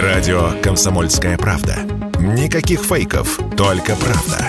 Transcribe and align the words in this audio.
Радио 0.00 0.52
«Комсомольская 0.62 1.36
правда». 1.36 1.76
Никаких 2.18 2.80
фейков, 2.80 3.38
только 3.58 3.94
правда. 3.94 4.48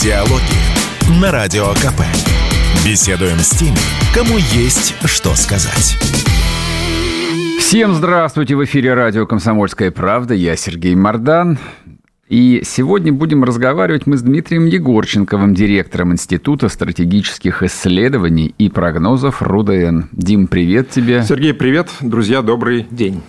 Диалоги 0.00 1.20
на 1.20 1.32
Радио 1.32 1.72
КП. 1.74 2.02
Беседуем 2.86 3.40
с 3.40 3.50
теми, 3.50 3.76
кому 4.14 4.38
есть 4.38 4.94
что 5.06 5.34
сказать. 5.34 5.96
Всем 7.58 7.92
здравствуйте! 7.94 8.54
В 8.54 8.64
эфире 8.64 8.94
радио 8.94 9.26
«Комсомольская 9.26 9.90
правда». 9.90 10.34
Я 10.34 10.54
Сергей 10.54 10.94
Мордан. 10.94 11.58
И 12.30 12.62
сегодня 12.64 13.12
будем 13.12 13.42
разговаривать 13.42 14.06
мы 14.06 14.16
с 14.16 14.22
Дмитрием 14.22 14.66
Егорченковым, 14.66 15.52
директором 15.52 16.12
Института 16.12 16.68
стратегических 16.68 17.64
исследований 17.64 18.54
и 18.56 18.68
прогнозов 18.68 19.42
РУДН. 19.42 20.02
Дим, 20.12 20.46
привет 20.46 20.90
тебе. 20.90 21.24
Сергей, 21.24 21.52
привет. 21.52 21.88
Друзья, 22.00 22.42
добрый 22.42 22.86
день. 22.92 23.20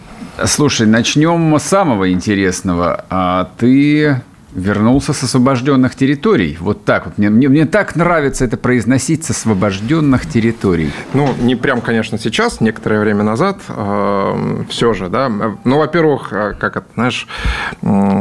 Слушай, 0.45 0.85
начнем 0.85 1.57
с 1.57 1.63
самого 1.63 2.11
интересного. 2.11 3.03
А 3.09 3.49
ты 3.57 4.21
вернулся 4.53 5.13
с 5.13 5.23
освобожденных 5.23 5.95
территорий. 5.95 6.57
Вот 6.59 6.85
так 6.85 7.05
вот. 7.05 7.17
Мне, 7.17 7.29
мне, 7.29 7.49
мне 7.49 7.65
так 7.65 7.95
нравится 7.95 8.45
это 8.45 8.57
произносить 8.57 9.23
с 9.23 9.31
освобожденных 9.31 10.27
территорий. 10.27 10.91
Ну, 11.13 11.33
не 11.41 11.55
прям, 11.55 11.81
конечно, 11.81 12.17
сейчас, 12.17 12.61
некоторое 12.61 12.99
время 12.99 13.23
назад. 13.23 13.59
Э, 13.69 14.63
все 14.69 14.93
же, 14.93 15.09
да. 15.09 15.29
Ну, 15.63 15.77
во-первых, 15.77 16.33
э, 16.33 16.53
как 16.59 16.77
это, 16.77 16.87
знаешь, 16.95 17.27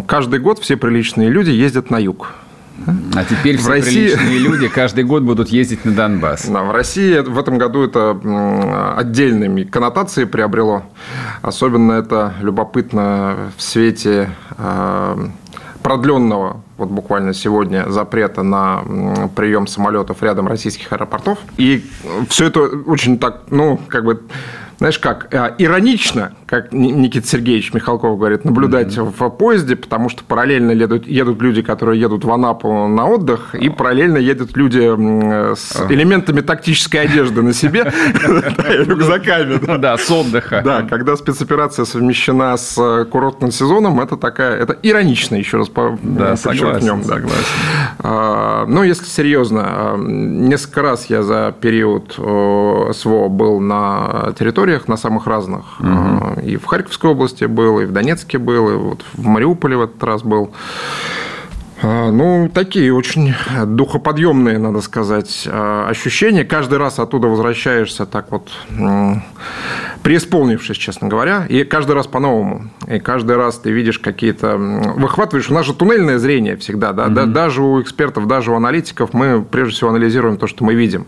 каждый 0.06 0.40
год 0.40 0.58
все 0.60 0.76
приличные 0.76 1.28
люди 1.28 1.50
ездят 1.50 1.90
на 1.90 1.98
юг. 1.98 2.34
А 3.14 3.24
теперь 3.24 3.58
в 3.58 3.60
все 3.60 3.70
России... 3.70 4.08
приличные 4.08 4.38
люди 4.48 4.68
каждый 4.68 5.04
год 5.04 5.22
будут 5.22 5.48
ездить 5.48 5.84
на 5.84 5.92
Донбасс. 5.92 6.46
Да, 6.46 6.62
в 6.62 6.72
России 6.72 7.18
в 7.18 7.38
этом 7.38 7.58
году 7.58 7.82
это 7.82 8.96
отдельными 8.96 9.64
коннотации 9.64 10.24
приобрело. 10.24 10.84
Особенно 11.42 11.92
это 11.92 12.34
любопытно 12.40 13.52
в 13.56 13.62
свете 13.62 14.30
э, 14.56 15.28
продленного 15.82 16.62
вот 16.76 16.88
буквально 16.88 17.34
сегодня 17.34 17.90
запрета 17.90 18.42
на 18.42 18.82
прием 19.36 19.66
самолетов 19.66 20.22
рядом 20.22 20.48
российских 20.48 20.92
аэропортов. 20.92 21.38
И 21.56 21.84
все 22.28 22.46
это 22.46 22.60
очень 22.60 23.18
так, 23.18 23.42
ну, 23.50 23.78
как 23.88 24.04
бы 24.04 24.22
знаешь 24.78 24.98
как, 24.98 25.32
э, 25.34 25.54
иронично, 25.58 26.32
как 26.50 26.72
Никита 26.72 27.28
Сергеевич 27.28 27.72
Михалков 27.72 28.18
говорит, 28.18 28.44
наблюдать 28.44 28.96
mm-hmm. 28.96 29.14
в 29.16 29.30
поезде, 29.30 29.76
потому 29.76 30.08
что 30.08 30.24
параллельно 30.24 30.72
едут, 30.72 31.06
едут 31.06 31.40
люди, 31.40 31.62
которые 31.62 32.00
едут 32.00 32.24
в 32.24 32.32
Анапу 32.32 32.88
на 32.88 33.06
отдых, 33.06 33.54
и 33.54 33.68
параллельно 33.68 34.16
едут 34.16 34.56
люди 34.56 34.80
с 35.54 35.80
элементами 35.88 36.40
тактической 36.40 37.02
одежды 37.02 37.42
на 37.42 37.52
себе, 37.52 37.84
рюкзаками. 38.84 39.60
Да, 39.78 39.96
с 39.96 40.10
отдыха. 40.10 40.62
Да, 40.64 40.82
когда 40.82 41.16
спецоперация 41.16 41.84
совмещена 41.84 42.56
с 42.56 43.06
курортным 43.12 43.52
сезоном, 43.52 44.00
это 44.00 44.16
такая, 44.16 44.56
это 44.56 44.76
иронично, 44.82 45.36
еще 45.36 45.58
раз 45.58 45.68
подчеркнем. 45.68 47.04
Согласен. 47.04 47.44
А, 48.00 48.66
Но 48.66 48.80
ну, 48.80 48.82
если 48.82 49.04
серьезно, 49.04 49.62
а, 49.64 49.96
несколько 49.96 50.82
раз 50.82 51.06
я 51.06 51.22
за 51.22 51.54
период 51.60 52.14
СВО 52.14 53.28
был 53.28 53.60
на 53.60 54.34
территориях, 54.36 54.88
на 54.88 54.96
самых 54.96 55.28
разных. 55.28 55.80
И 56.42 56.56
в 56.56 56.64
Харьковской 56.64 57.10
области 57.10 57.44
был, 57.44 57.80
и 57.80 57.84
в 57.84 57.92
Донецке 57.92 58.38
был, 58.38 58.70
и 58.70 58.74
вот 58.76 59.04
в 59.12 59.26
Мариуполе 59.26 59.76
в 59.76 59.82
этот 59.82 60.02
раз 60.02 60.22
был. 60.22 60.52
А, 61.82 62.10
ну, 62.10 62.50
такие 62.52 62.92
очень 62.92 63.34
духоподъемные, 63.64 64.58
надо 64.58 64.80
сказать, 64.80 65.48
а, 65.50 65.88
ощущения. 65.88 66.44
Каждый 66.44 66.78
раз 66.78 66.98
оттуда 66.98 67.28
возвращаешься 67.28 68.06
так 68.06 68.30
вот, 68.30 68.50
преисполнившись, 70.02 70.76
честно 70.76 71.08
говоря, 71.08 71.46
и 71.48 71.64
каждый 71.64 71.92
раз 71.92 72.06
по-новому. 72.06 72.70
И 72.86 72.98
каждый 72.98 73.36
раз 73.36 73.58
ты 73.58 73.70
видишь 73.70 73.98
какие-то... 73.98 74.56
Выхватываешь, 74.56 75.50
у 75.50 75.54
нас 75.54 75.66
же 75.66 75.74
туннельное 75.74 76.18
зрение 76.18 76.56
всегда, 76.56 76.92
да, 76.92 77.06
mm-hmm. 77.06 77.26
даже 77.26 77.62
у 77.62 77.80
экспертов, 77.80 78.26
даже 78.26 78.52
у 78.52 78.54
аналитиков 78.54 79.14
мы 79.14 79.42
прежде 79.42 79.74
всего 79.74 79.90
анализируем 79.90 80.36
то, 80.36 80.46
что 80.46 80.64
мы 80.64 80.74
видим. 80.74 81.06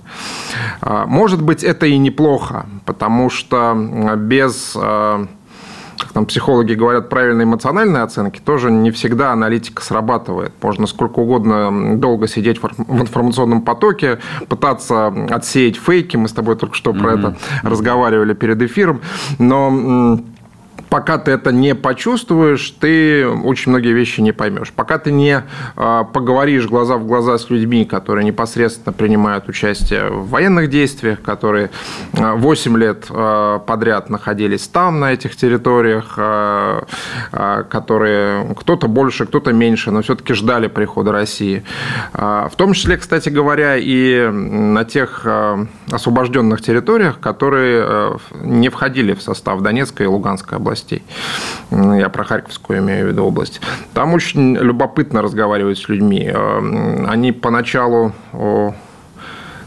А, 0.81 1.07
может 1.07 1.43
быть, 1.43 1.63
это 1.63 1.87
и 1.87 1.99
неплохо, 1.99 2.67
потому 2.87 3.31
что 3.31 4.17
без 4.17 4.77
там 6.13 6.27
психологи 6.27 6.75
говорят, 6.75 7.09
правильной 7.09 7.45
эмоциональной 7.45 8.03
оценки, 8.03 8.41
тоже 8.41 8.71
не 8.71 8.91
всегда 8.91 9.33
аналитика 9.33 9.83
срабатывает. 9.83 10.53
Можно 10.63 10.87
сколько 10.87 11.21
угодно 11.21 11.97
долго 11.99 12.29
сидеть 12.29 12.61
в 12.63 13.01
информационном 13.01 13.63
потоке, 13.63 14.19
пытаться 14.49 15.09
отсеять 15.31 15.77
фейки. 15.77 16.17
Мы 16.17 16.29
с 16.29 16.33
тобой 16.33 16.57
только 16.57 16.75
что 16.75 16.91
mm-hmm. 16.91 17.01
про 17.01 17.13
это 17.13 17.37
разговаривали 17.63 18.35
перед 18.35 18.61
эфиром. 18.63 19.01
Но 19.39 20.21
пока 20.93 21.17
ты 21.17 21.31
это 21.31 21.53
не 21.53 21.75
почувствуешь, 21.75 22.75
ты 22.79 23.27
очень 23.27 23.71
многие 23.71 23.95
вещи 23.95 24.21
не 24.21 24.33
поймешь. 24.33 24.73
Пока 24.77 24.99
ты 24.99 25.11
не 25.11 25.43
а, 25.75 26.05
поговоришь 26.05 26.67
глаза 26.67 26.99
в 26.99 27.07
глаза 27.07 27.39
с 27.39 27.49
людьми, 27.49 27.87
которые 27.87 28.27
непосредственно 28.27 28.93
принимают 28.93 29.49
участие 29.49 30.11
в 30.11 30.29
военных 30.29 30.69
действиях, 30.69 31.23
которые 31.23 31.71
8 32.13 32.75
а, 32.75 32.79
лет 32.79 33.07
а, 33.09 33.59
подряд 33.61 34.11
находились 34.11 34.69
там, 34.69 35.01
на 35.01 35.15
этих 35.15 35.35
территориях, 35.35 36.19
которые 37.71 38.55
кто-то 38.55 38.87
больше, 38.87 39.25
кто-то 39.25 39.51
меньше, 39.55 39.91
но 39.93 40.03
все-таки 40.03 40.35
ждали 40.35 40.67
прихода 40.67 41.11
России. 41.11 41.65
В 42.13 42.53
том 42.55 42.75
числе, 42.75 42.99
кстати 42.99 43.31
говоря, 43.31 43.79
и 43.79 44.29
на 44.29 44.85
тех 44.85 45.27
освобожденных 45.91 46.61
территориях, 46.61 47.19
которые 47.19 48.19
не 48.35 48.69
входили 48.69 49.15
в 49.15 49.23
состав 49.23 49.63
Донецкой 49.63 50.05
и 50.05 50.09
Луганской 50.09 50.59
области 50.59 50.82
областей. 50.83 51.03
Я 51.71 52.09
про 52.09 52.25
Харьковскую 52.25 52.81
имею 52.81 53.07
в 53.07 53.09
виду 53.09 53.25
область. 53.25 53.61
Там 53.95 54.15
очень 54.15 54.57
любопытно 54.57 55.23
разговаривать 55.23 55.79
с 55.79 55.89
людьми. 55.89 56.31
Э, 56.33 57.07
они 57.09 57.33
поначалу 57.33 58.13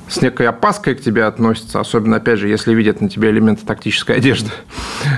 с 0.08 0.22
некой 0.22 0.48
опаской 0.48 0.96
к 0.96 1.02
тебе 1.02 1.26
относятся, 1.26 1.80
особенно, 1.80 2.18
опять 2.18 2.40
же, 2.40 2.48
если 2.48 2.74
видят 2.74 3.02
на 3.02 3.10
тебе 3.10 3.30
элементы 3.30 3.66
тактической 3.66 4.18
одежды. 4.18 4.52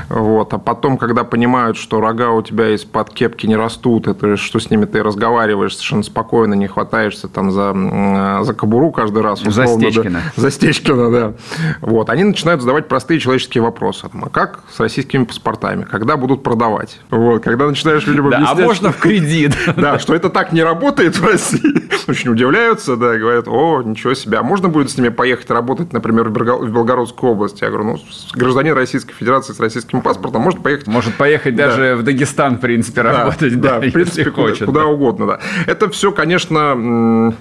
Вот. 0.09 0.53
А 0.53 0.57
потом, 0.57 0.97
когда 0.97 1.23
понимают, 1.23 1.77
что 1.77 1.99
рога 1.99 2.31
у 2.31 2.41
тебя 2.41 2.73
из-под 2.75 3.13
кепки 3.13 3.45
не 3.45 3.55
растут, 3.55 4.07
это 4.07 4.37
что 4.37 4.59
с 4.59 4.69
ними 4.69 4.85
ты 4.85 5.03
разговариваешь 5.03 5.73
совершенно 5.73 6.03
спокойно, 6.03 6.53
не 6.53 6.67
хватаешься 6.67 7.27
там 7.27 7.51
за, 7.51 8.43
за 8.43 8.53
кобуру 8.53 8.91
каждый 8.91 9.21
раз. 9.21 9.41
Условно, 9.41 9.83
за 9.83 9.91
Стечкина. 9.91 10.21
Да, 10.35 10.41
за 10.41 10.51
Стечкина, 10.51 11.11
да. 11.11 11.33
Вот. 11.81 12.09
Они 12.09 12.23
начинают 12.23 12.61
задавать 12.61 12.87
простые 12.87 13.19
человеческие 13.19 13.63
вопросы. 13.63 14.09
А 14.13 14.29
как 14.29 14.63
с 14.71 14.79
российскими 14.79 15.23
паспортами? 15.25 15.83
Когда 15.83 16.17
будут 16.17 16.43
продавать? 16.43 16.99
Вот. 17.09 17.43
Когда 17.43 17.67
начинаешь 17.67 18.05
людям 18.07 18.29
да, 18.29 18.45
А 18.47 18.55
можно 18.55 18.91
в 18.91 18.97
кредит. 18.97 19.55
Да, 19.77 19.99
что 19.99 20.15
это 20.15 20.29
так 20.29 20.53
не 20.53 20.63
работает 20.63 21.17
в 21.17 21.25
России. 21.25 21.87
Очень 22.07 22.31
удивляются, 22.31 22.95
да, 22.95 23.15
говорят, 23.15 23.47
о, 23.47 23.83
ничего 23.83 24.13
себе, 24.15 24.37
а 24.37 24.43
можно 24.43 24.69
будет 24.77 24.91
с 24.91 24.97
ними 24.97 25.09
поехать 25.09 25.49
работать, 25.49 25.91
например, 25.91 26.29
в 26.29 26.31
Белгородскую 26.31 27.31
область. 27.31 27.61
Я 27.61 27.69
говорю, 27.69 27.85
ну, 27.85 27.99
гражданин 28.35 28.75
Российской 28.75 29.13
Федерации 29.13 29.53
с 29.53 29.59
российским 29.59 30.01
паспортом 30.01 30.43
может 30.43 30.61
поехать... 30.61 30.85
Может 30.85 31.15
поехать 31.15 31.55
да. 31.55 31.67
даже 31.67 31.95
в 31.95 32.03
Дагестан, 32.03 32.57
в 32.57 32.59
принципе, 32.59 33.01
работать, 33.01 33.59
да, 33.59 33.79
да 33.79 33.87
в 33.87 33.91
принципе, 33.91 34.29
хочет. 34.29 34.67
Куда, 34.67 34.81
куда 34.81 34.85
угодно, 34.85 35.25
да. 35.25 35.39
Это 35.65 35.89
все, 35.89 36.11
конечно, 36.11 37.33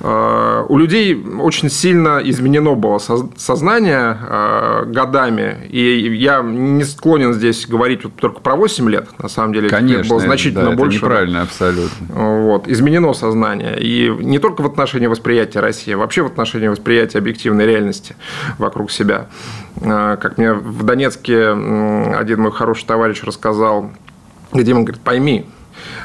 э, 0.00 0.64
у 0.68 0.76
людей 0.76 1.14
очень 1.40 1.70
сильно 1.70 2.20
изменено 2.24 2.74
было 2.74 2.98
сознание 2.98 4.18
э, 4.20 4.84
годами, 4.86 5.68
и 5.70 6.16
я 6.16 6.42
не 6.42 6.82
склонен 6.82 7.32
здесь 7.32 7.64
говорить 7.68 8.02
вот 8.02 8.16
только 8.16 8.40
про 8.40 8.56
8 8.56 8.90
лет, 8.90 9.08
на 9.22 9.28
самом 9.28 9.52
деле, 9.52 9.68
конечно, 9.68 10.08
было 10.08 10.20
значительно 10.20 10.70
да, 10.70 10.76
больше. 10.76 10.96
Это 10.96 11.06
неправильно 11.06 11.42
абсолютно. 11.42 12.06
Вот, 12.08 12.66
изменено 12.66 13.12
сознание, 13.12 13.80
и 13.80 14.08
не 14.20 14.40
только 14.40 14.62
в 14.62 14.66
отношении 14.66 15.06
восприятия 15.06 15.60
России, 15.60 15.94
а 15.94 15.98
вообще 15.98 16.22
в 16.22 16.26
отношении 16.26 16.71
восприятия 16.72 17.18
объективной 17.18 17.66
реальности 17.66 18.16
вокруг 18.58 18.90
себя. 18.90 19.26
Э, 19.76 20.16
как 20.20 20.38
мне 20.38 20.52
в 20.52 20.82
Донецке 20.82 21.50
один 21.50 22.40
мой 22.40 22.52
хороший 22.52 22.86
товарищ 22.86 23.22
рассказал, 23.22 23.90
где 24.52 24.74
он 24.74 24.84
говорит, 24.84 25.02
пойми, 25.02 25.46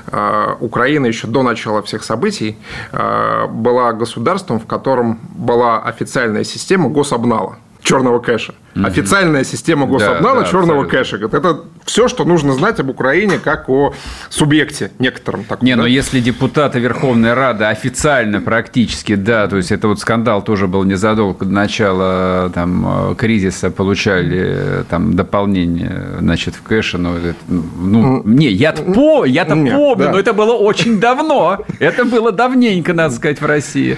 э, 0.08 0.56
Украина 0.60 1.06
еще 1.06 1.28
до 1.28 1.44
начала 1.44 1.82
всех 1.82 2.04
событий 2.04 2.58
э, 2.92 3.48
была 3.48 3.94
государством, 3.94 4.60
в 4.60 4.66
котором 4.66 5.20
была 5.36 5.80
официальная 5.80 6.44
система 6.44 6.90
гособнала 6.90 7.58
черного 7.88 8.20
кэша. 8.20 8.54
Угу. 8.76 8.86
Официальная 8.86 9.44
система 9.44 9.88
гособнала 9.88 10.42
да, 10.42 10.48
черного 10.48 10.84
абсолютно. 10.84 11.28
кэша. 11.30 11.38
Это 11.38 11.62
все, 11.86 12.08
что 12.08 12.26
нужно 12.26 12.54
знать 12.54 12.80
об 12.80 12.90
Украине 12.90 13.40
как 13.40 13.70
о 13.70 13.94
субъекте 14.30 14.92
некотором. 15.00 15.46
Таком, 15.46 15.66
Не, 15.66 15.76
да? 15.76 15.82
но 15.82 15.88
если 15.88 16.20
депутаты 16.20 16.80
Верховной 16.80 17.34
Рады 17.34 17.66
официально 17.66 18.42
практически, 18.42 19.16
да, 19.16 19.48
то 19.48 19.58
есть 19.58 19.72
это 19.72 19.88
вот 19.88 20.00
скандал 20.00 20.42
тоже 20.42 20.68
был 20.68 20.84
незадолго 20.84 21.46
до 21.46 21.52
начала 21.52 22.52
там, 22.54 23.16
кризиса, 23.18 23.72
получали 23.72 24.84
там 24.90 25.16
дополнение 25.16 26.18
значит, 26.20 26.56
в 26.56 26.64
кэше. 26.64 26.98
Ну, 26.98 27.16
это, 27.16 27.36
ну, 27.48 28.22
не, 28.26 28.50
я-то, 28.50 28.84
по, 28.84 29.24
я-то 29.24 29.52
помню, 29.52 29.96
да. 29.96 30.12
но 30.12 30.20
это 30.20 30.34
было 30.34 30.54
очень 30.54 31.00
давно. 31.00 31.60
Это 31.80 32.04
было 32.04 32.32
давненько, 32.32 32.94
надо 32.94 33.16
сказать, 33.16 33.40
в 33.40 33.46
России. 33.46 33.98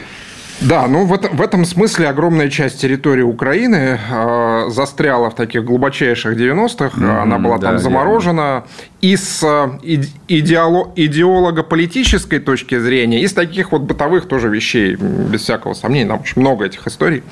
Да, 0.62 0.88
ну 0.88 1.06
в, 1.06 1.14
этом 1.14 1.38
в 1.38 1.42
этом 1.42 1.64
смысле 1.64 2.10
огромная 2.10 2.50
часть 2.50 2.82
территории 2.82 3.22
Украины 3.22 3.98
э, 4.12 4.66
застряла 4.70 5.30
в 5.30 5.36
таких 5.36 5.64
глубочайших 5.64 6.38
90-х. 6.38 7.00
Mm-hmm, 7.00 7.22
Она 7.22 7.40
была 7.40 7.58
да, 7.58 7.70
там 7.70 7.80
заморожена. 7.80 8.42
Верно. 8.42 8.64
И 9.00 9.16
с 9.16 9.42
э, 9.42 9.96
идеоло- 10.28 10.92
идеолого-политической 10.98 12.40
точки 12.40 12.78
зрения, 12.78 13.22
и 13.22 13.28
с 13.28 13.34
таких 13.34 13.72
вот 13.72 13.84
бытовых 13.84 14.28
тоже 14.28 14.50
вещей, 14.50 14.96
без 14.96 15.44
всякого 15.44 15.74
сомнения, 15.74 16.10
там 16.10 16.20
очень 16.20 16.42
много 16.42 16.66
этих 16.66 16.86
историй. 16.86 17.24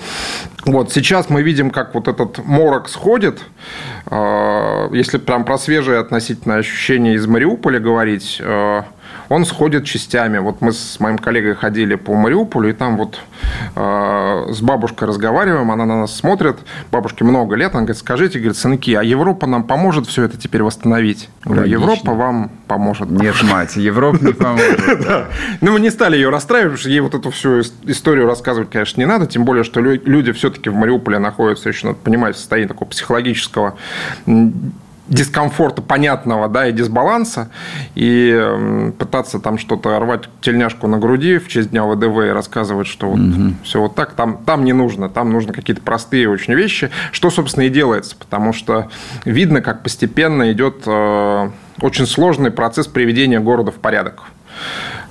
Вот 0.65 0.93
сейчас 0.93 1.29
мы 1.29 1.41
видим, 1.41 1.69
как 1.69 1.95
вот 1.95 2.07
этот 2.07 2.37
морок 2.45 2.87
сходит. 2.87 3.39
Э, 4.09 4.87
если 4.93 5.17
прям 5.17 5.43
про 5.43 5.57
свежие 5.57 5.99
относительно 5.99 6.55
ощущения 6.55 7.15
из 7.15 7.27
Мариуполя 7.27 7.79
говорить, 7.79 8.37
э, 8.39 8.83
он 9.29 9.45
сходит 9.45 9.85
частями. 9.85 10.37
Вот 10.37 10.61
мы 10.61 10.71
с 10.71 10.99
моим 10.99 11.17
коллегой 11.17 11.55
ходили 11.55 11.95
по 11.95 12.13
Мариуполю, 12.13 12.69
и 12.69 12.73
там 12.73 12.97
вот 12.97 13.19
э, 13.75 14.47
с 14.51 14.61
бабушкой 14.61 15.07
разговариваем, 15.07 15.71
она 15.71 15.85
на 15.85 16.01
нас 16.01 16.15
смотрит, 16.15 16.57
бабушке 16.91 17.23
много 17.23 17.55
лет, 17.55 17.71
она 17.73 17.81
говорит, 17.81 17.97
скажите, 17.97 18.39
говорит, 18.39 18.57
сынки, 18.57 18.93
а 18.93 19.03
Европа 19.03 19.47
нам 19.47 19.63
поможет 19.63 20.07
все 20.07 20.23
это 20.23 20.37
теперь 20.37 20.63
восстановить? 20.63 21.29
Говорю, 21.43 21.65
Европа 21.65 22.13
вам 22.13 22.51
поможет. 22.67 23.09
Нет, 23.09 23.35
мать, 23.43 23.75
Европа 23.75 24.23
не 24.23 24.33
поможет. 24.33 25.27
Ну, 25.61 25.71
мы 25.71 25.79
не 25.79 25.89
стали 25.89 26.15
ее 26.15 26.29
расстраивать, 26.29 26.73
потому 26.73 26.79
что 26.79 26.89
ей 26.89 26.99
вот 26.99 27.13
эту 27.15 27.31
всю 27.31 27.61
историю 27.83 28.27
рассказывать, 28.27 28.69
конечно, 28.69 28.99
не 28.99 29.05
надо, 29.05 29.25
тем 29.25 29.45
более, 29.45 29.63
что 29.63 29.79
люди 29.79 30.31
все-таки 30.31 30.69
в 30.69 30.75
Мариуполе 30.75 31.19
находятся 31.19 31.69
еще, 31.69 31.87
надо 31.87 31.99
понимать, 31.99 32.35
в 32.35 32.39
состоянии 32.39 32.67
такого 32.67 32.87
психологического 32.87 33.75
дискомфорта 35.07 35.81
понятного, 35.81 36.47
да, 36.47 36.67
и 36.67 36.71
дисбаланса, 36.71 37.49
и 37.95 38.93
пытаться 38.97 39.39
там 39.39 39.57
что-то 39.57 39.99
рвать 39.99 40.29
тельняшку 40.41 40.87
на 40.87 40.97
груди 40.97 41.37
в 41.37 41.47
честь 41.47 41.71
Дня 41.71 41.85
ВДВ 41.85 42.25
и 42.25 42.29
рассказывать, 42.29 42.87
что 42.87 43.09
вот 43.09 43.19
угу. 43.19 43.53
все 43.63 43.81
вот 43.81 43.95
так, 43.95 44.13
там, 44.13 44.37
там 44.45 44.65
не 44.65 44.73
нужно, 44.73 45.09
там 45.09 45.31
нужно 45.31 45.53
какие-то 45.53 45.81
простые 45.81 46.29
очень 46.29 46.53
вещи, 46.53 46.89
что, 47.11 47.29
собственно, 47.29 47.63
и 47.65 47.69
делается, 47.69 48.15
потому 48.17 48.53
что 48.53 48.89
видно, 49.25 49.61
как 49.61 49.83
постепенно 49.83 50.51
идет 50.51 50.83
э, 50.85 51.49
очень 51.81 52.05
сложный 52.05 52.51
процесс 52.51 52.87
приведения 52.87 53.39
города 53.39 53.71
в 53.71 53.75
порядок. 53.75 54.23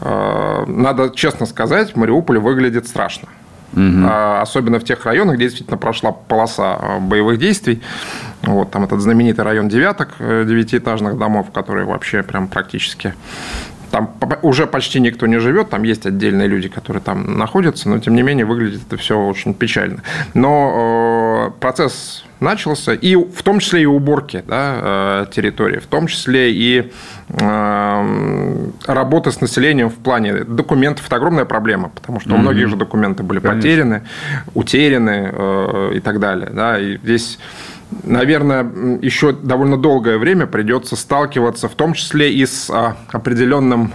Э, 0.00 0.64
надо 0.66 1.10
честно 1.14 1.46
сказать, 1.46 1.96
Мариуполь 1.96 2.38
выглядит 2.38 2.87
страшно. 2.87 3.28
Угу. 3.72 4.06
Особенно 4.40 4.78
в 4.78 4.84
тех 4.84 5.04
районах, 5.04 5.36
где 5.36 5.44
действительно 5.44 5.76
прошла 5.76 6.12
полоса 6.12 6.76
а, 6.80 6.98
боевых 7.00 7.38
действий. 7.38 7.82
Вот, 8.42 8.70
там 8.70 8.84
этот 8.84 9.00
знаменитый 9.00 9.44
район 9.44 9.68
девяток, 9.68 10.14
э, 10.18 10.44
девятиэтажных 10.46 11.18
домов, 11.18 11.50
которые 11.52 11.84
вообще 11.84 12.22
прям 12.22 12.48
практически 12.48 13.14
там 13.90 14.14
уже 14.42 14.66
почти 14.66 15.00
никто 15.00 15.26
не 15.26 15.38
живет, 15.38 15.70
там 15.70 15.82
есть 15.82 16.06
отдельные 16.06 16.48
люди, 16.48 16.68
которые 16.68 17.02
там 17.02 17.38
находятся, 17.38 17.88
но 17.88 17.98
тем 17.98 18.14
не 18.14 18.22
менее 18.22 18.44
выглядит 18.44 18.82
это 18.86 18.96
все 18.96 19.18
очень 19.18 19.54
печально. 19.54 20.02
Но 20.34 21.52
э, 21.56 21.60
процесс 21.60 22.24
начался, 22.40 22.92
и 22.92 23.16
в 23.16 23.42
том 23.42 23.60
числе 23.60 23.82
и 23.82 23.86
уборки 23.86 24.44
да, 24.46 24.78
э, 24.80 25.26
территории, 25.32 25.78
в 25.78 25.86
том 25.86 26.08
числе 26.08 26.52
и 26.52 26.92
э, 27.28 28.69
работы 28.87 29.31
с 29.31 29.40
населением 29.40 29.90
в 29.90 29.96
плане 29.96 30.44
документов. 30.44 31.06
Это 31.06 31.17
огромная 31.17 31.44
проблема, 31.44 31.90
потому 31.90 32.20
что 32.20 32.34
у 32.34 32.38
многих 32.38 32.69
же 32.69 32.76
документы 32.76 33.23
были 33.23 33.40
Конечно. 33.40 33.61
потеряны, 33.61 34.02
утеряны 34.55 35.31
э, 35.32 35.93
и 35.96 36.00
так 36.00 36.20
далее. 36.20 36.50
Да, 36.52 36.78
и 36.78 36.99
здесь 36.99 37.38
наверное, 38.02 38.64
еще 39.00 39.32
довольно 39.32 39.76
долгое 39.76 40.19
время 40.19 40.46
придется 40.46 40.96
сталкиваться, 40.96 41.69
в 41.69 41.75
том 41.75 41.94
числе 41.94 42.32
и 42.32 42.44
с 42.44 42.69
а, 42.69 42.96
определенным, 43.12 43.93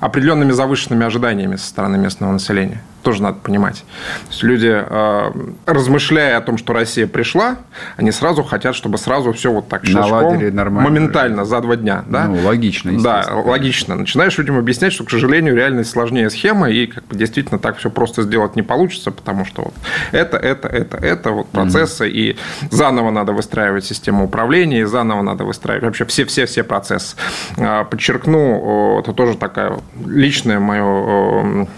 определенными 0.00 0.52
завышенными 0.52 1.04
ожиданиями 1.04 1.56
со 1.56 1.66
стороны 1.66 1.98
местного 1.98 2.32
населения 2.32 2.82
тоже 3.06 3.22
надо 3.22 3.38
понимать. 3.38 3.84
То 4.24 4.30
есть 4.30 4.42
люди, 4.42 4.68
э, 4.68 5.32
размышляя 5.64 6.38
о 6.38 6.40
том, 6.40 6.58
что 6.58 6.72
Россия 6.72 7.06
пришла, 7.06 7.58
они 7.96 8.10
сразу 8.10 8.42
хотят, 8.42 8.74
чтобы 8.74 8.98
сразу 8.98 9.32
все 9.32 9.52
вот 9.52 9.68
так 9.68 9.86
щелчком, 9.86 10.40
моментально, 10.70 11.44
за 11.44 11.60
два 11.60 11.76
дня. 11.76 12.02
Да? 12.08 12.24
Ну, 12.24 12.44
логично, 12.44 13.00
Да, 13.00 13.24
логично. 13.32 13.94
Начинаешь 13.94 14.36
людям 14.38 14.58
объяснять, 14.58 14.92
что, 14.92 15.04
к 15.04 15.10
сожалению, 15.10 15.54
реальность 15.54 15.90
сложнее 15.90 16.30
схемы, 16.30 16.72
и 16.72 16.88
как 16.88 17.04
бы, 17.06 17.14
действительно 17.14 17.60
так 17.60 17.76
все 17.76 17.90
просто 17.90 18.22
сделать 18.22 18.56
не 18.56 18.62
получится, 18.62 19.12
потому 19.12 19.44
что 19.44 19.62
вот 19.62 19.74
это, 20.10 20.36
это, 20.36 20.66
это, 20.66 20.96
это 20.96 21.30
вот 21.30 21.46
процессы, 21.46 22.08
mm-hmm. 22.08 22.10
и 22.10 22.36
заново 22.72 23.12
надо 23.12 23.34
выстраивать 23.34 23.84
систему 23.84 24.24
управления, 24.24 24.80
и 24.80 24.84
заново 24.84 25.22
надо 25.22 25.44
выстраивать 25.44 25.84
вообще 25.84 26.06
все-все-все 26.06 26.64
процессы. 26.64 27.14
А, 27.56 27.84
подчеркну, 27.84 28.98
это 28.98 29.12
тоже 29.12 29.36
такая 29.36 29.78
личная 30.04 30.58
мое 30.58 31.68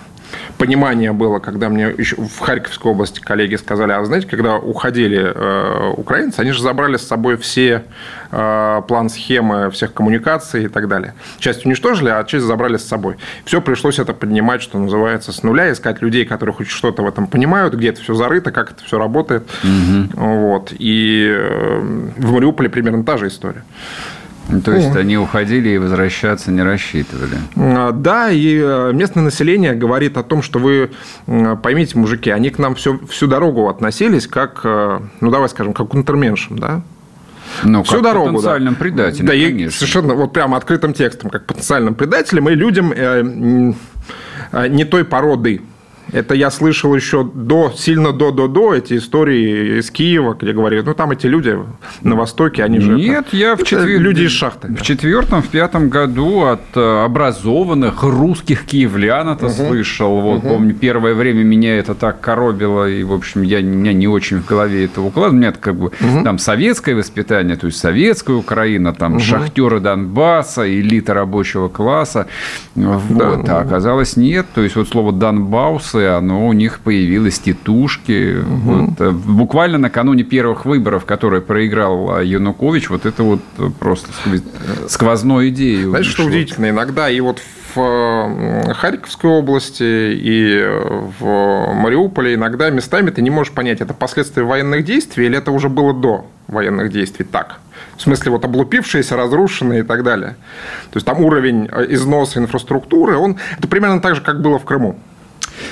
понимание 0.59 1.13
было, 1.13 1.39
когда 1.39 1.69
мне 1.69 1.95
еще 1.97 2.17
в 2.17 2.39
Харьковской 2.41 2.91
области 2.91 3.21
коллеги 3.21 3.55
сказали, 3.55 3.93
а 3.93 4.05
знаете, 4.05 4.27
когда 4.27 4.57
уходили 4.57 5.33
э, 5.35 5.93
украинцы, 5.97 6.41
они 6.41 6.51
же 6.51 6.63
забрали 6.63 6.97
с 6.97 7.07
собой 7.07 7.37
все 7.37 7.85
э, 8.31 8.83
план 8.87 9.09
схемы 9.09 9.71
всех 9.71 9.95
коммуникаций 9.95 10.65
и 10.65 10.69
так 10.69 10.89
далее. 10.89 11.15
Часть 11.39 11.65
уничтожили, 11.65 12.11
а 12.11 12.23
часть 12.25 12.45
забрали 12.45 12.77
с 12.77 12.85
собой. 12.85 13.17
Все 13.45 13.63
пришлось 13.63 13.99
это 13.99 14.13
поднимать, 14.13 14.61
что 14.61 14.79
называется, 14.79 15.33
с 15.33 15.43
нуля, 15.43 15.73
искать 15.73 16.03
людей, 16.03 16.25
которые 16.25 16.55
хоть 16.55 16.69
что-то 16.69 17.03
в 17.03 17.09
этом 17.09 17.29
понимают, 17.29 17.75
где 17.75 17.91
это 17.91 18.03
все 18.03 18.15
зарыто, 18.15 18.51
как 18.51 18.73
это 18.73 18.85
все 18.85 18.99
работает. 18.99 19.49
Угу. 19.63 20.21
Вот. 20.21 20.73
И 20.79 21.29
э, 21.31 21.81
в 22.17 22.33
Мариуполе 22.33 22.69
примерно 22.69 23.05
та 23.05 23.17
же 23.17 23.29
история. 23.29 23.63
То 24.65 24.73
есть 24.73 24.97
они 24.97 25.19
уходили 25.19 25.71
и 25.71 25.79
возвращаться 25.79 26.51
не 26.51 26.63
рассчитывали. 26.63 27.37
А, 27.57 27.93
да, 27.93 28.31
и 28.31 28.59
э, 28.59 28.93
местное 28.95 29.23
население 29.23 29.75
говорит 29.75 30.17
о 30.17 30.23
том, 30.23 30.43
что 30.43 30.59
вы 30.59 30.91
поймите, 31.63 31.99
мужики, 31.99 32.31
они 32.31 32.51
к 32.51 32.59
нам 32.59 32.75
всю, 32.75 33.07
всю 33.07 33.27
дорогу 33.27 33.69
относились 33.69 34.27
как, 34.27 34.61
э, 34.65 35.01
ну 35.21 35.31
давай 35.31 35.49
скажем, 35.51 35.75
как 35.75 35.89
к 35.89 35.95
унтерменшам, 35.95 36.59
да? 36.59 36.83
Ну, 37.65 37.83
всю 37.83 37.95
как 37.95 38.03
дорогу, 38.03 38.29
потенциальным 38.29 38.75
да. 38.75 38.81
предателем, 38.81 39.27
да, 39.27 39.33
конечно. 39.33 39.71
совершенно 39.71 40.15
вот 40.15 40.33
прямо 40.33 40.57
открытым 40.57 40.95
текстом, 40.95 41.31
как 41.31 41.47
потенциальным 41.47 41.95
предателем 41.95 42.49
и 42.49 42.55
людям 42.55 42.93
э, 42.93 43.75
э, 44.53 44.69
не 44.69 44.85
той 44.85 45.05
породы. 45.05 45.63
Это 46.13 46.35
я 46.35 46.51
слышал 46.51 46.95
еще 46.95 47.23
до, 47.23 47.73
сильно 47.77 48.13
до-до-до 48.13 48.75
эти 48.75 48.97
истории 48.97 49.79
из 49.79 49.91
Киева, 49.91 50.37
где 50.41 50.53
говорят, 50.53 50.87
ну, 50.87 50.95
там 50.95 51.11
эти 51.11 51.27
люди 51.27 51.59
на 52.03 52.17
Востоке, 52.17 52.65
они 52.65 52.81
же... 52.81 52.95
Нет, 52.95 53.27
это, 53.29 53.37
я 53.37 53.57
в 53.57 53.63
четвер... 53.63 54.01
люди 54.01 54.23
из 54.23 54.31
шахты. 54.31 54.69
В 54.69 54.83
четвертом, 54.83 55.43
в 55.43 55.49
пятом 55.49 55.89
году 55.89 56.45
от 56.45 56.61
э, 56.75 57.05
образованных 57.05 58.03
русских 58.03 58.65
киевлян 58.65 59.29
это 59.29 59.47
угу. 59.47 59.55
слышал. 59.55 60.21
Вот, 60.21 60.39
угу. 60.39 60.49
помню, 60.49 60.75
первое 60.75 61.15
время 61.15 61.43
меня 61.43 61.79
это 61.79 61.95
так 61.95 62.21
коробило, 62.21 62.89
и, 62.89 63.03
в 63.03 63.13
общем, 63.13 63.43
я, 63.43 63.61
меня 63.61 63.93
не 63.93 64.09
очень 64.09 64.41
в 64.41 64.47
голове 64.47 64.87
это 64.87 65.03
укладывал. 65.03 65.35
У 65.35 65.39
меня 65.39 65.49
это 65.49 65.59
как 65.59 65.77
бы 65.77 65.87
угу. 65.87 66.25
там 66.25 66.39
советское 66.39 66.95
воспитание, 66.95 67.57
то 67.57 67.67
есть 67.67 67.79
советская 67.79 68.37
Украина, 68.37 68.95
там 68.95 69.15
угу. 69.15 69.21
шахтеры 69.21 69.81
Донбасса, 69.81 70.69
элита 70.69 71.13
рабочего 71.13 71.69
класса. 71.69 72.27
Вот. 72.75 73.45
Да. 73.45 73.59
А 73.59 73.61
оказалось 73.61 74.17
нет. 74.17 74.47
То 74.55 74.63
есть, 74.63 74.77
вот 74.77 74.89
слово 74.89 75.13
«Донбаус» 75.13 75.98
Франции, 75.99 76.07
оно 76.07 76.47
у 76.47 76.53
них 76.53 76.81
появилось 76.81 77.39
титушки. 77.39 78.39
Угу. 78.39 78.47
Вот, 78.47 79.01
э, 79.01 79.11
буквально 79.11 79.79
накануне 79.79 80.25
первых 80.25 80.65
выборов, 80.65 81.05
которые 81.05 81.41
проиграл 81.41 82.17
а, 82.17 82.23
Янукович, 82.23 82.91
вот 82.91 83.07
это 83.07 83.23
вот 83.23 83.41
э, 83.59 83.71
просто 83.79 84.09
сквозной 84.89 85.51
идеей. 85.51 85.85
Знаешь, 85.85 86.07
что 86.07 86.25
удивительно, 86.25 86.71
иногда 86.71 87.11
и 87.11 87.21
вот 87.21 87.41
в 87.75 87.81
э, 87.81 88.75
Харьковской 88.75 89.31
области 89.31 89.85
и 89.85 90.65
в 91.21 91.73
Мариуполе 91.75 92.35
иногда 92.35 92.71
местами 92.71 93.11
ты 93.11 93.23
не 93.23 93.31
можешь 93.31 93.53
понять, 93.53 93.81
это 93.81 93.95
последствия 93.95 94.43
военных 94.43 94.85
действий 94.85 95.27
или 95.27 95.39
это 95.39 95.51
уже 95.51 95.69
было 95.69 95.93
до 95.93 96.27
военных 96.49 96.91
действий 96.91 97.27
так. 97.31 97.61
В 97.97 98.03
смысле, 98.03 98.31
вот 98.31 98.45
облупившиеся, 98.45 99.17
разрушенные 99.17 99.81
и 99.81 99.83
так 99.83 100.05
далее. 100.05 100.37
То 100.91 100.97
есть 100.97 101.07
там 101.07 101.21
уровень 101.21 101.69
износа 101.89 102.39
инфраструктуры, 102.39 103.17
он 103.17 103.37
это 103.59 103.67
примерно 103.69 104.01
так 104.01 104.15
же, 104.15 104.21
как 104.21 104.41
было 104.41 104.59
в 104.59 104.65
Крыму 104.65 104.97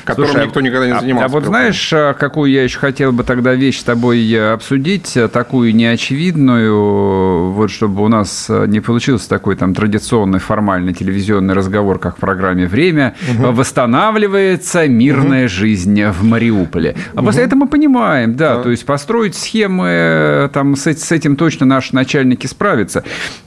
которым 0.04 0.30
Слушай, 0.30 0.46
никто 0.46 0.60
никогда 0.60 0.86
не 0.86 0.92
а, 0.92 1.00
занимался. 1.00 1.24
А, 1.24 1.28
а 1.28 1.32
вот 1.32 1.44
знаешь, 1.44 1.92
а, 1.92 2.14
какую 2.14 2.50
я 2.50 2.62
еще 2.64 2.78
хотел 2.78 3.12
бы 3.12 3.24
тогда 3.24 3.54
вещь 3.54 3.80
с 3.80 3.84
тобой 3.84 4.30
э, 4.30 4.52
обсудить, 4.52 5.16
э, 5.16 5.28
такую 5.28 5.74
неочевидную, 5.74 7.50
вот 7.52 7.70
чтобы 7.70 8.02
у 8.02 8.08
нас 8.08 8.46
э, 8.48 8.66
не 8.66 8.80
получился 8.80 9.28
такой 9.28 9.56
там 9.56 9.74
традиционный 9.74 10.38
формальный 10.38 10.94
телевизионный 10.94 11.54
разговор, 11.54 11.98
как 11.98 12.16
в 12.16 12.20
программе 12.20 12.66
«Время», 12.66 13.14
угу. 13.30 13.52
восстанавливается 13.52 14.86
мирная 14.88 15.44
угу. 15.44 15.50
жизнь 15.50 16.04
в 16.04 16.24
Мариуполе. 16.24 16.96
А 17.14 17.18
угу. 17.18 17.26
после 17.26 17.44
этого 17.44 17.60
мы 17.60 17.68
понимаем, 17.68 18.36
да, 18.36 18.56
да, 18.56 18.62
то 18.62 18.70
есть 18.70 18.84
построить 18.84 19.34
схемы, 19.34 20.50
там 20.52 20.76
с, 20.76 20.86
с 20.86 21.12
этим 21.12 21.36
точно 21.36 21.66
наши 21.66 21.94
начальники 21.94 22.46
справятся. 22.46 23.04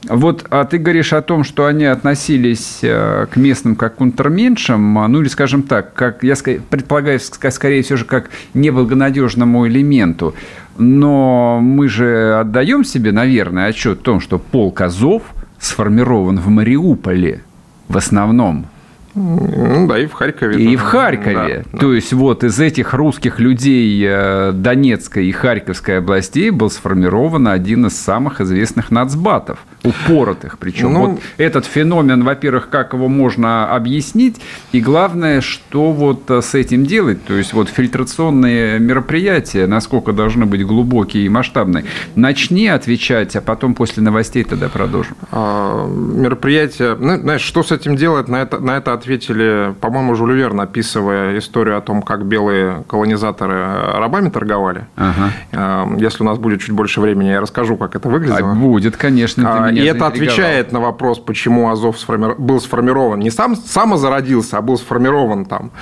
Вот, 0.08 0.44
а 0.50 0.64
ты 0.64 0.78
говоришь 0.78 1.12
о 1.12 1.22
том, 1.22 1.44
что 1.44 1.66
они 1.66 1.84
относились 1.84 2.78
к 2.80 3.30
местным 3.36 3.76
как 3.76 3.96
к 3.96 4.00
унтерменшам, 4.00 4.94
ну 5.10 5.20
или, 5.20 5.28
скажем 5.28 5.62
так, 5.62 5.94
как 5.94 6.22
я 6.30 6.60
предполагаю, 6.70 7.20
скорее 7.20 7.82
всего, 7.82 7.98
как 8.06 8.30
неблагонадежному 8.54 9.66
элементу. 9.66 10.34
Но 10.78 11.60
мы 11.60 11.88
же 11.88 12.38
отдаем 12.38 12.84
себе, 12.84 13.12
наверное, 13.12 13.66
отчет 13.66 13.98
в 13.98 14.02
том, 14.02 14.20
что 14.20 14.38
полк 14.38 14.80
Азов 14.80 15.22
сформирован 15.58 16.38
в 16.38 16.48
Мариуполе 16.48 17.42
в 17.88 17.96
основном. 17.96 18.66
Ну 19.20 19.86
да, 19.86 19.98
и 19.98 20.06
в 20.06 20.12
Харькове. 20.12 20.54
И 20.54 20.64
тоже. 20.64 20.76
в 20.78 20.80
Харькове. 20.80 21.64
Да, 21.72 21.78
То 21.78 21.88
да. 21.88 21.94
есть 21.94 22.12
вот 22.12 22.44
из 22.44 22.58
этих 22.58 22.94
русских 22.94 23.38
людей 23.38 24.04
э, 24.06 24.52
Донецкой 24.52 25.26
и 25.26 25.32
Харьковской 25.32 25.98
областей 25.98 26.50
был 26.50 26.70
сформирован 26.70 27.48
один 27.48 27.86
из 27.86 27.96
самых 27.96 28.40
известных 28.40 28.90
нацбатов, 28.90 29.58
упоротых. 29.84 30.58
Причем 30.58 30.92
ну, 30.92 31.06
вот 31.06 31.20
этот 31.36 31.66
феномен, 31.66 32.24
во-первых, 32.24 32.70
как 32.70 32.94
его 32.94 33.08
можно 33.08 33.74
объяснить, 33.74 34.40
и 34.72 34.80
главное, 34.80 35.40
что 35.40 35.92
вот 35.92 36.30
э, 36.30 36.40
с 36.40 36.54
этим 36.54 36.86
делать. 36.86 37.24
То 37.24 37.34
есть 37.34 37.52
вот 37.52 37.68
фильтрационные 37.68 38.78
мероприятия, 38.78 39.66
насколько 39.66 40.12
должны 40.12 40.46
быть 40.46 40.64
глубокие 40.64 41.26
и 41.26 41.28
масштабные. 41.28 41.84
Начни 42.14 42.68
отвечать, 42.68 43.36
а 43.36 43.40
потом 43.40 43.74
после 43.74 44.02
новостей 44.02 44.44
тогда 44.44 44.68
продолжим. 44.68 45.16
А, 45.30 45.86
мероприятия, 45.86 46.96
ну, 46.98 47.18
знаешь, 47.18 47.42
что 47.42 47.62
с 47.62 47.72
этим 47.72 47.96
делать, 47.96 48.28
на 48.28 48.42
это, 48.42 48.58
на 48.60 48.76
это 48.76 48.92
ответили, 49.10 49.74
по-моему, 49.80 50.14
Жюль 50.14 50.36
Верн, 50.36 50.60
описывая 50.60 51.36
историю 51.38 51.76
о 51.76 51.80
том, 51.80 52.02
как 52.02 52.24
белые 52.26 52.84
колонизаторы 52.86 53.98
рабами 53.98 54.28
торговали. 54.28 54.86
Ага. 54.96 55.32
Эм, 55.50 55.96
если 55.96 56.22
у 56.22 56.26
нас 56.26 56.38
будет 56.38 56.60
чуть 56.60 56.70
больше 56.70 57.00
времени, 57.00 57.28
я 57.28 57.40
расскажу, 57.40 57.76
как 57.76 57.96
это 57.96 58.08
выглядело. 58.08 58.52
А 58.52 58.54
будет, 58.54 58.96
конечно. 58.96 59.64
А, 59.66 59.70
и 59.70 59.80
это 59.80 60.06
отвечает 60.06 60.70
на 60.70 60.80
вопрос, 60.80 61.18
почему 61.18 61.70
Азов 61.70 61.98
сформи... 61.98 62.34
был 62.38 62.60
сформирован. 62.60 63.18
Не 63.18 63.30
сам 63.30 63.56
самозародился, 63.56 64.58
а 64.58 64.62
был 64.62 64.78
сформирован 64.78 65.44
там. 65.44 65.72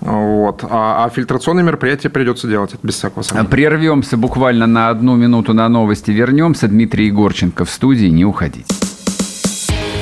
Вот. 0.00 0.62
А, 0.62 1.06
а 1.06 1.08
фильтрационные 1.08 1.64
мероприятия 1.64 2.10
придется 2.10 2.46
делать, 2.46 2.74
это 2.74 2.86
без 2.86 2.94
всякого 2.96 3.22
сомнения. 3.22 3.48
Прервемся 3.48 4.16
буквально 4.18 4.66
на 4.66 4.90
одну 4.90 5.16
минуту 5.16 5.54
на 5.54 5.68
новости. 5.68 6.10
Вернемся. 6.10 6.68
Дмитрий 6.68 7.06
Егорченко 7.06 7.64
в 7.64 7.70
студии. 7.70 8.06
Не 8.06 8.24
уходите. 8.24 8.66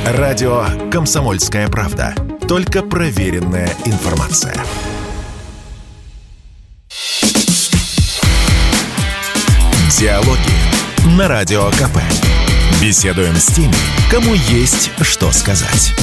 Радио 0.07 0.65
«Комсомольская 0.91 1.69
правда». 1.69 2.15
Только 2.49 2.83
проверенная 2.83 3.75
информация. 3.87 4.55
Диалоги 9.99 10.39
на 11.17 11.27
Радио 11.27 11.71
КП. 11.71 11.99
Беседуем 12.83 13.35
с 13.37 13.47
теми, 13.47 13.75
кому 14.11 14.35
есть 14.35 14.91
что 15.01 15.33
сказать. 15.33 15.95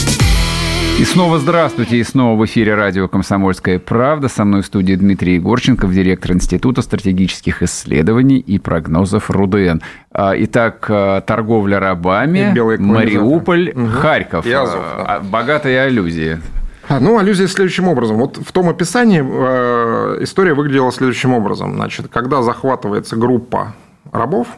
И 1.01 1.03
снова 1.03 1.39
здравствуйте, 1.39 1.97
и 1.97 2.03
снова 2.03 2.39
в 2.39 2.45
эфире 2.45 2.75
радио 2.75 3.07
«Комсомольская 3.07 3.79
правда». 3.79 4.27
Со 4.27 4.45
мной 4.45 4.61
в 4.61 4.67
студии 4.67 4.93
Дмитрий 4.93 5.33
Егорченков, 5.33 5.91
директор 5.91 6.33
Института 6.33 6.83
стратегических 6.83 7.63
исследований 7.63 8.37
и 8.37 8.59
прогнозов 8.59 9.31
РУДН. 9.31 9.79
А, 10.11 10.33
итак, 10.37 10.85
а, 10.89 11.21
торговля 11.21 11.79
рабами, 11.79 12.53
Мариуполь, 12.77 13.71
угу. 13.71 13.87
Харьков. 13.87 14.45
И 14.45 14.51
Азов, 14.51 14.83
да. 14.95 15.15
А, 15.15 15.19
богатые 15.21 15.81
аллюзии. 15.81 16.39
Ну, 16.87 17.17
аллюзия 17.17 17.47
следующим 17.47 17.87
образом. 17.87 18.17
Вот 18.17 18.37
в 18.37 18.51
том 18.51 18.69
описании 18.69 19.23
э, 19.25 20.23
история 20.23 20.53
выглядела 20.53 20.91
следующим 20.91 21.33
образом. 21.33 21.73
Значит, 21.73 22.09
когда 22.09 22.43
захватывается 22.43 23.15
группа 23.15 23.73
рабов 24.11 24.49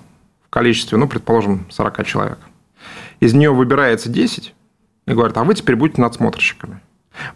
в 0.45 0.49
количестве, 0.49 0.97
ну, 0.97 1.07
предположим, 1.07 1.65
40 1.69 2.05
человек, 2.05 2.39
из 3.21 3.33
нее 3.33 3.51
выбирается 3.51 4.09
10 4.09 4.53
и 5.05 5.13
говорят, 5.13 5.37
а 5.37 5.43
вы 5.43 5.55
теперь 5.55 5.75
будете 5.75 6.01
надсмотрщиками. 6.01 6.79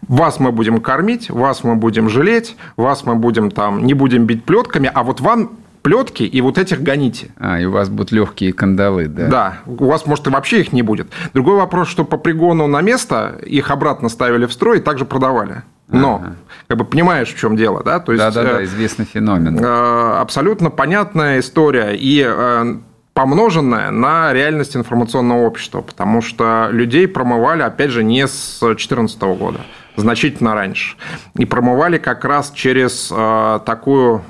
Вас 0.08 0.40
мы 0.40 0.50
будем 0.50 0.80
кормить, 0.80 1.30
вас 1.30 1.62
мы 1.62 1.76
будем 1.76 2.08
жалеть, 2.08 2.56
вас 2.76 3.04
мы 3.04 3.14
будем 3.14 3.50
там, 3.50 3.86
не 3.86 3.94
будем 3.94 4.26
бить 4.26 4.44
плетками, 4.44 4.90
а 4.92 5.04
вот 5.04 5.20
вам 5.20 5.52
плетки 5.82 6.24
и 6.24 6.40
вот 6.40 6.58
этих 6.58 6.82
гоните. 6.82 7.28
А, 7.38 7.60
и 7.60 7.64
у 7.64 7.70
вас 7.70 7.88
будут 7.88 8.10
легкие 8.12 8.52
кандалы, 8.52 9.06
да? 9.06 9.28
Да, 9.28 9.58
у 9.66 9.86
вас, 9.86 10.06
может, 10.06 10.26
и 10.26 10.30
вообще 10.30 10.60
их 10.60 10.72
не 10.72 10.82
будет. 10.82 11.08
Другой 11.32 11.56
вопрос, 11.56 11.88
что 11.88 12.04
по 12.04 12.16
пригону 12.16 12.66
на 12.66 12.80
место 12.80 13.38
их 13.46 13.70
обратно 13.70 14.08
ставили 14.08 14.46
в 14.46 14.52
строй 14.52 14.78
и 14.78 14.80
также 14.80 15.04
продавали. 15.04 15.62
Но, 15.90 16.16
ага. 16.16 16.36
как 16.66 16.78
бы 16.78 16.84
понимаешь, 16.84 17.32
в 17.32 17.38
чем 17.38 17.56
дело, 17.56 17.82
да? 17.82 18.00
То 18.00 18.12
есть, 18.12 18.22
да, 18.22 18.30
да, 18.30 18.42
да, 18.42 18.64
известный 18.64 19.06
феномен. 19.06 19.58
Э, 19.58 20.18
абсолютно 20.20 20.68
понятная 20.68 21.38
история. 21.38 21.94
И 21.94 22.22
э, 22.26 22.76
помноженное 23.18 23.90
на 23.90 24.32
реальность 24.32 24.76
информационного 24.76 25.44
общества, 25.44 25.80
потому 25.80 26.22
что 26.22 26.68
людей 26.70 27.08
промывали, 27.08 27.62
опять 27.62 27.90
же, 27.90 28.04
не 28.04 28.28
с 28.28 28.58
2014 28.60 29.20
года, 29.36 29.62
значительно 29.96 30.54
раньше. 30.54 30.96
И 31.36 31.44
промывали 31.44 31.98
как 31.98 32.24
раз 32.24 32.52
через 32.54 33.10
э, 33.12 33.58
такую 33.66 34.22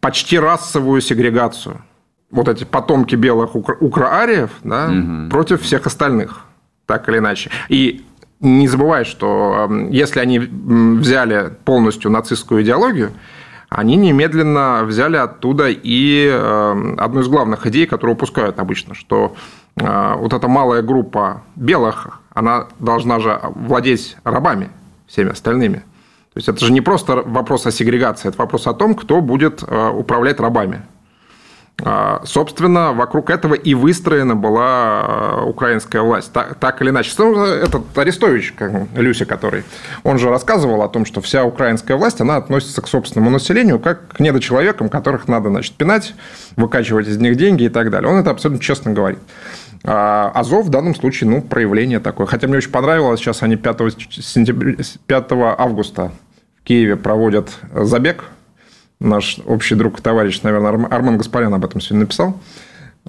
почти 0.00 0.40
расовую 0.40 1.00
сегрегацию. 1.02 1.82
Вот 2.32 2.48
эти 2.48 2.64
потомки 2.64 3.14
белых 3.14 3.54
укр- 3.54 3.76
украариев 3.78 4.50
да, 4.64 4.88
угу. 4.90 5.30
против 5.30 5.62
всех 5.62 5.86
остальных, 5.86 6.40
так 6.86 7.08
или 7.08 7.18
иначе. 7.18 7.48
И 7.68 8.04
не 8.40 8.66
забывай, 8.66 9.04
что 9.04 9.68
э, 9.70 9.86
если 9.92 10.18
они 10.18 10.40
взяли 10.40 11.52
полностью 11.64 12.10
нацистскую 12.10 12.64
идеологию, 12.64 13.12
они 13.76 13.96
немедленно 13.96 14.82
взяли 14.84 15.16
оттуда 15.16 15.68
и 15.68 16.28
э, 16.30 16.94
одну 16.98 17.20
из 17.20 17.28
главных 17.28 17.66
идей, 17.66 17.86
которую 17.86 18.16
упускают 18.16 18.58
обычно, 18.58 18.94
что 18.94 19.34
э, 19.76 20.14
вот 20.16 20.32
эта 20.32 20.48
малая 20.48 20.82
группа 20.82 21.42
белых, 21.56 22.20
она 22.34 22.66
должна 22.78 23.20
же 23.20 23.40
владеть 23.54 24.16
рабами 24.24 24.70
всеми 25.06 25.30
остальными. 25.30 25.84
То 26.32 26.38
есть 26.38 26.48
это 26.48 26.64
же 26.64 26.72
не 26.72 26.80
просто 26.80 27.16
вопрос 27.16 27.66
о 27.66 27.70
сегрегации, 27.70 28.28
это 28.28 28.38
вопрос 28.38 28.66
о 28.66 28.74
том, 28.74 28.94
кто 28.94 29.20
будет 29.20 29.62
э, 29.62 29.88
управлять 29.90 30.40
рабами. 30.40 30.82
А, 31.84 32.22
собственно, 32.24 32.92
вокруг 32.92 33.30
этого 33.30 33.54
и 33.54 33.74
выстроена 33.74 34.36
была 34.36 34.62
а, 34.64 35.44
украинская 35.44 36.02
власть, 36.02 36.32
так, 36.32 36.54
так 36.56 36.80
или 36.80 36.90
иначе. 36.90 37.10
Этот 37.10 37.96
Арестович, 37.98 38.54
Люся, 38.94 39.24
который, 39.24 39.64
он 40.04 40.18
же 40.18 40.28
рассказывал 40.28 40.82
о 40.82 40.88
том, 40.88 41.04
что 41.04 41.20
вся 41.20 41.44
украинская 41.44 41.96
власть, 41.96 42.20
она 42.20 42.36
относится 42.36 42.82
к 42.82 42.88
собственному 42.88 43.30
населению 43.30 43.80
как 43.80 44.08
к 44.08 44.20
недочеловекам, 44.20 44.88
которых 44.88 45.26
надо, 45.26 45.48
значит, 45.48 45.74
пинать, 45.74 46.14
выкачивать 46.56 47.08
из 47.08 47.18
них 47.18 47.36
деньги 47.36 47.64
и 47.64 47.68
так 47.68 47.90
далее. 47.90 48.12
Он 48.12 48.20
это 48.20 48.30
абсолютно 48.30 48.62
честно 48.62 48.92
говорит. 48.92 49.20
А 49.84 50.30
Азов 50.34 50.66
в 50.66 50.70
данном 50.70 50.94
случае, 50.94 51.30
ну, 51.30 51.42
проявление 51.42 51.98
такое. 51.98 52.26
Хотя 52.28 52.46
мне 52.46 52.58
очень 52.58 52.70
понравилось, 52.70 53.18
сейчас 53.18 53.42
они 53.42 53.56
5, 53.56 53.78
сентября, 54.10 54.76
5 55.06 55.32
августа 55.58 56.12
в 56.60 56.64
Киеве 56.64 56.96
проводят 56.96 57.50
забег 57.74 58.24
наш 59.02 59.38
общий 59.46 59.74
друг 59.74 59.98
и 59.98 60.02
товарищ, 60.02 60.40
наверное, 60.42 60.86
Армен 60.86 61.18
Гаспарян 61.18 61.52
об 61.54 61.64
этом 61.64 61.80
сегодня 61.80 62.00
написал. 62.04 62.40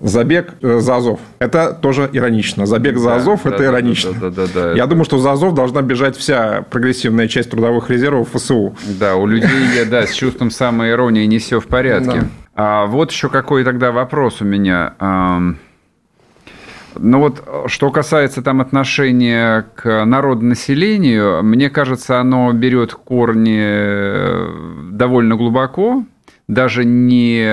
Забег 0.02 0.56
э, 0.62 0.80
за 0.80 0.96
Азов. 0.96 1.20
Это 1.38 1.72
тоже 1.72 2.10
иронично. 2.12 2.66
Забег 2.66 2.98
за 2.98 3.16
Азов 3.16 3.42
да, 3.44 3.52
это 3.52 3.60
да, 3.60 3.66
иронично. 3.66 4.12
Да, 4.14 4.30
да, 4.32 4.48
да, 4.48 4.48
да, 4.54 4.68
Я 4.72 4.78
это... 4.78 4.88
думаю, 4.88 5.06
что 5.06 5.20
за 5.20 5.32
Азов 5.32 5.54
должна 5.54 5.84
бежать 5.84 6.18
вся 6.18 6.66
прогрессивная 6.70 7.28
часть 7.28 7.52
трудовых 7.52 7.92
резервов 7.92 8.30
ФСУ. 8.34 8.76
Да, 9.00 9.16
у 9.16 9.28
людей, 9.28 9.86
да, 9.90 10.08
с 10.08 10.14
чувством 10.14 10.50
самой 10.50 10.92
иронии 10.92 11.26
не 11.26 11.38
все 11.38 11.60
в 11.60 11.68
порядке. 11.68 12.22
Да. 12.22 12.28
А 12.56 12.86
вот 12.88 13.12
еще 13.12 13.30
какой 13.30 13.64
тогда 13.64 13.92
вопрос 13.92 14.42
у 14.42 14.46
меня. 14.46 14.96
Ну 16.96 17.20
вот, 17.20 17.44
что 17.68 17.90
касается 17.92 18.42
там 18.42 18.62
отношения 18.62 19.66
к 19.76 20.06
народонаселению, 20.06 21.44
мне 21.44 21.70
кажется, 21.70 22.20
оно 22.20 22.52
берет 22.54 22.94
корни 22.94 23.60
э, 23.60 24.90
довольно 24.92 25.36
глубоко, 25.36 26.06
даже 26.48 26.84
не 26.84 27.46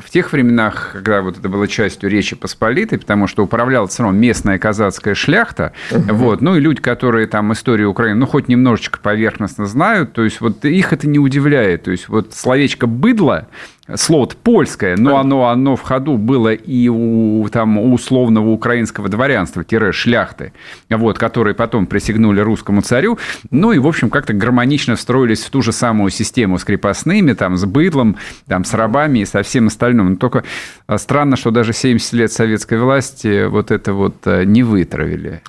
в 0.00 0.10
тех 0.10 0.32
временах, 0.32 0.90
когда 0.92 1.22
вот 1.22 1.38
это 1.38 1.48
было 1.48 1.66
частью 1.66 2.08
Речи 2.08 2.36
Посполитой, 2.36 2.98
потому 2.98 3.26
что 3.26 3.42
управляла 3.42 3.88
все 3.88 4.04
равно 4.04 4.18
местная 4.18 4.58
казацкая 4.58 5.14
шляхта, 5.14 5.72
uh-huh. 5.90 6.12
вот, 6.12 6.40
ну 6.40 6.56
и 6.56 6.60
люди, 6.60 6.80
которые 6.80 7.26
там 7.26 7.52
историю 7.52 7.90
Украины, 7.90 8.20
ну, 8.20 8.26
хоть 8.26 8.48
немножечко 8.48 9.00
поверхностно 9.00 9.66
знают, 9.66 10.12
то 10.12 10.22
есть 10.22 10.40
вот 10.40 10.64
их 10.64 10.92
это 10.92 11.08
не 11.08 11.18
удивляет, 11.18 11.84
то 11.84 11.90
есть 11.90 12.08
вот 12.08 12.32
словечко 12.32 12.86
«быдло», 12.86 13.48
слово 13.94 14.26
польское, 14.42 14.96
но 14.96 15.18
оно, 15.18 15.48
оно 15.48 15.76
в 15.76 15.82
ходу 15.82 16.16
было 16.16 16.52
и 16.52 16.88
у 16.88 17.46
там, 17.50 17.78
у 17.78 17.92
условного 17.94 18.50
украинского 18.50 19.08
дворянства, 19.08 19.62
тире 19.64 19.92
шляхты, 19.92 20.52
вот, 20.90 21.18
которые 21.18 21.54
потом 21.54 21.86
присягнули 21.86 22.40
русскому 22.40 22.82
царю, 22.82 23.18
ну 23.50 23.72
и, 23.72 23.78
в 23.78 23.86
общем, 23.86 24.10
как-то 24.10 24.32
гармонично 24.32 24.96
встроились 24.96 25.44
в 25.44 25.50
ту 25.50 25.62
же 25.62 25.72
самую 25.72 26.10
систему 26.10 26.58
с 26.58 26.64
крепостными, 26.64 27.32
там, 27.32 27.56
с 27.56 27.64
быдлом, 27.64 28.16
там, 28.48 28.64
с 28.64 28.74
рабами 28.74 29.20
и 29.20 29.24
со 29.24 29.42
всем 29.42 29.68
остальным. 29.68 30.10
Но 30.10 30.16
только 30.16 30.44
а, 30.86 30.98
странно, 30.98 31.36
что 31.36 31.50
даже 31.50 31.72
70 31.72 32.12
лет 32.14 32.32
советской 32.32 32.78
власти 32.78 33.46
вот 33.46 33.70
это 33.70 33.92
вот 33.92 34.16
а, 34.24 34.44
не 34.44 34.62
вытравили. 34.62 35.42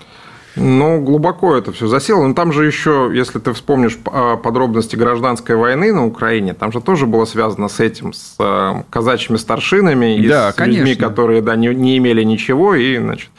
Ну, 0.58 1.02
глубоко 1.02 1.56
это 1.56 1.72
все 1.72 1.88
засело. 1.88 2.26
Но 2.26 2.34
там 2.34 2.52
же 2.52 2.66
еще, 2.66 3.12
если 3.14 3.40
ты 3.40 3.54
вспомнишь 3.54 3.98
а, 4.06 4.38
подробности 4.38 4.96
гражданской 4.96 5.56
войны 5.56 5.94
на 5.94 6.06
Украине, 6.06 6.54
там 6.54 6.72
же 6.72 6.82
тоже 6.82 7.06
было 7.06 7.26
связано 7.26 7.68
с 7.68 7.80
этим, 7.80 8.14
с 8.14 8.36
а, 8.40 8.84
казачьими 8.90 9.38
старшинами 9.38 10.18
и 10.18 10.28
да, 10.28 10.52
с 10.52 10.56
конечно. 10.56 10.80
людьми, 10.80 10.96
которые 10.96 11.42
да, 11.42 11.56
не, 11.56 11.68
не 11.74 11.98
имели 11.98 12.24
ничего. 12.24 12.76
И, 12.76 12.98
значит, 12.98 13.30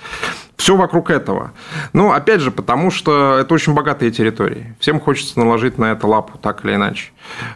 все 0.59 0.77
вокруг 0.77 1.11
этого. 1.11 1.53
Ну, 1.93 2.13
опять 2.13 2.41
же, 2.41 2.51
потому 2.51 2.91
что 2.91 3.39
это 3.39 3.55
очень 3.55 3.75
богатые 3.75 4.11
территории. 4.11 4.75
Всем 4.81 5.01
хочется 5.01 5.39
наложить 5.39 5.79
на 5.79 5.93
это 5.93 6.07
лапу, 6.07 6.37
так 6.37 6.65
или 6.65 6.75
иначе. 6.75 7.13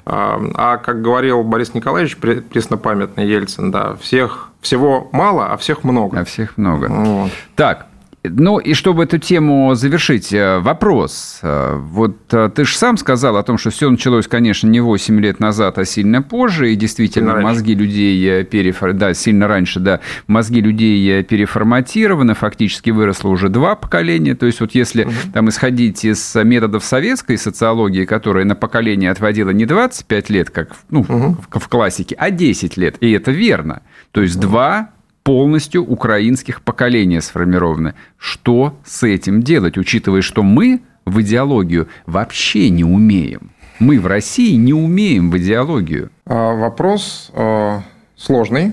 А, 0.06 0.40
а 0.54 0.76
как 0.78 1.02
говорил 1.02 1.42
Борис 1.42 1.74
Николаевич, 1.74 2.16
преснопамятный 2.16 3.26
Ельцин, 3.26 3.70
да, 3.70 3.96
всех, 3.96 4.50
всего 4.60 5.08
мало, 5.12 5.48
а 5.52 5.56
всех 5.56 5.84
много. 5.84 6.20
А 6.20 6.24
всех 6.24 6.56
много. 6.56 6.86
Вот. 6.86 7.32
Так, 7.56 7.88
Ну 8.24 8.58
и 8.58 8.74
чтобы 8.74 9.02
эту 9.02 9.18
тему 9.18 9.74
завершить, 9.74 10.32
э, 10.32 10.60
вопрос. 10.60 11.40
Э, 11.42 11.74
вот 11.76 12.32
э, 12.32 12.50
ты 12.54 12.64
же 12.64 12.76
сам 12.76 12.96
сказал 12.96 13.36
о 13.36 13.42
том, 13.42 13.58
что 13.58 13.70
все 13.70 13.90
началось, 13.90 14.28
конечно, 14.28 14.68
не 14.68 14.78
8 14.78 15.18
лет 15.20 15.40
назад, 15.40 15.78
а 15.78 15.84
сильно 15.84 16.22
позже, 16.22 16.72
и 16.72 16.76
действительно 16.76 17.32
сильно 17.32 17.42
мозги 17.42 17.72
раньше. 17.72 17.84
людей 17.84 18.44
перефор... 18.44 18.92
да, 18.92 19.12
сильно 19.14 19.48
раньше, 19.48 19.80
да, 19.80 20.00
мозги 20.28 20.60
людей 20.60 21.24
переформатированы, 21.24 22.34
фактически 22.34 22.90
выросло 22.90 23.28
уже 23.28 23.48
два 23.48 23.74
поколения. 23.74 24.36
То 24.36 24.46
есть 24.46 24.60
вот 24.60 24.72
если 24.72 25.04
угу. 25.04 25.12
там 25.34 25.48
исходить 25.48 26.04
из 26.04 26.36
методов 26.36 26.84
советской 26.84 27.36
социологии, 27.36 28.04
которая 28.04 28.44
на 28.44 28.54
поколение 28.54 29.10
отводила 29.10 29.50
не 29.50 29.66
25 29.66 30.30
лет, 30.30 30.50
как 30.50 30.76
ну, 30.90 31.00
угу. 31.00 31.36
в, 31.50 31.58
в 31.58 31.68
классике, 31.68 32.14
а 32.16 32.30
10 32.30 32.76
лет, 32.76 32.98
и 33.00 33.10
это 33.10 33.32
верно. 33.32 33.82
То 34.12 34.22
есть 34.22 34.36
угу. 34.36 34.42
два 34.42 34.90
полностью 35.22 35.84
украинских 35.84 36.62
поколения 36.62 37.20
сформированы. 37.20 37.94
Что 38.18 38.76
с 38.84 39.02
этим 39.02 39.42
делать, 39.42 39.78
учитывая, 39.78 40.22
что 40.22 40.42
мы 40.42 40.80
в 41.04 41.20
идеологию 41.20 41.88
вообще 42.06 42.70
не 42.70 42.84
умеем? 42.84 43.52
Мы 43.78 43.98
в 43.98 44.06
России 44.06 44.54
не 44.54 44.72
умеем 44.72 45.30
в 45.30 45.38
идеологию. 45.38 46.10
А, 46.26 46.54
вопрос 46.54 47.30
э, 47.34 47.80
сложный, 48.16 48.72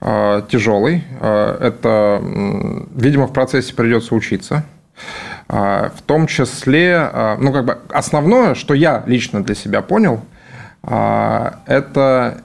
э, 0.00 0.42
тяжелый. 0.48 1.02
Это, 1.20 2.22
видимо, 2.94 3.26
в 3.26 3.32
процессе 3.32 3.74
придется 3.74 4.14
учиться. 4.14 4.64
В 5.48 6.02
том 6.06 6.26
числе, 6.26 7.36
ну, 7.38 7.52
как 7.52 7.64
бы 7.66 7.78
основное, 7.90 8.54
что 8.54 8.74
я 8.74 9.04
лично 9.06 9.44
для 9.44 9.54
себя 9.54 9.82
понял, 9.82 10.22
это 10.82 12.42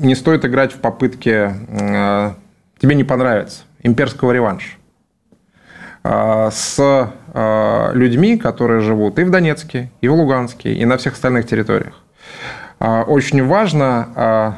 не 0.00 0.14
стоит 0.14 0.44
играть 0.44 0.72
в 0.72 0.78
попытки 0.78 1.52
э, 1.68 2.32
«тебе 2.78 2.94
не 2.94 3.04
понравится» 3.04 3.62
имперского 3.82 4.32
реванша 4.32 4.70
э, 6.04 6.50
с 6.52 7.12
э, 7.34 7.90
людьми, 7.94 8.36
которые 8.36 8.80
живут 8.80 9.18
и 9.18 9.24
в 9.24 9.30
Донецке, 9.30 9.90
и 10.00 10.08
в 10.08 10.14
Луганске, 10.14 10.72
и 10.72 10.84
на 10.84 10.96
всех 10.96 11.14
остальных 11.14 11.46
территориях. 11.46 11.94
Очень 12.80 13.44
важно 13.44 14.56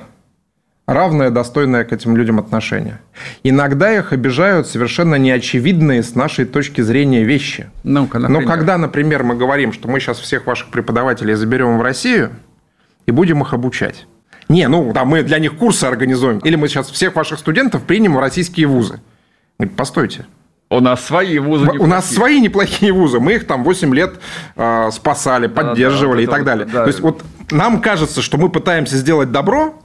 равное, 0.87 1.31
достойное 1.31 1.85
к 1.85 1.93
этим 1.93 2.17
людям 2.17 2.39
отношение. 2.39 2.99
Иногда 3.43 3.91
их 3.97 4.13
обижают 4.13 4.67
совершенно 4.67 5.15
неочевидные 5.15 6.03
с 6.03 6.15
нашей 6.15 6.45
точки 6.45 6.83
зрения 6.83 7.25
вещи. 7.25 7.71
ну 8.29 8.41
Но 8.41 8.47
когда, 8.47 8.77
например, 8.77 9.23
мы 9.23 9.37
говорим, 9.37 9.73
что 9.73 9.89
мы 9.89 10.01
сейчас 10.01 10.19
всех 10.19 10.47
ваших 10.47 10.69
преподавателей 10.69 11.35
заберем 11.35 11.79
в 11.79 11.83
Россию 11.83 12.31
и 13.07 13.11
будем 13.11 13.41
их 13.41 13.55
обучать, 13.55 14.07
не, 14.51 14.67
ну, 14.67 14.93
там 14.93 15.07
мы 15.07 15.23
для 15.23 15.39
них 15.39 15.57
курсы 15.57 15.85
организуем. 15.85 16.39
Или 16.39 16.57
мы 16.57 16.67
сейчас 16.67 16.91
всех 16.91 17.15
ваших 17.15 17.39
студентов 17.39 17.85
примем 17.85 18.17
в 18.17 18.19
российские 18.19 18.67
вузы. 18.67 19.01
Говорит, 19.59 19.77
постойте. 19.77 20.27
У 20.71 20.81
нас 20.81 21.05
свои 21.05 21.39
вузы 21.39 21.63
неплохие. 21.63 21.85
У 21.85 21.87
нас 21.87 22.11
свои 22.11 22.41
неплохие 22.41 22.93
вузы. 22.93 23.21
Мы 23.21 23.35
их 23.35 23.47
там 23.47 23.63
8 23.63 23.95
лет 23.95 24.21
э, 24.57 24.91
спасали, 24.93 25.47
поддерживали 25.47 26.27
да, 26.27 26.33
да, 26.33 26.37
и 26.37 26.39
так 26.39 26.45
далее. 26.45 26.67
Да, 26.67 26.83
То 26.83 26.89
есть, 26.89 26.99
вот 26.99 27.23
нам 27.53 27.81
кажется, 27.81 28.23
что 28.23 28.39
мы 28.39 28.49
пытаемся 28.49 28.97
сделать 28.97 29.31
добро, 29.31 29.80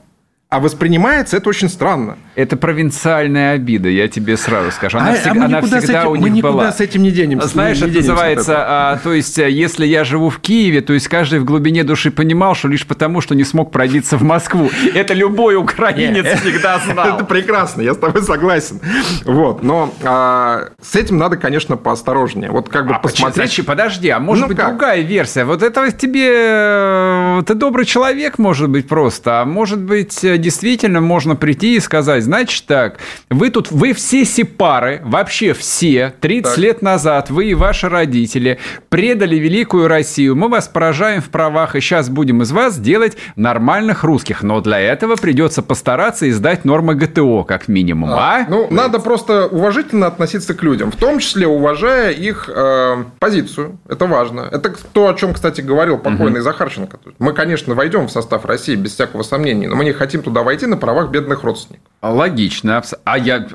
а 0.48 0.60
воспринимается 0.60 1.36
это 1.38 1.48
очень 1.48 1.68
странно. 1.68 2.18
Это 2.36 2.56
провинциальная 2.56 3.54
обида, 3.54 3.88
я 3.88 4.06
тебе 4.06 4.36
сразу 4.36 4.70
скажу. 4.70 4.98
Она, 4.98 5.10
а, 5.10 5.14
всег... 5.14 5.36
а 5.36 5.44
она 5.44 5.60
всегда 5.60 6.02
этим, 6.02 6.10
у 6.10 6.14
них 6.14 6.22
мы 6.22 6.30
никуда 6.30 6.52
была. 6.52 6.72
с 6.72 6.80
этим 6.80 7.02
не 7.02 7.10
денемся. 7.10 7.48
Знаешь, 7.48 7.80
не 7.80 7.88
это 7.88 7.96
называется, 7.96 8.54
а, 8.58 8.98
то 9.02 9.12
есть, 9.12 9.36
э, 9.38 9.50
если 9.50 9.84
я 9.84 10.04
живу 10.04 10.30
в 10.30 10.38
Киеве, 10.38 10.82
то 10.82 10.92
есть 10.92 11.08
каждый 11.08 11.40
в 11.40 11.44
глубине 11.44 11.82
души 11.82 12.12
понимал, 12.12 12.54
что 12.54 12.68
лишь 12.68 12.86
потому, 12.86 13.20
что 13.20 13.34
не 13.34 13.42
смог 13.42 13.72
пробиться 13.72 14.16
в 14.18 14.22
Москву. 14.22 14.70
Это 14.94 15.14
любой 15.14 15.56
украинец 15.56 16.26
всегда 16.40 16.78
знал. 16.86 17.16
Это 17.16 17.24
прекрасно, 17.24 17.82
я 17.82 17.94
с 17.94 17.96
тобой 17.96 18.22
согласен. 18.22 18.80
Вот, 19.24 19.64
но 19.64 19.92
а, 20.04 20.68
с 20.80 20.94
этим 20.94 21.18
надо, 21.18 21.38
конечно, 21.38 21.76
поосторожнее. 21.76 22.52
Вот 22.52 22.68
как 22.68 22.86
бы 22.86 22.94
а, 22.94 22.98
посмотреть. 23.00 23.66
Подожди, 23.66 24.10
а 24.10 24.20
может 24.20 24.42
ну, 24.42 24.48
быть 24.48 24.58
как? 24.58 24.68
другая 24.68 25.00
версия? 25.00 25.44
Вот 25.44 25.62
это 25.62 25.90
тебе 25.90 26.30
э, 26.32 27.42
ты 27.46 27.54
добрый 27.54 27.84
человек, 27.84 28.38
может 28.38 28.68
быть 28.68 28.86
просто, 28.86 29.40
а 29.40 29.44
может 29.44 29.80
быть 29.80 30.22
э, 30.22 30.35
действительно 30.38 31.00
можно 31.00 31.36
прийти 31.36 31.76
и 31.76 31.80
сказать, 31.80 32.24
значит 32.24 32.66
так, 32.66 32.98
вы 33.30 33.50
тут, 33.50 33.70
вы 33.70 33.92
все 33.92 34.24
сепары, 34.24 35.00
вообще 35.04 35.52
все, 35.52 36.14
30 36.20 36.44
так. 36.44 36.58
лет 36.58 36.82
назад 36.82 37.30
вы 37.30 37.46
и 37.46 37.54
ваши 37.54 37.88
родители 37.88 38.58
предали 38.88 39.36
великую 39.36 39.88
Россию, 39.88 40.36
мы 40.36 40.48
вас 40.48 40.68
поражаем 40.68 41.20
в 41.20 41.28
правах, 41.28 41.76
и 41.76 41.80
сейчас 41.80 42.08
будем 42.08 42.42
из 42.42 42.52
вас 42.52 42.78
делать 42.78 43.16
нормальных 43.36 44.04
русских, 44.04 44.42
но 44.42 44.60
для 44.60 44.78
этого 44.80 45.16
придется 45.16 45.62
постараться 45.62 46.28
издать 46.28 46.64
нормы 46.64 46.94
ГТО, 46.94 47.44
как 47.44 47.68
минимум, 47.68 48.10
а? 48.10 48.38
а? 48.40 48.46
Ну, 48.48 48.68
надо 48.70 48.98
просто 48.98 49.46
уважительно 49.46 50.06
относиться 50.06 50.54
к 50.54 50.62
людям, 50.62 50.90
в 50.90 50.96
том 50.96 51.18
числе 51.18 51.46
уважая 51.46 52.12
их 52.12 52.48
э, 52.48 53.04
позицию, 53.18 53.78
это 53.88 54.06
важно. 54.06 54.48
Это 54.50 54.74
то, 54.92 55.08
о 55.08 55.14
чем, 55.14 55.34
кстати, 55.34 55.60
говорил 55.60 55.98
покойный 55.98 56.40
угу. 56.40 56.44
Захарченко. 56.44 56.98
Мы, 57.18 57.32
конечно, 57.32 57.74
войдем 57.74 58.06
в 58.06 58.10
состав 58.10 58.44
России, 58.44 58.74
без 58.74 58.94
всякого 58.94 59.22
сомнения, 59.22 59.68
но 59.68 59.76
мы 59.76 59.84
не 59.84 59.92
хотим 59.92 60.22
туда 60.26 60.42
войти 60.42 60.66
на 60.66 60.76
правах 60.76 61.10
бедных 61.10 61.44
родственников. 61.44 61.86
Логично. 62.02 62.82
А 63.04 63.18
я 63.18 63.46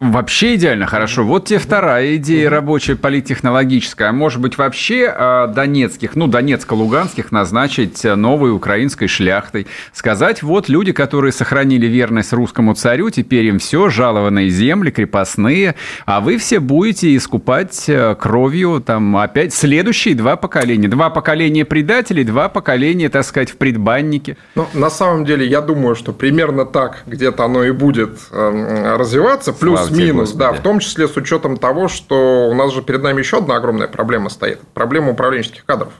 вообще 0.00 0.54
идеально 0.54 0.86
хорошо. 0.86 1.24
Вот 1.24 1.46
тебе 1.46 1.58
вторая 1.58 2.16
идея 2.16 2.48
рабочая 2.48 2.96
политтехнологическая. 2.96 4.10
А 4.10 4.12
может 4.12 4.40
быть, 4.40 4.56
вообще 4.56 5.12
а, 5.14 5.46
донецких, 5.48 6.14
ну, 6.14 6.26
донецко-луганских 6.26 7.32
назначить 7.32 8.04
новой 8.04 8.52
украинской 8.52 9.08
шляхтой. 9.08 9.66
Сказать, 9.92 10.42
вот 10.42 10.68
люди, 10.68 10.92
которые 10.92 11.32
сохранили 11.32 11.86
верность 11.86 12.32
русскому 12.32 12.74
царю, 12.74 13.10
теперь 13.10 13.46
им 13.46 13.58
все, 13.58 13.88
жалованные 13.88 14.48
земли, 14.48 14.90
крепостные, 14.90 15.74
а 16.06 16.20
вы 16.20 16.38
все 16.38 16.60
будете 16.60 17.16
искупать 17.16 17.88
э, 17.88 18.14
кровью 18.14 18.80
там 18.84 19.16
опять 19.16 19.52
следующие 19.52 20.14
два 20.14 20.36
поколения. 20.36 20.88
Два 20.88 21.10
поколения 21.10 21.64
предателей, 21.64 22.24
два 22.24 22.48
поколения, 22.48 23.08
так 23.08 23.24
сказать, 23.24 23.50
в 23.50 23.56
предбаннике. 23.56 24.36
Ну, 24.54 24.66
на 24.72 24.88
самом 24.88 25.24
деле, 25.24 25.46
я 25.46 25.60
думаю, 25.60 25.96
что 25.96 26.12
примерно 26.18 26.66
так 26.66 27.02
где-то 27.06 27.44
оно 27.44 27.64
и 27.64 27.70
будет 27.70 28.18
эм, 28.32 28.96
развиваться, 28.96 29.52
плюс-минус, 29.52 30.32
да, 30.32 30.52
в 30.52 30.60
том 30.60 30.80
числе 30.80 31.08
с 31.08 31.16
учетом 31.16 31.56
того, 31.56 31.88
что 31.88 32.48
у 32.48 32.54
нас 32.54 32.72
же 32.72 32.82
перед 32.82 33.02
нами 33.02 33.20
еще 33.20 33.38
одна 33.38 33.56
огромная 33.56 33.88
проблема 33.88 34.28
стоит, 34.28 34.60
проблема 34.74 35.12
управленческих 35.12 35.64
кадров. 35.64 35.92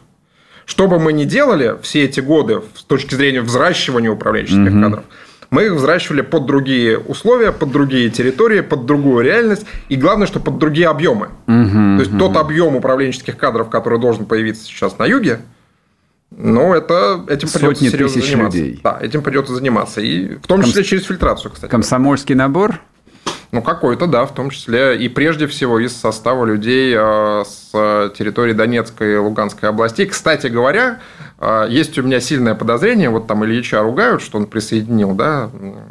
Что 0.66 0.86
бы 0.86 0.98
мы 0.98 1.14
ни 1.14 1.24
делали 1.24 1.76
все 1.80 2.04
эти 2.04 2.20
годы 2.20 2.60
с 2.74 2.84
точки 2.84 3.14
зрения 3.14 3.40
взращивания 3.40 4.10
управленческих 4.10 4.72
угу. 4.72 4.82
кадров, 4.82 5.04
мы 5.50 5.64
их 5.64 5.72
взращивали 5.72 6.20
под 6.20 6.44
другие 6.44 6.98
условия, 6.98 7.52
под 7.52 7.70
другие 7.70 8.10
территории, 8.10 8.60
под 8.60 8.84
другую 8.84 9.24
реальность, 9.24 9.64
и 9.88 9.96
главное, 9.96 10.26
что 10.26 10.40
под 10.40 10.58
другие 10.58 10.88
объемы. 10.88 11.28
Угу, 11.46 11.96
То 11.96 12.00
есть 12.00 12.10
угу. 12.10 12.18
тот 12.18 12.36
объем 12.36 12.76
управленческих 12.76 13.36
кадров, 13.36 13.70
который 13.70 13.98
должен 13.98 14.26
появиться 14.26 14.64
сейчас 14.64 14.98
на 14.98 15.06
юге, 15.06 15.40
ну, 16.40 16.72
это 16.72 17.24
этим 17.26 17.48
придется 17.48 17.58
Сотни 17.58 17.88
серьезно 17.88 18.20
тысяч 18.20 18.30
заниматься. 18.30 18.58
людей. 18.58 18.80
Да, 18.84 18.98
этим 19.00 19.22
придется 19.22 19.54
заниматься. 19.54 20.00
И 20.00 20.36
в 20.36 20.46
том 20.46 20.62
числе 20.62 20.82
Комс... 20.82 20.86
через 20.86 21.04
фильтрацию, 21.04 21.50
кстати. 21.50 21.68
Комсомольский 21.68 22.36
набор? 22.36 22.80
Ну, 23.50 23.60
какой-то, 23.60 24.06
да, 24.06 24.24
в 24.24 24.32
том 24.34 24.50
числе. 24.50 24.96
И 24.98 25.08
прежде 25.08 25.48
всего 25.48 25.80
из 25.80 25.96
состава 25.96 26.44
людей 26.44 26.94
э, 26.96 27.44
с 27.44 28.12
территории 28.16 28.52
Донецкой 28.52 29.14
и 29.14 29.16
Луганской 29.16 29.68
областей. 29.68 30.06
Кстати 30.06 30.46
говоря, 30.46 31.00
э, 31.40 31.66
есть 31.70 31.98
у 31.98 32.02
меня 32.02 32.20
сильное 32.20 32.54
подозрение, 32.54 33.10
вот 33.10 33.26
там 33.26 33.44
Ильича 33.44 33.82
ругают, 33.82 34.22
что 34.22 34.38
он 34.38 34.46
присоединил, 34.46 35.14
да, 35.14 35.50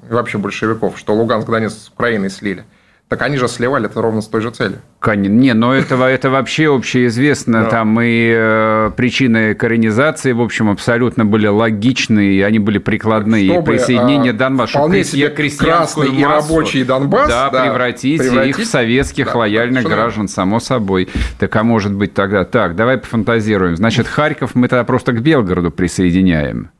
вообще 0.10 0.38
большевиков, 0.38 0.98
что 0.98 1.14
Луганск, 1.14 1.50
Донецк 1.50 1.78
с 1.78 1.90
Украиной 1.90 2.30
слили. 2.30 2.64
Так 3.10 3.22
они 3.22 3.38
же 3.38 3.48
сливали 3.48 3.86
это 3.86 4.02
ровно 4.02 4.22
с 4.22 4.28
той 4.28 4.42
же 4.42 4.52
целью. 4.52 4.80
Не, 5.06 5.54
но 5.54 5.74
этого, 5.74 6.10
это 6.10 6.30
вообще 6.30 6.74
общеизвестно. 6.74 7.64
Да. 7.64 7.70
Там 7.70 8.02
и 8.02 8.34
э, 8.36 8.92
причины 8.98 9.56
коренизации, 9.56 10.34
в 10.34 10.42
общем, 10.42 10.70
абсолютно 10.70 11.24
были 11.24 11.48
логичные, 11.48 12.46
они 12.46 12.60
были 12.60 12.80
прикладные. 12.80 13.50
Чтобы, 13.50 13.72
Присоединение 13.72 14.34
а, 14.34 14.36
Донбасса, 14.36 14.74
вполне 14.74 15.06
себе 15.06 15.30
красный 15.30 16.10
и 16.10 16.26
рабочий 16.26 16.84
Донбасс 16.84 17.30
да, 17.30 17.50
да, 17.50 17.64
превратить, 17.64 18.20
превратить 18.20 18.60
их 18.60 18.66
в 18.66 18.70
советских 18.70 19.28
да, 19.28 19.38
лояльных 19.38 19.84
да, 19.84 19.90
граждан, 19.90 20.28
само 20.28 20.60
собой. 20.60 21.08
Так 21.40 21.56
а 21.56 21.64
может 21.64 21.94
быть 21.94 22.14
тогда... 22.14 22.44
Так, 22.44 22.76
давай 22.76 22.98
пофантазируем. 22.98 23.78
Значит, 23.78 24.08
Харьков 24.08 24.54
мы 24.54 24.68
тогда 24.68 24.84
просто 24.84 25.14
к 25.14 25.22
Белгороду 25.22 25.72
присоединяем. 25.72 26.72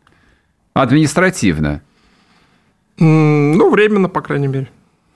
Административно. 0.74 1.82
Ну, 2.98 3.70
временно, 3.70 4.10
по 4.10 4.22
крайней 4.22 4.48
мере. 4.48 4.68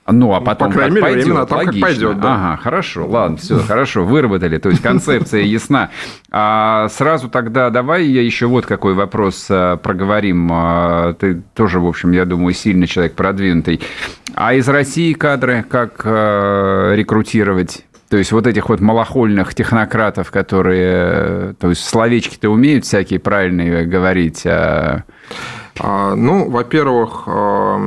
Ну, 0.08 0.34
а 0.34 0.40
потом 0.40 0.68
По 0.68 0.74
крайней 0.74 0.96
мере, 0.96 1.06
пойдет, 1.06 1.26
именно 1.26 1.46
логично. 1.48 1.72
как 1.72 1.80
пойдет. 1.80 2.20
Да. 2.20 2.34
Ага, 2.34 2.62
хорошо, 2.62 3.06
ладно, 3.06 3.36
все, 3.36 3.58
хорошо, 3.58 4.04
выработали, 4.04 4.58
то 4.58 4.68
есть 4.68 4.82
концепция 4.82 5.42
ясна. 5.42 5.90
А 6.30 6.88
сразу 6.88 7.28
тогда 7.28 7.70
давай 7.70 8.06
я 8.06 8.20
еще 8.20 8.46
вот 8.46 8.66
какой 8.66 8.94
вопрос 8.94 9.46
а, 9.48 9.76
проговорим. 9.76 10.48
А, 10.52 11.14
ты 11.14 11.42
тоже, 11.54 11.78
в 11.78 11.86
общем, 11.86 12.10
я 12.10 12.24
думаю, 12.24 12.52
сильный 12.52 12.88
человек, 12.88 13.14
продвинутый. 13.14 13.80
А 14.34 14.54
из 14.54 14.68
России 14.68 15.12
кадры 15.12 15.64
как 15.68 16.02
а, 16.04 16.94
рекрутировать? 16.94 17.86
То 18.08 18.16
есть 18.16 18.32
вот 18.32 18.48
этих 18.48 18.68
вот 18.68 18.80
малохольных 18.80 19.54
технократов, 19.54 20.32
которые, 20.32 21.54
то 21.54 21.70
есть 21.70 21.84
словечки-то 21.84 22.50
умеют 22.50 22.84
всякие 22.84 23.20
правильные 23.20 23.86
говорить. 23.86 24.44
А... 24.46 25.04
Ну, 25.80 26.50
во-первых, 26.50 27.26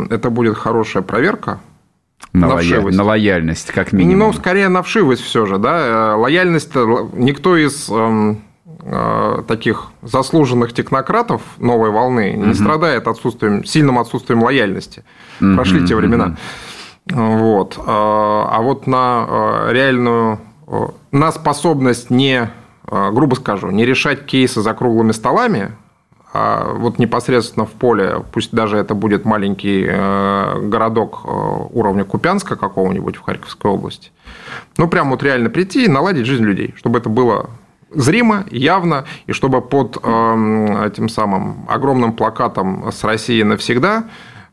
это 0.09 0.29
будет 0.31 0.57
хорошая 0.57 1.03
проверка 1.03 1.59
На, 2.33 2.47
лоя... 2.53 2.81
на 2.81 3.03
лояльность, 3.03 3.71
как 3.71 3.93
минимум. 3.93 4.27
Ну, 4.27 4.33
скорее 4.33 4.67
на 4.67 4.83
вшивость 4.83 5.21
все 5.21 5.45
же, 5.45 5.57
да. 5.57 6.13
Э, 6.13 6.15
лояльность 6.15 6.75
никто 7.13 7.55
из 7.55 7.89
эм, 7.89 8.41
э, 8.83 9.43
таких 9.47 9.87
заслуженных 10.01 10.73
технократов 10.73 11.41
новой 11.57 11.91
волны 11.91 12.33
не 12.33 12.47
угу. 12.47 12.53
страдает 12.53 13.07
отсутствием, 13.07 13.63
сильным 13.63 13.99
отсутствием 13.99 14.43
лояльности. 14.43 15.03
Угу, 15.39 15.55
Прошли 15.55 15.87
те 15.87 15.95
времена. 15.95 16.35
Угу. 17.09 17.21
Вот. 17.21 17.79
А, 17.85 18.49
а 18.51 18.61
вот 18.61 18.85
на 18.87 19.25
э, 19.27 19.73
реальную, 19.73 20.39
на 21.11 21.31
способность 21.31 22.09
не, 22.09 22.49
грубо 22.89 23.35
скажу, 23.35 23.69
не 23.69 23.85
решать 23.85 24.25
кейсы 24.25 24.61
за 24.61 24.73
круглыми 24.73 25.11
столами, 25.11 25.71
а 26.37 26.73
вот 26.73 26.99
непосредственно 26.99 27.65
в 27.65 27.71
поле, 27.71 28.21
пусть 28.33 28.51
даже 28.51 28.77
это 28.77 28.93
будет 28.93 29.23
маленький 29.23 29.85
э, 29.87 30.59
городок 30.63 31.21
э, 31.23 31.29
уровня 31.71 32.03
Купянска 32.03 32.57
какого-нибудь 32.57 33.15
в 33.15 33.21
Харьковской 33.21 33.71
области, 33.71 34.11
ну, 34.77 34.89
прям 34.89 35.11
вот 35.11 35.23
реально 35.23 35.49
прийти 35.49 35.85
и 35.85 35.87
наладить 35.87 36.25
жизнь 36.25 36.43
людей, 36.43 36.73
чтобы 36.77 36.99
это 36.99 37.07
было 37.07 37.51
зримо, 37.89 38.43
явно, 38.51 39.05
и 39.27 39.31
чтобы 39.31 39.61
под 39.61 39.97
эм, 40.03 40.83
этим 40.83 41.07
самым 41.07 41.65
огромным 41.69 42.11
плакатом 42.11 42.91
«С 42.91 43.05
Россией 43.05 43.45
навсегда» 43.45 44.03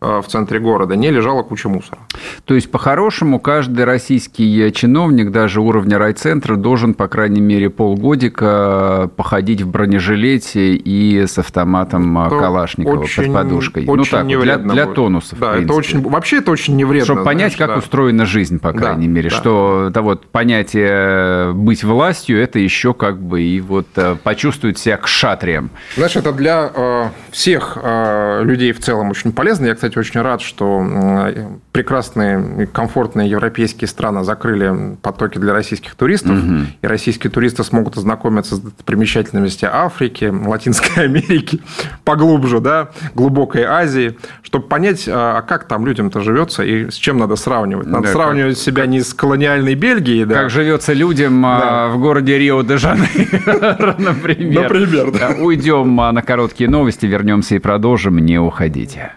в 0.02 0.24
центре 0.26 0.58
города, 0.58 0.96
не 0.96 1.10
лежала 1.10 1.42
куча 1.42 1.68
мусора. 1.68 1.98
То 2.44 2.54
есть, 2.54 2.70
по-хорошему, 2.70 3.38
каждый 3.38 3.84
российский 3.84 4.72
чиновник, 4.72 5.30
даже 5.30 5.60
уровня 5.60 5.98
райцентра, 5.98 6.56
должен, 6.56 6.94
по 6.94 7.08
крайней 7.08 7.40
мере, 7.40 7.70
полгодика 7.70 9.10
походить 9.16 9.62
в 9.62 9.68
бронежилете 9.68 10.74
и 10.74 11.26
с 11.26 11.38
автоматом 11.38 12.18
это 12.18 12.38
Калашникова 12.38 13.00
очень, 13.00 13.24
под 13.24 13.32
подушкой. 13.32 13.86
Очень 13.86 13.96
ну 13.96 14.04
так, 14.04 14.26
для, 14.26 14.58
для 14.58 14.86
тонусов. 14.86 15.38
Да, 15.38 15.56
это 15.56 15.72
очень, 15.72 16.00
вообще 16.02 16.38
это 16.38 16.50
очень 16.50 16.76
невредно. 16.76 17.04
Чтобы 17.04 17.24
понять, 17.24 17.54
знаешь, 17.54 17.56
как 17.56 17.68
да. 17.68 17.76
устроена 17.76 18.26
жизнь, 18.26 18.58
по 18.58 18.72
крайней 18.72 19.06
да, 19.06 19.12
мере, 19.12 19.30
да. 19.30 19.36
что 19.36 19.86
это 19.90 20.02
вот 20.02 20.26
понятие 20.26 21.52
быть 21.52 21.84
властью, 21.84 22.42
это 22.42 22.58
еще 22.58 22.94
как 22.94 23.20
бы 23.20 23.42
и 23.42 23.60
вот 23.60 23.86
э, 23.96 24.16
почувствовать 24.22 24.78
себя 24.78 24.96
к 24.96 25.06
шатриям. 25.06 25.70
Знаешь, 25.96 26.16
это 26.16 26.32
для 26.32 26.70
э, 26.74 27.08
всех 27.30 27.78
э, 27.80 28.42
людей 28.44 28.72
в 28.72 28.80
целом 28.80 29.10
очень 29.10 29.32
полезно. 29.32 29.66
Я, 29.66 29.74
кстати, 29.74 29.91
кстати, 29.92 29.98
очень 29.98 30.20
рад, 30.22 30.40
что 30.40 31.52
прекрасные, 31.72 32.66
комфортные 32.66 33.28
европейские 33.28 33.88
страны 33.88 34.24
закрыли 34.24 34.96
потоки 35.02 35.38
для 35.38 35.52
российских 35.52 35.94
туристов, 35.94 36.38
угу. 36.38 36.66
и 36.81 36.87
российские 36.87 37.31
туристы 37.31 37.64
смогут 37.64 37.96
ознакомиться 37.96 38.57
с 38.57 38.61
примечательностями 38.85 39.70
Африки, 39.72 40.24
Латинской 40.24 41.05
Америки, 41.05 41.61
поглубже, 42.05 42.61
да, 42.61 42.90
глубокой 43.14 43.64
Азии, 43.64 44.16
чтобы 44.42 44.66
понять, 44.66 45.09
а, 45.09 45.38
а 45.38 45.42
как 45.42 45.66
там 45.66 45.87
людям-то 45.87 46.20
живется 46.20 46.62
и 46.62 46.90
с 46.90 46.94
чем 46.94 47.18
надо 47.18 47.37
сравнивать. 47.37 47.87
Надо 47.87 48.07
да, 48.07 48.12
сравнивать 48.12 48.57
как, 48.57 48.64
себя 48.64 48.87
не 48.87 49.00
с 49.00 49.14
колониальной 49.14 49.74
Бельгией, 49.74 50.24
да. 50.24 50.35
Как 50.35 50.50
живется 50.50 50.92
людям 50.92 51.44
а, 51.44 51.61
да. 51.61 51.88
в 51.88 52.00
городе 52.00 52.38
Рио-де-Жанейро, 52.38 53.96
например. 53.98 54.62
Например, 54.62 55.11
да. 55.11 55.31
Уйдем 55.38 55.96
на 55.96 56.22
короткие 56.22 56.68
новости, 56.68 57.07
вернемся 57.07 57.57
и 57.57 57.59
продолжим. 57.59 58.18
Не 58.18 58.38
уходите. 58.38 59.12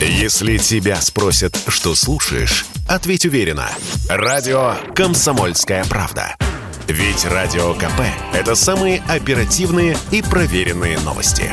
Если 0.00 0.58
тебя 0.58 1.00
спросят, 1.00 1.58
что 1.66 1.96
слушаешь, 1.96 2.66
ответь 2.88 3.26
уверенно. 3.26 3.68
Радио 4.08 4.76
«Комсомольская 4.94 5.84
правда». 5.86 6.36
Ведь 6.86 7.24
Радио 7.24 7.74
КП– 7.74 8.02
это 8.32 8.54
самые 8.54 9.02
оперативные 9.08 9.96
и 10.12 10.22
проверенные 10.22 10.98
новости. 11.00 11.52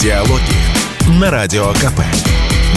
Диалоги 0.00 1.18
на 1.20 1.30
Радио 1.30 1.72
КП. 1.74 2.00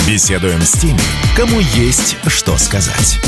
Беседуем 0.07 0.61
с 0.61 0.71
теми, 0.71 0.99
кому 1.37 1.59
есть 1.59 2.17
что 2.27 2.57
сказать. 2.57 3.19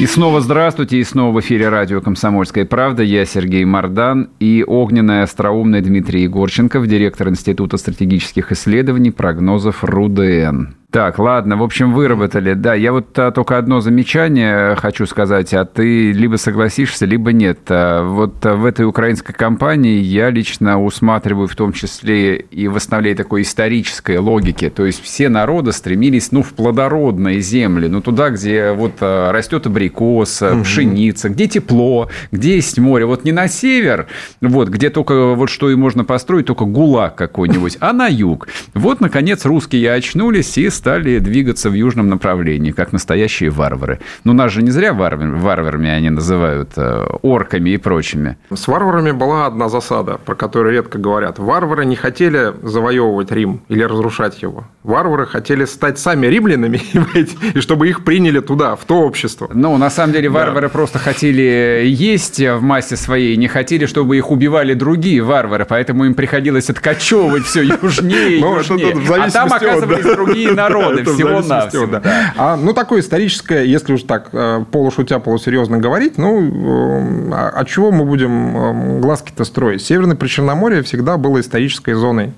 И 0.00 0.06
снова 0.06 0.40
здравствуйте, 0.40 0.96
и 0.96 1.04
снова 1.04 1.30
в 1.36 1.40
эфире 1.40 1.68
радио 1.68 2.00
«Комсомольская 2.00 2.64
правда». 2.64 3.02
Я 3.02 3.26
Сергей 3.26 3.66
Мордан 3.66 4.30
и 4.40 4.64
огненная 4.66 5.24
остроумная 5.24 5.82
Дмитрий 5.82 6.22
Егорченков, 6.22 6.86
директор 6.86 7.28
Института 7.28 7.76
стратегических 7.76 8.50
исследований, 8.50 9.10
прогнозов 9.10 9.84
РУДН. 9.84 10.79
Так, 10.90 11.20
ладно, 11.20 11.56
в 11.56 11.62
общем, 11.62 11.92
выработали. 11.92 12.54
Да, 12.54 12.74
я 12.74 12.92
вот 12.92 13.16
а, 13.16 13.30
только 13.30 13.58
одно 13.58 13.80
замечание 13.80 14.74
хочу 14.74 15.06
сказать, 15.06 15.54
а 15.54 15.64
ты 15.64 16.10
либо 16.10 16.34
согласишься, 16.34 17.06
либо 17.06 17.32
нет. 17.32 17.60
А, 17.68 18.02
вот 18.02 18.44
а, 18.44 18.56
в 18.56 18.64
этой 18.64 18.86
украинской 18.86 19.32
кампании 19.32 20.00
я 20.00 20.30
лично 20.30 20.82
усматриваю 20.82 21.46
в 21.46 21.54
том 21.54 21.72
числе 21.72 22.36
и 22.38 22.66
восстановление 22.66 23.16
такой 23.16 23.42
исторической 23.42 24.18
логики. 24.18 24.68
То 24.68 24.84
есть 24.84 25.00
все 25.00 25.28
народы 25.28 25.70
стремились, 25.72 26.32
ну, 26.32 26.42
в 26.42 26.54
плодородные 26.54 27.40
земли, 27.40 27.86
ну, 27.86 28.00
туда, 28.00 28.30
где 28.30 28.72
вот 28.72 28.94
а, 29.00 29.30
растет 29.30 29.68
абрикос, 29.68 30.42
угу. 30.42 30.62
пшеница, 30.64 31.28
где 31.28 31.46
тепло, 31.46 32.08
где 32.32 32.56
есть 32.56 32.80
море. 32.80 33.06
Вот 33.06 33.22
не 33.22 33.30
на 33.30 33.46
север, 33.46 34.08
вот, 34.40 34.68
где 34.68 34.90
только 34.90 35.34
вот 35.34 35.50
что 35.50 35.70
и 35.70 35.76
можно 35.76 36.02
построить, 36.02 36.46
только 36.46 36.64
гулаг 36.64 37.14
какой-нибудь, 37.14 37.76
а 37.78 37.92
на 37.92 38.08
юг. 38.08 38.48
Вот, 38.74 39.00
наконец, 39.00 39.44
русские 39.44 39.92
очнулись 39.92 40.58
и 40.58 40.68
стали 40.80 41.18
двигаться 41.18 41.68
в 41.68 41.74
южном 41.74 42.08
направлении, 42.08 42.70
как 42.70 42.92
настоящие 42.92 43.50
варвары. 43.50 43.98
Но 44.24 44.32
нас 44.32 44.50
же 44.50 44.62
не 44.62 44.70
зря 44.70 44.94
варвар, 44.94 45.28
варварами 45.28 45.90
они 45.90 46.08
называют, 46.08 46.70
э, 46.76 47.06
орками 47.20 47.70
и 47.70 47.76
прочими. 47.76 48.38
С 48.50 48.66
варварами 48.66 49.10
была 49.10 49.44
одна 49.44 49.68
засада, 49.68 50.18
про 50.24 50.34
которую 50.34 50.72
редко 50.72 50.96
говорят. 50.98 51.38
Варвары 51.38 51.84
не 51.84 51.96
хотели 51.96 52.54
завоевывать 52.62 53.30
Рим 53.30 53.60
или 53.68 53.82
разрушать 53.82 54.40
его. 54.40 54.64
Варвары 54.82 55.26
хотели 55.26 55.66
стать 55.66 55.98
сами 55.98 56.28
римлянами, 56.28 56.80
и 57.54 57.60
чтобы 57.60 57.88
их 57.90 58.02
приняли 58.02 58.40
туда, 58.40 58.74
в 58.74 58.86
то 58.86 59.02
общество. 59.02 59.50
Ну, 59.52 59.76
на 59.76 59.90
самом 59.90 60.14
деле, 60.14 60.30
варвары 60.30 60.68
да. 60.68 60.72
просто 60.72 60.98
хотели 60.98 61.82
есть 61.84 62.40
в 62.40 62.62
массе 62.62 62.96
своей, 62.96 63.36
не 63.36 63.48
хотели, 63.48 63.84
чтобы 63.84 64.16
их 64.16 64.30
убивали 64.30 64.72
другие 64.72 65.20
варвары, 65.20 65.66
поэтому 65.68 66.06
им 66.06 66.14
приходилось 66.14 66.70
откачевывать 66.70 67.44
все 67.44 67.60
южнее 67.82 68.38
и 68.38 68.40
ну, 68.40 68.56
южнее. 68.56 68.94
А 69.20 69.30
там 69.30 69.52
оказывались 69.52 70.04
другие 70.04 70.52
народы 70.52 70.69
народы, 70.72 71.04
всего-навсего. 71.04 71.86
Да. 71.86 72.02
А, 72.36 72.56
ну, 72.56 72.72
такое 72.72 73.00
историческое, 73.00 73.64
если 73.64 73.94
уж 73.94 74.02
так 74.02 74.28
э, 74.32 74.64
полушутя, 74.70 75.18
полусерьезно 75.18 75.78
говорить, 75.78 76.18
ну, 76.18 76.40
э, 76.40 77.32
а, 77.32 77.48
от 77.50 77.68
чего 77.68 77.90
мы 77.92 78.04
будем 78.04 78.56
э, 78.56 79.00
глазки-то 79.00 79.44
строить? 79.44 79.82
Северное 79.82 80.16
Причерноморье 80.16 80.82
всегда 80.82 81.16
было 81.16 81.40
исторической 81.40 81.94
зоной 81.94 82.32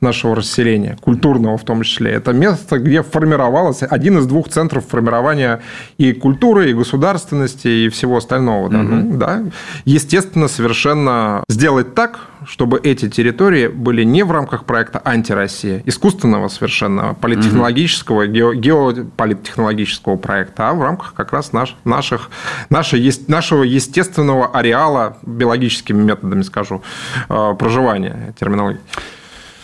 нашего 0.00 0.34
расселения, 0.36 0.96
культурного 1.00 1.58
в 1.58 1.64
том 1.64 1.82
числе. 1.82 2.12
Это 2.12 2.32
место, 2.32 2.78
где 2.78 3.02
формировалось 3.02 3.82
один 3.82 4.18
из 4.18 4.26
двух 4.26 4.48
центров 4.48 4.86
формирования 4.86 5.60
и 5.98 6.12
культуры, 6.12 6.70
и 6.70 6.74
государственности, 6.74 7.68
и 7.68 7.88
всего 7.88 8.16
остального. 8.16 8.68
Да? 8.70 8.78
Угу. 8.80 8.88
Ну, 8.88 9.16
да. 9.18 9.42
Естественно, 9.84 10.48
совершенно 10.48 11.44
сделать 11.48 11.94
так, 11.94 12.20
чтобы 12.46 12.80
эти 12.82 13.08
территории 13.08 13.68
были 13.68 14.02
не 14.02 14.22
в 14.22 14.32
рамках 14.32 14.64
проекта 14.64 15.02
«Антироссия», 15.04 15.82
искусственного 15.84 16.48
совершенно 16.48 17.14
политтехнологического, 17.14 18.24
угу. 18.24 18.54
геополиттехнологического 18.54 20.16
проекта, 20.16 20.70
а 20.70 20.74
в 20.74 20.82
рамках 20.82 21.14
как 21.14 21.32
раз 21.32 21.52
наш, 21.52 21.76
наших, 21.84 22.30
нашей, 22.70 23.12
нашего 23.28 23.62
естественного 23.62 24.46
ареала, 24.48 25.18
биологическими 25.22 26.02
методами, 26.02 26.42
скажу, 26.42 26.82
э, 27.28 27.54
проживания 27.58 28.34
терминологии. 28.38 28.80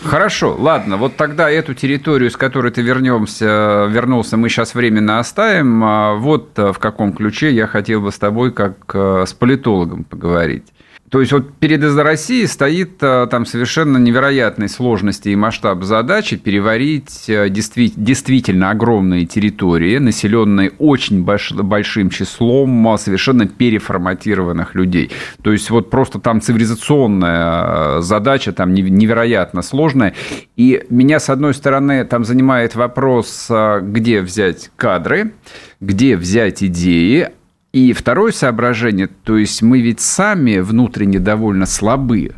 Хорошо, 0.02 0.54
ладно, 0.58 0.96
вот 0.96 1.16
тогда 1.16 1.50
эту 1.50 1.74
территорию, 1.74 2.30
с 2.30 2.36
которой 2.36 2.70
ты 2.70 2.82
вернемся, 2.82 3.86
вернулся, 3.90 4.36
мы 4.36 4.48
сейчас 4.48 4.74
временно 4.74 5.18
оставим. 5.18 5.82
А 5.82 6.14
вот 6.14 6.50
в 6.56 6.78
каком 6.78 7.12
ключе 7.12 7.50
я 7.52 7.66
хотел 7.66 8.02
бы 8.02 8.12
с 8.12 8.18
тобой, 8.18 8.52
как 8.52 8.76
э, 8.94 9.24
с 9.26 9.32
политологом, 9.32 10.04
поговорить. 10.04 10.66
То 11.10 11.20
есть 11.20 11.32
вот 11.32 11.54
перед 11.54 11.84
Россией 11.96 12.46
стоит 12.46 13.00
э, 13.00 13.28
там 13.30 13.46
совершенно 13.46 13.96
невероятной 13.98 14.68
сложности 14.68 15.28
и 15.28 15.36
масштаб 15.36 15.84
задачи 15.84 16.36
переварить 16.36 17.28
э, 17.28 17.48
действительно 17.48 18.70
огромные 18.70 19.24
территории, 19.24 19.98
населенные 19.98 20.72
очень 20.78 21.24
большим 21.24 22.10
числом 22.10 22.92
э, 22.92 22.98
совершенно 22.98 23.46
переформатированных 23.46 24.74
людей. 24.74 25.12
То 25.42 25.52
есть 25.52 25.70
вот 25.70 25.90
просто 25.90 26.18
там 26.18 26.40
цивилизационная 26.40 28.00
задача 28.00 28.52
там 28.52 28.74
невероятно 28.74 29.62
сложная. 29.62 30.14
И 30.56 30.84
меня, 30.90 31.20
с 31.20 31.30
одной 31.30 31.54
стороны, 31.54 32.04
там 32.04 32.24
занимает 32.24 32.74
вопрос, 32.74 33.48
где 33.82 34.22
взять 34.22 34.70
кадры, 34.76 35.32
где 35.80 36.16
взять 36.16 36.64
идеи, 36.64 37.30
и 37.76 37.92
второе 37.92 38.32
соображение, 38.32 39.06
то 39.06 39.36
есть 39.36 39.60
мы 39.60 39.82
ведь 39.82 40.00
сами 40.00 40.60
внутренне 40.60 41.18
довольно 41.18 41.66
слабы. 41.66 42.32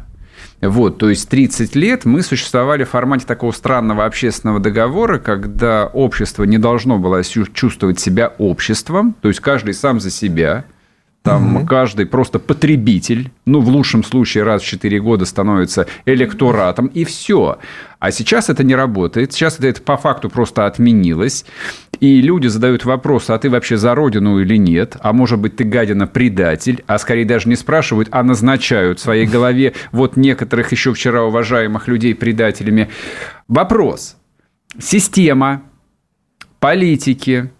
Вот, 0.60 0.98
то 0.98 1.08
есть 1.10 1.28
30 1.28 1.76
лет 1.76 2.04
мы 2.04 2.22
существовали 2.22 2.82
в 2.82 2.88
формате 2.88 3.24
такого 3.24 3.52
странного 3.52 4.04
общественного 4.04 4.58
договора, 4.58 5.20
когда 5.20 5.86
общество 5.86 6.42
не 6.42 6.58
должно 6.58 6.98
было 6.98 7.22
чувствовать 7.22 8.00
себя 8.00 8.34
обществом, 8.38 9.14
то 9.22 9.28
есть 9.28 9.38
каждый 9.38 9.74
сам 9.74 10.00
за 10.00 10.10
себя– 10.10 10.64
там 11.28 11.56
угу. 11.56 11.66
каждый 11.66 12.06
просто 12.06 12.38
потребитель, 12.38 13.30
ну, 13.44 13.60
в 13.60 13.68
лучшем 13.68 14.02
случае 14.02 14.44
раз 14.44 14.62
в 14.62 14.66
4 14.66 14.98
года 15.00 15.26
становится 15.26 15.86
электоратом, 16.06 16.86
и 16.86 17.04
все. 17.04 17.58
А 17.98 18.10
сейчас 18.10 18.48
это 18.48 18.64
не 18.64 18.74
работает. 18.74 19.34
Сейчас 19.34 19.60
это 19.60 19.82
по 19.82 19.98
факту 19.98 20.30
просто 20.30 20.64
отменилось. 20.64 21.44
И 22.00 22.22
люди 22.22 22.46
задают 22.46 22.86
вопрос, 22.86 23.28
а 23.28 23.38
ты 23.38 23.50
вообще 23.50 23.76
за 23.76 23.94
родину 23.94 24.40
или 24.40 24.56
нет? 24.56 24.96
А 25.00 25.12
может 25.12 25.38
быть, 25.38 25.56
ты 25.56 25.64
гадина 25.64 26.06
предатель? 26.06 26.82
А 26.86 26.98
скорее 26.98 27.26
даже 27.26 27.48
не 27.48 27.56
спрашивают, 27.56 28.08
а 28.10 28.22
назначают 28.22 28.98
в 28.98 29.02
своей 29.02 29.26
голове 29.26 29.74
вот 29.92 30.16
некоторых 30.16 30.72
еще 30.72 30.94
вчера 30.94 31.24
уважаемых 31.24 31.88
людей 31.88 32.14
предателями. 32.14 32.88
Вопрос. 33.48 34.16
Система, 34.80 35.62
политики 36.58 37.50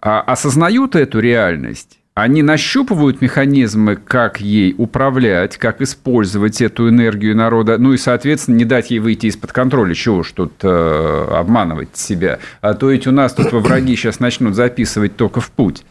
а, 0.00 0.20
осознают 0.20 0.94
эту 0.94 1.18
реальность? 1.18 1.99
Они 2.14 2.42
нащупывают 2.42 3.20
механизмы, 3.20 3.96
как 3.96 4.40
ей 4.40 4.74
управлять, 4.76 5.56
как 5.56 5.80
использовать 5.80 6.60
эту 6.60 6.88
энергию 6.88 7.36
народа, 7.36 7.78
ну 7.78 7.92
и, 7.92 7.96
соответственно, 7.96 8.56
не 8.56 8.64
дать 8.64 8.90
ей 8.90 8.98
выйти 8.98 9.26
из-под 9.26 9.52
контроля. 9.52 9.94
Чего 9.94 10.18
уж 10.18 10.32
тут 10.32 10.52
э, 10.62 11.26
обманывать 11.30 11.96
себя. 11.96 12.40
А 12.60 12.74
то 12.74 12.90
ведь 12.90 13.06
у 13.06 13.12
нас 13.12 13.32
тут 13.32 13.52
враги 13.52 13.94
сейчас 13.94 14.18
начнут 14.18 14.54
записывать 14.54 15.16
только 15.16 15.40
в 15.40 15.50
путь. 15.50 15.84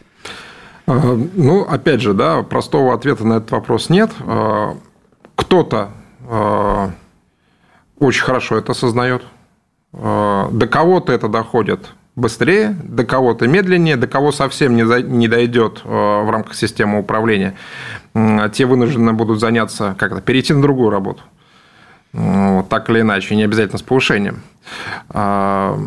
А, 0.86 1.18
ну, 1.34 1.62
опять 1.62 2.02
же, 2.02 2.12
да, 2.12 2.42
простого 2.42 2.94
ответа 2.94 3.26
на 3.26 3.34
этот 3.34 3.50
вопрос 3.50 3.88
нет. 3.88 4.10
А, 4.20 4.76
кто-то 5.36 5.90
а, 6.28 6.90
очень 7.98 8.22
хорошо 8.22 8.58
это 8.58 8.72
осознает. 8.72 9.22
До 9.92 10.68
кого-то 10.70 11.12
это 11.12 11.26
доходит 11.26 11.88
быстрее, 12.20 12.76
до 12.82 13.04
кого-то 13.04 13.48
медленнее, 13.48 13.96
до 13.96 14.06
кого 14.06 14.32
совсем 14.32 14.76
не, 14.76 14.86
за, 14.86 15.02
не 15.02 15.28
дойдет 15.28 15.80
э, 15.84 15.88
в 15.88 16.30
рамках 16.30 16.54
системы 16.54 17.00
управления, 17.00 17.54
те 18.52 18.66
вынуждены 18.66 19.12
будут 19.12 19.40
заняться 19.40 19.94
как-то, 19.98 20.20
перейти 20.20 20.52
на 20.52 20.62
другую 20.62 20.90
работу. 20.90 21.22
Вот, 22.12 22.68
так 22.68 22.90
или 22.90 23.02
иначе, 23.02 23.36
не 23.36 23.44
обязательно 23.44 23.78
с 23.78 23.82
повышением. 23.82 24.42
А, 25.10 25.78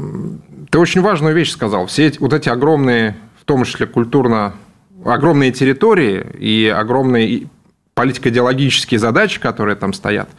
ты 0.70 0.80
очень 0.80 1.02
важную 1.02 1.36
вещь 1.36 1.52
сказал. 1.52 1.88
Все 1.88 2.08
эти, 2.08 2.20
вот 2.20 2.32
эти 2.32 2.48
огромные, 2.48 3.18
в 3.42 3.46
том 3.46 3.66
числе 3.66 3.88
культурно, 3.88 4.54
огромные 5.04 5.52
территории 5.52 6.26
и 6.40 6.74
огромные 6.74 7.48
политико-идеологические 7.94 9.00
задачи, 9.00 9.42
которые 9.42 9.76
там 9.76 9.92
стоят, 9.92 10.30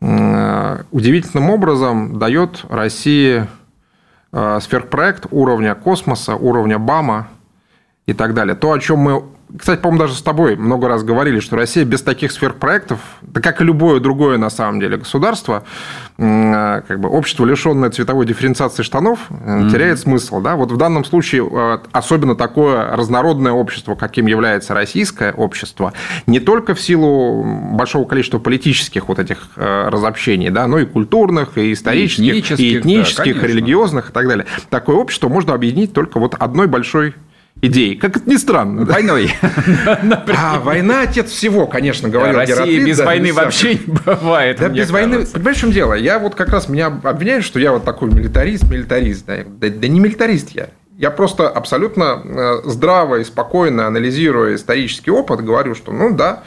удивительным 0.00 1.50
образом 1.50 2.20
дает 2.20 2.64
России 2.68 3.48
Э, 3.48 3.57
сверхпроект 4.32 5.26
уровня 5.30 5.74
космоса, 5.74 6.36
уровня 6.36 6.78
БАМа 6.78 7.28
и 8.06 8.12
так 8.12 8.34
далее. 8.34 8.54
То, 8.54 8.72
о 8.72 8.78
чем 8.78 8.98
мы 8.98 9.24
кстати, 9.56 9.80
по-моему, 9.80 10.04
даже 10.04 10.14
с 10.14 10.22
тобой 10.22 10.56
много 10.56 10.88
раз 10.88 11.02
говорили, 11.02 11.40
что 11.40 11.56
Россия 11.56 11.84
без 11.84 12.02
таких 12.02 12.32
сверхпроектов, 12.32 13.00
да 13.22 13.40
как 13.40 13.60
и 13.60 13.64
любое 13.64 13.98
другое 13.98 14.36
на 14.36 14.50
самом 14.50 14.78
деле 14.78 14.98
государство, 14.98 15.64
э, 16.18 16.82
как 16.86 17.00
бы 17.00 17.08
общество, 17.08 17.46
лишенное 17.46 17.90
цветовой 17.90 18.26
дифференциации 18.26 18.82
штанов, 18.82 19.20
mm-hmm. 19.30 19.70
теряет 19.70 20.00
смысл. 20.00 20.40
Да? 20.40 20.56
Вот 20.56 20.70
в 20.70 20.76
данном 20.76 21.04
случае 21.04 21.48
э, 21.50 21.78
особенно 21.92 22.34
такое 22.34 22.94
разнородное 22.94 23.52
общество, 23.52 23.94
каким 23.94 24.26
является 24.26 24.74
российское 24.74 25.32
общество, 25.32 25.94
не 26.26 26.40
только 26.40 26.74
в 26.74 26.80
силу 26.80 27.42
большого 27.72 28.06
количества 28.06 28.38
политических 28.38 29.08
вот 29.08 29.18
этих 29.18 29.48
разобщений, 29.56 30.50
да, 30.50 30.66
но 30.66 30.78
и 30.78 30.84
культурных, 30.84 31.56
и 31.56 31.72
исторических, 31.72 32.24
и 32.24 32.40
этнических, 32.40 32.60
и, 32.60 32.78
этнических, 32.78 33.40
да, 33.40 33.46
религиозных 33.46 34.10
и 34.10 34.12
так 34.12 34.28
далее. 34.28 34.46
Такое 34.68 34.96
общество 34.96 35.28
можно 35.28 35.54
объединить 35.54 35.92
только 35.92 36.20
вот 36.20 36.34
одной 36.34 36.66
большой 36.66 37.14
идеи. 37.62 37.94
Как 37.94 38.16
это 38.16 38.28
ни 38.28 38.36
странно. 38.36 38.84
Войной. 38.84 39.32
А 40.40 40.60
война 40.60 41.02
отец 41.02 41.30
всего, 41.30 41.66
конечно, 41.66 42.08
говорил 42.08 42.38
Россия 42.38 42.56
Гераклит, 42.56 42.86
без 42.86 43.00
войны 43.00 43.32
вообще 43.32 43.74
не 43.74 43.94
бывает. 44.04 44.58
Да, 44.60 44.68
без 44.68 44.90
войны. 44.90 45.26
Понимаешь, 45.26 45.56
в 45.56 45.60
чем 45.60 45.72
дело? 45.72 45.94
Я 45.94 46.18
вот 46.18 46.34
как 46.34 46.50
раз 46.50 46.68
меня 46.68 46.86
обвиняют, 46.86 47.44
что 47.44 47.58
я 47.58 47.72
вот 47.72 47.84
такой 47.84 48.10
милитарист, 48.10 48.64
милитарист. 48.64 49.26
Да, 49.26 49.44
да 49.44 49.88
не 49.88 50.00
милитарист 50.00 50.50
я. 50.50 50.68
Я 50.96 51.10
просто 51.10 51.48
абсолютно 51.48 52.22
э, 52.24 52.68
здраво 52.68 53.20
и 53.20 53.24
спокойно 53.24 53.86
анализируя 53.86 54.56
исторический 54.56 55.10
опыт, 55.10 55.44
говорю, 55.44 55.74
что 55.76 55.92
ну 55.92 56.14
да, 56.14 56.42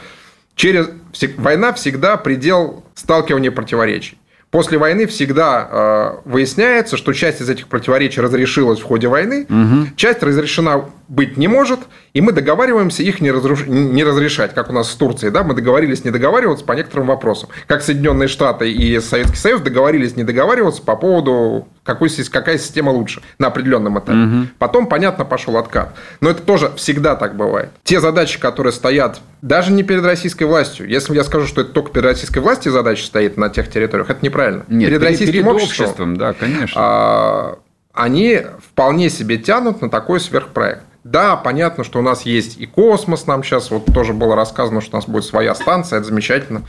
через 0.56 0.90
война 1.38 1.72
всегда 1.72 2.16
предел 2.18 2.84
сталкивания 2.94 3.50
противоречий. 3.50 4.18
После 4.52 4.76
войны 4.76 5.06
всегда 5.06 5.66
э, 5.70 6.28
выясняется, 6.28 6.98
что 6.98 7.14
часть 7.14 7.40
из 7.40 7.48
этих 7.48 7.68
противоречий 7.68 8.20
разрешилась 8.20 8.80
в 8.80 8.84
ходе 8.84 9.08
войны, 9.08 9.46
угу. 9.48 9.86
часть 9.96 10.22
разрешена 10.22 10.90
быть 11.12 11.36
не 11.36 11.46
может, 11.46 11.80
и 12.14 12.22
мы 12.22 12.32
договариваемся 12.32 13.02
их 13.02 13.20
не, 13.20 13.30
разруш... 13.30 13.66
не 13.66 14.02
разрешать, 14.02 14.54
как 14.54 14.70
у 14.70 14.72
нас 14.72 14.90
с 14.90 14.94
Турцией. 14.94 15.30
Да? 15.30 15.42
Мы 15.42 15.52
договорились 15.52 16.04
не 16.04 16.10
договариваться 16.10 16.64
по 16.64 16.72
некоторым 16.72 17.08
вопросам. 17.08 17.50
Как 17.66 17.82
Соединенные 17.82 18.28
Штаты 18.28 18.72
и 18.72 18.98
Советский 18.98 19.36
Союз 19.36 19.60
договорились 19.60 20.16
не 20.16 20.24
договариваться 20.24 20.80
по 20.80 20.96
поводу, 20.96 21.68
какой, 21.84 22.08
какая 22.30 22.56
система 22.56 22.90
лучше 22.90 23.20
на 23.38 23.48
определенном 23.48 23.98
этапе. 23.98 24.18
Угу. 24.18 24.46
Потом, 24.58 24.86
понятно, 24.86 25.26
пошел 25.26 25.58
откат. 25.58 25.94
Но 26.22 26.30
это 26.30 26.40
тоже 26.40 26.72
всегда 26.76 27.14
так 27.14 27.36
бывает. 27.36 27.68
Те 27.84 28.00
задачи, 28.00 28.40
которые 28.40 28.72
стоят 28.72 29.20
даже 29.42 29.70
не 29.70 29.82
перед 29.82 30.06
российской 30.06 30.44
властью. 30.44 30.88
Если 30.88 31.14
я 31.14 31.24
скажу, 31.24 31.46
что 31.46 31.60
это 31.60 31.72
только 31.72 31.90
перед 31.90 32.06
российской 32.06 32.38
властью 32.38 32.72
задача 32.72 33.04
стоит 33.04 33.36
на 33.36 33.50
тех 33.50 33.68
территориях, 33.68 34.08
это 34.08 34.24
неправильно. 34.24 34.64
Нет, 34.68 34.88
перед, 34.88 35.00
перед 35.00 35.10
российским 35.10 35.32
перед 35.32 35.46
обществом, 35.46 35.84
обществом, 35.84 36.16
да, 36.16 36.32
конечно. 36.32 36.80
А, 36.80 37.58
они 37.92 38.40
вполне 38.66 39.10
себе 39.10 39.36
тянут 39.36 39.82
на 39.82 39.90
такой 39.90 40.18
сверхпроект. 40.18 40.84
Да, 41.04 41.36
понятно, 41.36 41.82
что 41.82 41.98
у 41.98 42.02
нас 42.02 42.22
есть 42.22 42.58
и 42.58 42.66
космос, 42.66 43.26
нам 43.26 43.42
сейчас 43.42 43.70
вот 43.70 43.86
тоже 43.86 44.12
было 44.12 44.36
рассказано, 44.36 44.80
что 44.80 44.96
у 44.96 44.98
нас 44.98 45.08
будет 45.08 45.24
своя 45.24 45.54
станция, 45.54 45.98
это 45.98 46.06
замечательно. 46.06 46.62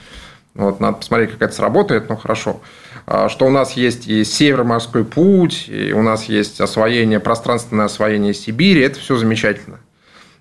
Вот, 0.56 0.80
надо 0.80 0.98
посмотреть, 0.98 1.32
как 1.32 1.42
это 1.42 1.54
сработает, 1.54 2.10
но 2.10 2.16
хорошо. 2.16 2.60
А, 3.06 3.30
что 3.30 3.46
у 3.46 3.50
нас 3.50 3.74
есть 3.74 4.08
и 4.08 4.24
Северо-морской 4.24 5.04
путь, 5.04 5.66
и 5.68 5.94
у 5.94 6.02
нас 6.02 6.26
есть 6.26 6.62
освоение, 6.62 7.20
пространственное 7.20 7.86
освоение 7.86 8.34
Сибири, 8.34 8.82
это 8.82 9.00
все 9.00 9.18
замечательно. 9.18 9.80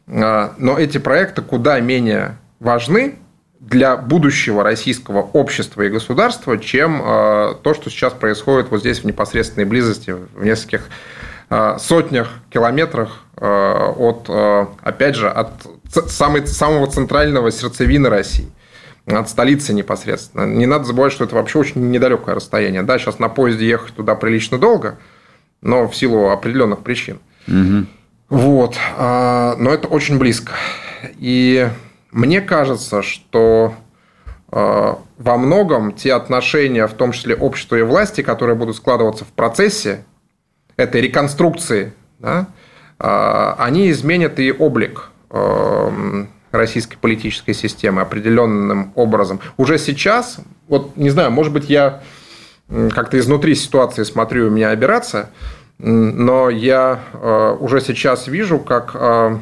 А, 0.08 0.54
но 0.58 0.78
эти 0.78 0.98
проекты 0.98 1.42
куда 1.42 1.80
менее 1.80 2.36
важны 2.60 3.16
для 3.60 3.96
будущего 3.96 4.62
российского 4.62 5.20
общества 5.20 5.82
и 5.82 5.88
государства, 5.88 6.58
чем 6.58 7.00
а, 7.02 7.54
то, 7.54 7.74
что 7.74 7.90
сейчас 7.90 8.12
происходит 8.12 8.70
вот 8.70 8.80
здесь 8.80 9.00
в 9.00 9.04
непосредственной 9.04 9.66
близости, 9.66 10.10
в 10.10 10.44
нескольких 10.44 10.88
сотнях 11.78 12.28
километрах 12.50 13.24
э, 13.36 13.44
от, 13.44 14.26
э, 14.28 14.66
опять 14.82 15.16
же, 15.16 15.28
от 15.28 15.50
самой, 16.08 16.46
самого 16.46 16.86
центрального 16.86 17.50
сердцевины 17.50 18.08
России 18.08 18.50
от 19.06 19.28
столицы 19.28 19.74
непосредственно. 19.74 20.44
Не 20.46 20.66
надо 20.66 20.84
забывать, 20.84 21.12
что 21.12 21.24
это 21.24 21.34
вообще 21.34 21.58
очень 21.58 21.90
недалекое 21.90 22.36
расстояние. 22.36 22.82
Да, 22.82 22.98
сейчас 22.98 23.18
на 23.18 23.28
поезде 23.28 23.66
ехать 23.66 23.94
туда 23.94 24.14
прилично 24.14 24.58
долго, 24.58 24.96
но 25.60 25.88
в 25.88 25.96
силу 25.96 26.30
определенных 26.30 26.84
причин. 26.84 27.18
Угу. 27.48 27.86
Вот. 28.28 28.76
Но 28.96 29.70
это 29.70 29.88
очень 29.88 30.18
близко. 30.18 30.52
И 31.18 31.68
мне 32.12 32.40
кажется, 32.40 33.02
что 33.02 33.74
во 34.48 35.36
многом 35.38 35.92
те 35.92 36.14
отношения, 36.14 36.86
в 36.86 36.94
том 36.94 37.10
числе 37.10 37.34
общества 37.34 37.76
и 37.76 37.82
власти, 37.82 38.22
которые 38.22 38.54
будут 38.54 38.76
складываться 38.76 39.24
в 39.24 39.28
процессе 39.28 40.04
этой 40.76 41.00
реконструкции, 41.00 41.92
да, 42.18 42.46
а, 42.98 43.56
они 43.58 43.90
изменят 43.90 44.38
и 44.38 44.52
облик 44.52 45.10
эм, 45.30 46.28
российской 46.52 46.96
политической 46.96 47.52
системы 47.52 48.02
определенным 48.02 48.92
образом. 48.94 49.40
Уже 49.56 49.78
сейчас, 49.78 50.38
вот 50.68 50.96
не 50.96 51.10
знаю, 51.10 51.30
может 51.30 51.52
быть, 51.52 51.68
я 51.68 52.02
как-то 52.68 53.18
изнутри 53.18 53.54
ситуации 53.54 54.02
смотрю, 54.02 54.48
у 54.48 54.50
меня 54.50 54.70
операция, 54.70 55.30
но 55.78 56.48
я 56.48 57.00
э, 57.12 57.56
уже 57.58 57.80
сейчас 57.80 58.28
вижу, 58.28 58.58
как 58.58 58.92
э, 58.94 59.38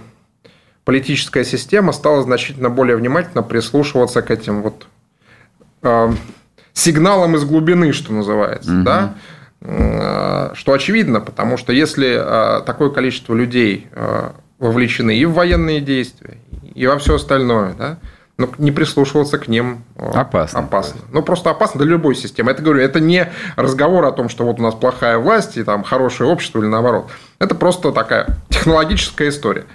политическая 0.84 1.44
система 1.44 1.92
стала 1.92 2.22
значительно 2.22 2.70
более 2.70 2.96
внимательно 2.96 3.42
прислушиваться 3.42 4.22
к 4.22 4.30
этим 4.30 4.62
вот 4.62 4.86
э, 5.82 6.12
сигналам 6.72 7.36
из 7.36 7.44
глубины, 7.44 7.92
что 7.92 8.12
называется, 8.12 8.72
угу. 8.72 8.82
да, 8.82 9.14
что 9.62 10.72
очевидно, 10.72 11.20
потому 11.20 11.58
что 11.58 11.72
если 11.72 12.16
э, 12.18 12.62
такое 12.62 12.88
количество 12.88 13.34
людей 13.34 13.88
э, 13.92 14.30
вовлечены 14.58 15.16
и 15.16 15.24
в 15.26 15.34
военные 15.34 15.80
действия, 15.80 16.38
и 16.74 16.86
во 16.86 16.98
все 16.98 17.16
остальное, 17.16 17.74
да, 17.74 17.98
но 18.38 18.48
не 18.56 18.72
прислушиваться 18.72 19.36
к 19.36 19.48
ним 19.48 19.84
опасно. 19.96 20.60
опасно. 20.60 21.02
Ну, 21.12 21.22
просто 21.22 21.50
опасно 21.50 21.78
для 21.80 21.90
любой 21.90 22.14
системы. 22.14 22.52
Это, 22.52 22.62
говорю, 22.62 22.80
это 22.80 22.98
не 22.98 23.30
разговор 23.56 24.06
о 24.06 24.12
том, 24.12 24.30
что 24.30 24.44
вот 24.44 24.60
у 24.60 24.62
нас 24.62 24.74
плохая 24.74 25.18
власть 25.18 25.58
и 25.58 25.62
там 25.62 25.82
хорошее 25.84 26.30
общество 26.30 26.60
или 26.60 26.66
наоборот. 26.66 27.10
Это 27.38 27.54
просто 27.54 27.92
такая 27.92 28.38
технологическая 28.48 29.28
история. 29.28 29.66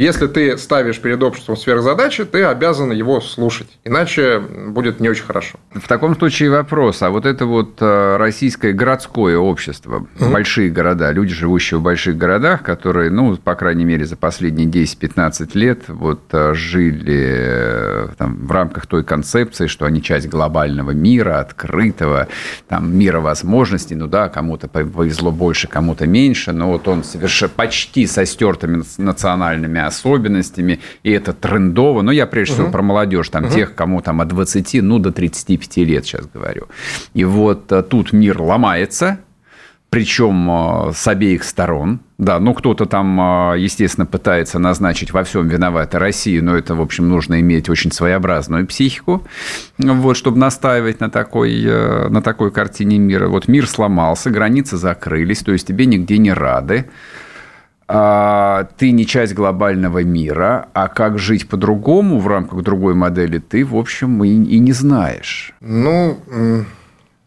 Если 0.00 0.28
ты 0.28 0.56
ставишь 0.56 0.98
перед 0.98 1.22
обществом 1.22 1.58
сверхзадачи, 1.58 2.24
ты 2.24 2.44
обязан 2.44 2.90
его 2.90 3.20
слушать. 3.20 3.68
Иначе 3.84 4.38
будет 4.38 4.98
не 4.98 5.10
очень 5.10 5.24
хорошо. 5.24 5.58
В 5.74 5.86
таком 5.86 6.16
случае 6.16 6.48
вопрос. 6.48 7.02
А 7.02 7.10
вот 7.10 7.26
это 7.26 7.44
вот 7.44 7.74
э, 7.80 8.16
российское 8.16 8.72
городское 8.72 9.36
общество, 9.36 10.06
угу. 10.18 10.30
большие 10.30 10.70
города, 10.70 11.10
люди, 11.10 11.34
живущие 11.34 11.76
в 11.80 11.82
больших 11.82 12.16
городах, 12.16 12.62
которые, 12.62 13.10
ну, 13.10 13.36
по 13.36 13.54
крайней 13.54 13.84
мере, 13.84 14.06
за 14.06 14.16
последние 14.16 14.66
10-15 14.68 15.50
лет 15.52 15.82
вот 15.88 16.22
э, 16.32 16.54
жили 16.54 17.34
э, 17.36 18.08
там, 18.16 18.46
в 18.46 18.50
рамках 18.52 18.86
той 18.86 19.04
концепции, 19.04 19.66
что 19.66 19.84
они 19.84 20.02
часть 20.02 20.28
глобального 20.28 20.92
мира, 20.92 21.40
открытого, 21.40 22.26
там, 22.68 22.96
мира 22.96 23.20
возможностей. 23.20 23.96
Ну 23.96 24.06
да, 24.06 24.30
кому-то 24.30 24.66
повезло 24.66 25.30
больше, 25.30 25.68
кому-то 25.68 26.06
меньше, 26.06 26.52
но 26.52 26.68
вот 26.68 26.88
он 26.88 27.04
совершенно 27.04 27.52
почти 27.54 28.06
со 28.06 28.24
стертыми 28.24 28.82
национальными 28.96 29.89
особенностями, 29.90 30.80
и 31.02 31.10
это 31.10 31.32
трендово. 31.32 32.02
Но 32.02 32.12
я 32.12 32.26
прежде 32.26 32.54
всего 32.54 32.66
угу. 32.66 32.72
про 32.72 32.82
молодежь, 32.82 33.28
там 33.28 33.44
угу. 33.44 33.52
тех, 33.52 33.74
кому 33.74 34.00
там 34.00 34.20
от 34.20 34.28
20, 34.28 34.82
ну, 34.82 34.98
до 34.98 35.12
35 35.12 35.76
лет 35.78 36.04
сейчас 36.04 36.26
говорю. 36.26 36.68
И 37.14 37.24
вот 37.24 37.70
э, 37.72 37.82
тут 37.82 38.12
мир 38.12 38.40
ломается, 38.40 39.18
причем 39.90 40.48
э, 40.50 40.92
с 40.94 41.06
обеих 41.08 41.44
сторон. 41.44 42.00
Да, 42.18 42.38
ну 42.38 42.54
кто-то 42.54 42.86
там, 42.86 43.52
э, 43.54 43.58
естественно, 43.58 44.06
пытается 44.06 44.58
назначить 44.58 45.12
во 45.12 45.24
всем 45.24 45.48
виновата 45.48 45.98
Россию, 45.98 46.44
но 46.44 46.56
это, 46.56 46.74
в 46.74 46.80
общем, 46.80 47.08
нужно 47.08 47.40
иметь 47.40 47.68
очень 47.68 47.90
своеобразную 47.90 48.66
психику, 48.66 49.26
вот, 49.78 50.16
чтобы 50.16 50.38
настаивать 50.38 51.00
на 51.00 51.10
такой, 51.10 51.64
на 52.08 52.22
такой 52.22 52.52
картине 52.52 52.98
мира. 52.98 53.28
Вот 53.28 53.48
мир 53.48 53.68
сломался, 53.68 54.30
границы 54.30 54.76
закрылись, 54.76 55.40
то 55.40 55.52
есть 55.52 55.66
тебе 55.66 55.86
нигде 55.86 56.18
не 56.18 56.32
рады. 56.32 56.86
А, 57.92 58.68
ты 58.78 58.92
не 58.92 59.04
часть 59.04 59.34
глобального 59.34 60.04
мира, 60.04 60.68
а 60.72 60.88
как 60.88 61.18
жить 61.18 61.48
по-другому 61.48 62.18
в 62.18 62.28
рамках 62.28 62.62
другой 62.62 62.94
модели 62.94 63.38
ты, 63.38 63.64
в 63.64 63.76
общем, 63.76 64.22
и, 64.22 64.28
и 64.28 64.58
не 64.58 64.72
знаешь. 64.72 65.52
Ну, 65.60 66.18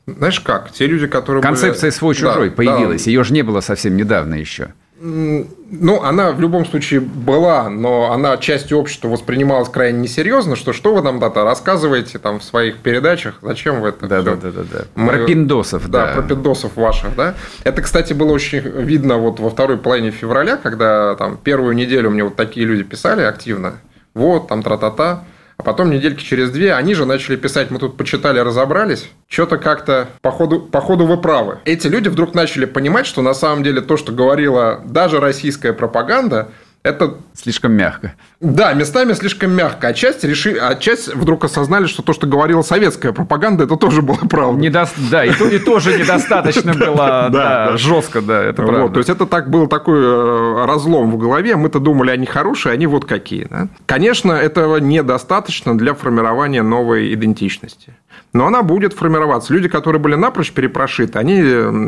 знаешь 0.05 0.39
как, 0.39 0.71
те 0.71 0.87
люди, 0.87 1.07
которые... 1.07 1.41
Концепция 1.41 1.89
были... 1.89 1.97
свой-чужой 1.97 2.49
да, 2.49 2.55
появилась, 2.55 3.05
да. 3.05 3.11
ее 3.11 3.23
же 3.23 3.33
не 3.33 3.41
было 3.41 3.59
совсем 3.59 3.97
недавно 3.97 4.35
еще. 4.35 4.73
Ну, 5.05 6.01
она 6.01 6.31
в 6.31 6.39
любом 6.39 6.65
случае 6.65 7.01
была, 7.01 7.69
но 7.69 8.13
она 8.13 8.37
частью 8.37 8.77
общества 8.77 9.09
воспринималась 9.09 9.67
крайне 9.67 9.99
несерьезно, 9.99 10.55
что 10.55 10.71
что 10.71 10.95
вы 10.95 11.01
нам 11.01 11.19
да-то 11.19 11.43
рассказываете 11.43 12.19
там 12.19 12.39
в 12.39 12.43
своих 12.43 12.77
передачах, 12.77 13.35
зачем 13.41 13.81
вы 13.81 13.89
это 13.89 14.07
да, 14.07 14.21
да, 14.21 14.35
да, 14.35 14.51
да, 14.51 14.61
да. 14.63 14.85
Мы... 14.95 15.09
Про 15.09 15.25
пиндосов, 15.25 15.89
да. 15.89 16.05
Да, 16.05 16.13
про 16.13 16.21
пиндосов 16.21 16.77
ваших, 16.77 17.17
да. 17.17 17.35
Это, 17.65 17.81
кстати, 17.81 18.13
было 18.13 18.31
очень 18.31 18.59
видно 18.59 19.17
вот 19.17 19.41
во 19.41 19.49
второй 19.49 19.77
половине 19.77 20.11
февраля, 20.11 20.55
когда 20.55 21.15
там 21.15 21.35
первую 21.35 21.75
неделю 21.75 22.09
мне 22.09 22.23
вот 22.23 22.37
такие 22.37 22.65
люди 22.65 22.83
писали 22.83 23.23
активно, 23.23 23.73
вот, 24.13 24.47
там 24.47 24.63
тра-та-та, 24.63 25.25
а 25.57 25.63
потом 25.63 25.89
недельки 25.89 26.23
через 26.23 26.51
две 26.51 26.73
они 26.73 26.93
же 26.93 27.05
начали 27.05 27.35
писать, 27.35 27.71
мы 27.71 27.79
тут 27.79 27.97
почитали, 27.97 28.39
разобрались. 28.39 29.09
Что-то 29.27 29.57
как-то, 29.57 30.09
походу, 30.21 30.59
походу 30.59 31.05
вы 31.05 31.17
правы. 31.17 31.59
Эти 31.65 31.87
люди 31.87 32.09
вдруг 32.09 32.33
начали 32.33 32.65
понимать, 32.65 33.05
что 33.05 33.21
на 33.21 33.33
самом 33.33 33.63
деле 33.63 33.81
то, 33.81 33.97
что 33.97 34.11
говорила 34.11 34.81
даже 34.85 35.19
российская 35.19 35.73
пропаганда, 35.73 36.49
это... 36.83 37.15
Слишком 37.33 37.71
мягко. 37.73 38.13
Да, 38.41 38.73
местами 38.73 39.13
слишком 39.13 39.51
мягко. 39.51 39.87
А 39.87 39.93
часть, 39.93 40.23
реши... 40.23 40.59
часть 40.79 41.13
вдруг 41.15 41.45
осознали, 41.45 41.87
что 41.87 42.03
то, 42.03 42.13
что 42.13 42.27
говорила 42.27 42.61
советская 42.61 43.13
пропаганда, 43.13 43.63
это 43.63 43.77
тоже 43.77 44.01
было 44.01 44.17
правда. 44.29 44.61
Недо... 44.61 44.87
Да, 45.09 45.23
и, 45.23 45.33
то, 45.33 45.47
и 45.47 45.59
тоже 45.59 45.97
недостаточно 45.97 46.73
было 46.75 47.29
да, 47.31 47.77
жестко, 47.77 48.21
да, 48.21 48.43
это 48.43 48.63
правда. 48.63 48.93
То 48.93 48.99
есть, 48.99 49.09
это 49.09 49.25
так 49.25 49.49
был 49.49 49.67
такой 49.67 49.99
э, 49.99 50.65
разлом 50.65 51.11
в 51.11 51.17
голове. 51.17 51.55
Мы-то 51.55 51.79
думали, 51.79 52.11
они 52.11 52.25
хорошие, 52.25 52.73
они 52.73 52.85
вот 52.85 53.05
какие. 53.05 53.47
Конечно, 53.85 54.33
этого 54.33 54.77
недостаточно 54.77 55.77
для 55.77 55.93
формирования 55.93 56.63
новой 56.63 57.13
идентичности 57.13 57.93
но 58.33 58.47
она 58.47 58.63
будет 58.63 58.93
формироваться. 58.93 59.53
Люди, 59.53 59.69
которые 59.69 60.01
были 60.01 60.15
напрочь 60.15 60.51
перепрошиты, 60.51 61.19
они 61.19 61.41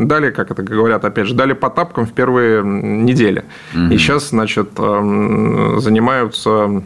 дали, 0.05 0.31
как 0.31 0.51
это 0.51 0.63
говорят, 0.63 1.03
опять 1.03 1.27
же, 1.27 1.33
дали 1.33 1.53
по 1.53 1.69
тапкам 1.69 2.05
в 2.05 2.13
первые 2.13 2.63
недели. 2.63 3.43
Угу. 3.73 3.93
И 3.93 3.97
сейчас, 3.97 4.29
значит, 4.29 4.69
занимаются 4.75 6.83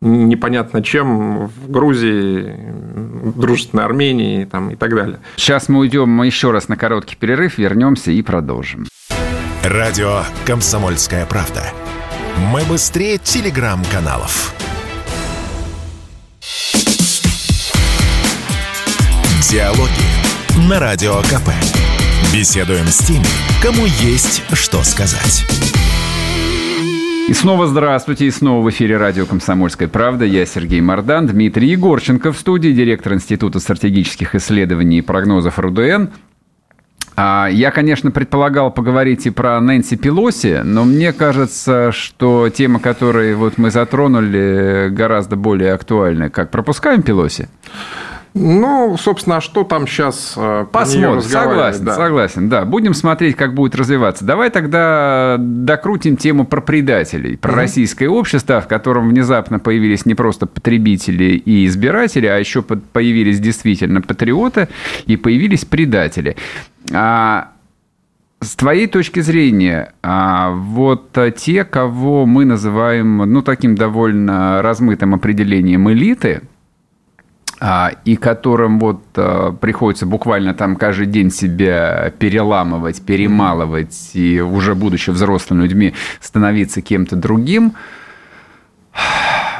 непонятно 0.00 0.82
чем 0.82 1.46
в 1.46 1.70
Грузии, 1.70 2.54
в 2.94 3.40
дружественной 3.40 3.84
Армении 3.84 4.44
там, 4.44 4.70
и 4.70 4.76
так 4.76 4.94
далее. 4.94 5.18
Сейчас 5.36 5.68
мы 5.68 5.80
уйдем 5.80 6.22
еще 6.22 6.50
раз 6.50 6.68
на 6.68 6.76
короткий 6.76 7.16
перерыв, 7.16 7.58
вернемся 7.58 8.12
и 8.12 8.22
продолжим. 8.22 8.86
Радио 9.64 10.20
«Комсомольская 10.46 11.26
правда». 11.26 11.62
Мы 12.52 12.62
быстрее 12.68 13.18
телеграм-каналов. 13.18 14.54
Диалоги 19.50 20.68
на 20.68 20.78
Радио 20.78 21.22
КП. 21.22 21.48
Беседуем 22.34 22.84
с 22.84 22.98
теми, 22.98 23.24
кому 23.62 23.86
есть 23.86 24.42
что 24.52 24.82
сказать. 24.82 25.46
И 27.26 27.32
снова 27.32 27.66
здравствуйте, 27.66 28.26
и 28.26 28.30
снова 28.30 28.62
в 28.62 28.68
эфире 28.68 28.98
радио 28.98 29.24
«Комсомольская 29.24 29.88
правда». 29.88 30.26
Я 30.26 30.44
Сергей 30.44 30.82
Мордан, 30.82 31.28
Дмитрий 31.28 31.68
Егорченко 31.68 32.32
в 32.32 32.38
студии, 32.38 32.72
директор 32.72 33.14
Института 33.14 33.58
стратегических 33.58 34.34
исследований 34.34 34.98
и 34.98 35.00
прогнозов 35.00 35.58
РУДН. 35.58 36.08
А, 37.16 37.48
я, 37.50 37.70
конечно, 37.70 38.10
предполагал 38.10 38.70
поговорить 38.70 39.24
и 39.24 39.30
про 39.30 39.58
Нэнси 39.62 39.96
Пелоси, 39.96 40.60
но 40.62 40.84
мне 40.84 41.14
кажется, 41.14 41.90
что 41.90 42.50
тема, 42.50 42.80
которую 42.80 43.38
вот 43.38 43.56
мы 43.56 43.70
затронули, 43.70 44.88
гораздо 44.90 45.36
более 45.36 45.72
актуальна. 45.72 46.28
Как 46.28 46.50
пропускаем 46.50 47.00
Пелоси? 47.00 47.48
Ну, 48.38 48.96
собственно, 48.98 49.38
а 49.38 49.40
что 49.40 49.64
там 49.64 49.86
сейчас 49.86 50.34
э, 50.36 50.66
Посмотрим. 50.70 51.22
Согласен, 51.22 51.84
да. 51.84 51.94
согласен, 51.94 52.48
да. 52.48 52.64
Будем 52.64 52.94
смотреть, 52.94 53.36
как 53.36 53.54
будет 53.54 53.74
развиваться. 53.74 54.24
Давай 54.24 54.50
тогда 54.50 55.36
докрутим 55.38 56.16
тему 56.16 56.46
про 56.46 56.60
предателей, 56.60 57.36
про 57.36 57.52
mm-hmm. 57.52 57.56
российское 57.56 58.08
общество, 58.08 58.60
в 58.60 58.68
котором 58.68 59.08
внезапно 59.08 59.58
появились 59.58 60.06
не 60.06 60.14
просто 60.14 60.46
потребители 60.46 61.34
и 61.34 61.66
избиратели, 61.66 62.26
а 62.26 62.36
еще 62.36 62.62
появились 62.62 63.40
действительно 63.40 64.00
патриоты 64.00 64.68
и 65.06 65.16
появились 65.16 65.64
предатели. 65.64 66.36
А 66.92 67.48
с 68.40 68.54
твоей 68.54 68.86
точки 68.86 69.18
зрения, 69.18 69.94
а, 70.00 70.52
вот 70.52 71.16
те, 71.36 71.64
кого 71.64 72.24
мы 72.24 72.44
называем, 72.44 73.16
ну, 73.16 73.42
таким 73.42 73.74
довольно 73.74 74.62
размытым 74.62 75.14
определением 75.14 75.90
элиты– 75.90 76.42
а, 76.47 76.47
и 78.04 78.16
которым 78.16 78.78
вот 78.78 79.02
а, 79.16 79.52
приходится 79.52 80.06
буквально 80.06 80.54
там 80.54 80.76
каждый 80.76 81.06
день 81.06 81.30
себя 81.30 82.12
переламывать, 82.18 83.02
перемалывать 83.02 84.10
и 84.14 84.40
уже 84.40 84.74
будучи 84.74 85.10
взрослыми 85.10 85.62
людьми 85.62 85.94
становиться 86.20 86.82
кем-то 86.82 87.16
другим, 87.16 87.74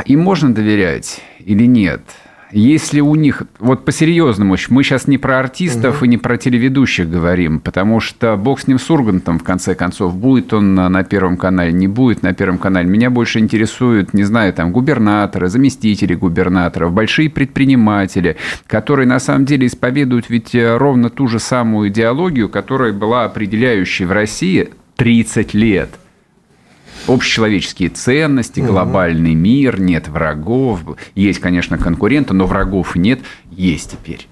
им 0.05 0.21
можно 0.21 0.55
доверять 0.55 1.21
или 1.41 1.67
нет? 1.67 2.03
Если 2.51 3.01
у 3.01 3.15
них, 3.15 3.43
вот 3.59 3.85
по-серьезному, 3.85 4.57
мы 4.71 4.83
сейчас 4.83 5.07
не 5.07 5.19
про 5.19 5.39
артистов 5.39 5.97
угу. 5.97 6.07
и 6.07 6.09
не 6.09 6.19
про 6.19 6.39
телеведущих 6.39 7.09
говорим, 7.09 7.61
потому 7.61 8.01
что 8.01 8.37
бог 8.37 8.61
с 8.61 8.67
ним 8.67 8.79
с 8.79 8.91
Ургантом, 8.91 9.39
в 9.39 9.45
конце 9.45 9.75
концов, 9.75 10.17
будет 10.17 10.53
он 10.53 10.75
на 10.75 11.05
Первом 11.05 11.37
канале, 11.37 11.73
не 11.73 11.89
будет 11.89 12.23
на 12.23 12.33
Первом 12.33 12.59
канале. 12.59 12.89
Меня 12.89 13.11
больше 13.11 13.39
интересуют, 13.39 14.15
не 14.15 14.25
знаю, 14.25 14.53
там, 14.53 14.73
губернаторы, 14.73 15.49
заместители 15.49 16.15
губернаторов, 16.15 16.93
большие 16.93 17.29
предприниматели, 17.29 18.37
которые 18.67 19.07
на 19.07 19.19
самом 19.19 19.45
деле 19.45 19.67
исповедуют 19.67 20.31
ведь 20.31 20.55
э, 20.55 20.77
ровно 20.77 21.11
ту 21.11 21.29
же 21.29 21.39
самую 21.39 21.89
идеологию, 21.89 22.49
которая 22.49 22.93
была 22.93 23.25
определяющей 23.25 24.05
в 24.05 24.13
России 24.13 24.71
30 24.97 25.55
лет– 25.55 25.91
общечеловеческие 27.07 27.89
ценности, 27.91 28.61
глобальный 28.61 29.35
мир, 29.35 29.81
нет 29.81 30.09
врагов. 30.09 30.81
Есть, 31.15 31.41
конечно, 31.41 31.79
конкуренты, 31.79 32.35
но 32.35 32.47
врагов 32.47 32.97
нет, 32.97 33.21
есть 33.51 33.93
теперь. 33.93 34.27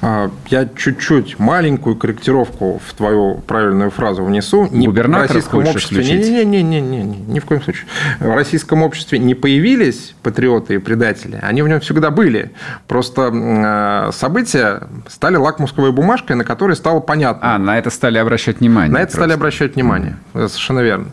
А, 0.00 0.30
я 0.48 0.68
чуть-чуть 0.76 1.38
маленькую 1.38 1.96
корректировку 1.96 2.80
в 2.86 2.94
твою 2.94 3.36
правильную 3.46 3.90
фразу 3.90 4.24
внесу. 4.24 4.68
Не 4.70 4.88
в 4.88 4.96
российском 4.96 5.66
обществе. 5.66 6.04
Не, 6.04 6.44
не, 6.44 6.44
не, 6.44 6.62
не, 6.62 6.80
не, 6.80 7.02
не, 7.02 7.16
ни 7.16 7.40
в 7.40 7.44
коем 7.44 7.62
случае. 7.62 7.86
В 8.20 8.34
российском 8.34 8.82
обществе 8.82 9.18
не 9.18 9.34
появились 9.34 10.14
патриоты 10.22 10.74
и 10.74 10.78
предатели, 10.78 11.38
они 11.42 11.62
в 11.62 11.68
нем 11.68 11.80
всегда 11.80 12.10
были. 12.10 12.52
Просто 12.88 13.30
а, 13.32 14.10
события 14.12 14.82
стали 15.08 15.36
лакмусковой 15.36 15.92
бумажкой, 15.92 16.36
на 16.36 16.44
которой 16.44 16.76
стало 16.76 17.00
понятно. 17.00 17.54
А, 17.54 17.58
на 17.58 17.78
это 17.78 17.90
стали 17.90 18.18
обращать 18.18 18.60
внимание. 18.60 18.92
На 18.92 18.98
это 18.98 19.06
просто. 19.06 19.18
стали 19.18 19.32
обращать 19.32 19.74
внимание. 19.74 20.16
Mm. 20.34 20.48
Совершенно 20.48 20.80
верно. 20.80 21.06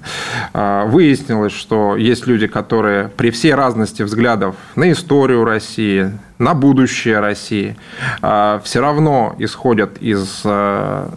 А, 0.53 0.85
выяснилось, 0.85 1.53
что 1.53 1.95
есть 1.95 2.27
люди, 2.27 2.47
которые 2.47 3.09
при 3.09 3.31
всей 3.31 3.53
разности 3.53 4.03
взглядов 4.03 4.55
на 4.75 4.91
историю 4.91 5.43
России, 5.45 6.11
на 6.41 6.55
будущее 6.55 7.19
России, 7.19 7.77
а, 8.21 8.59
все 8.63 8.81
равно 8.81 9.35
исходят 9.37 9.97
из 9.99 10.41
а, 10.43 11.13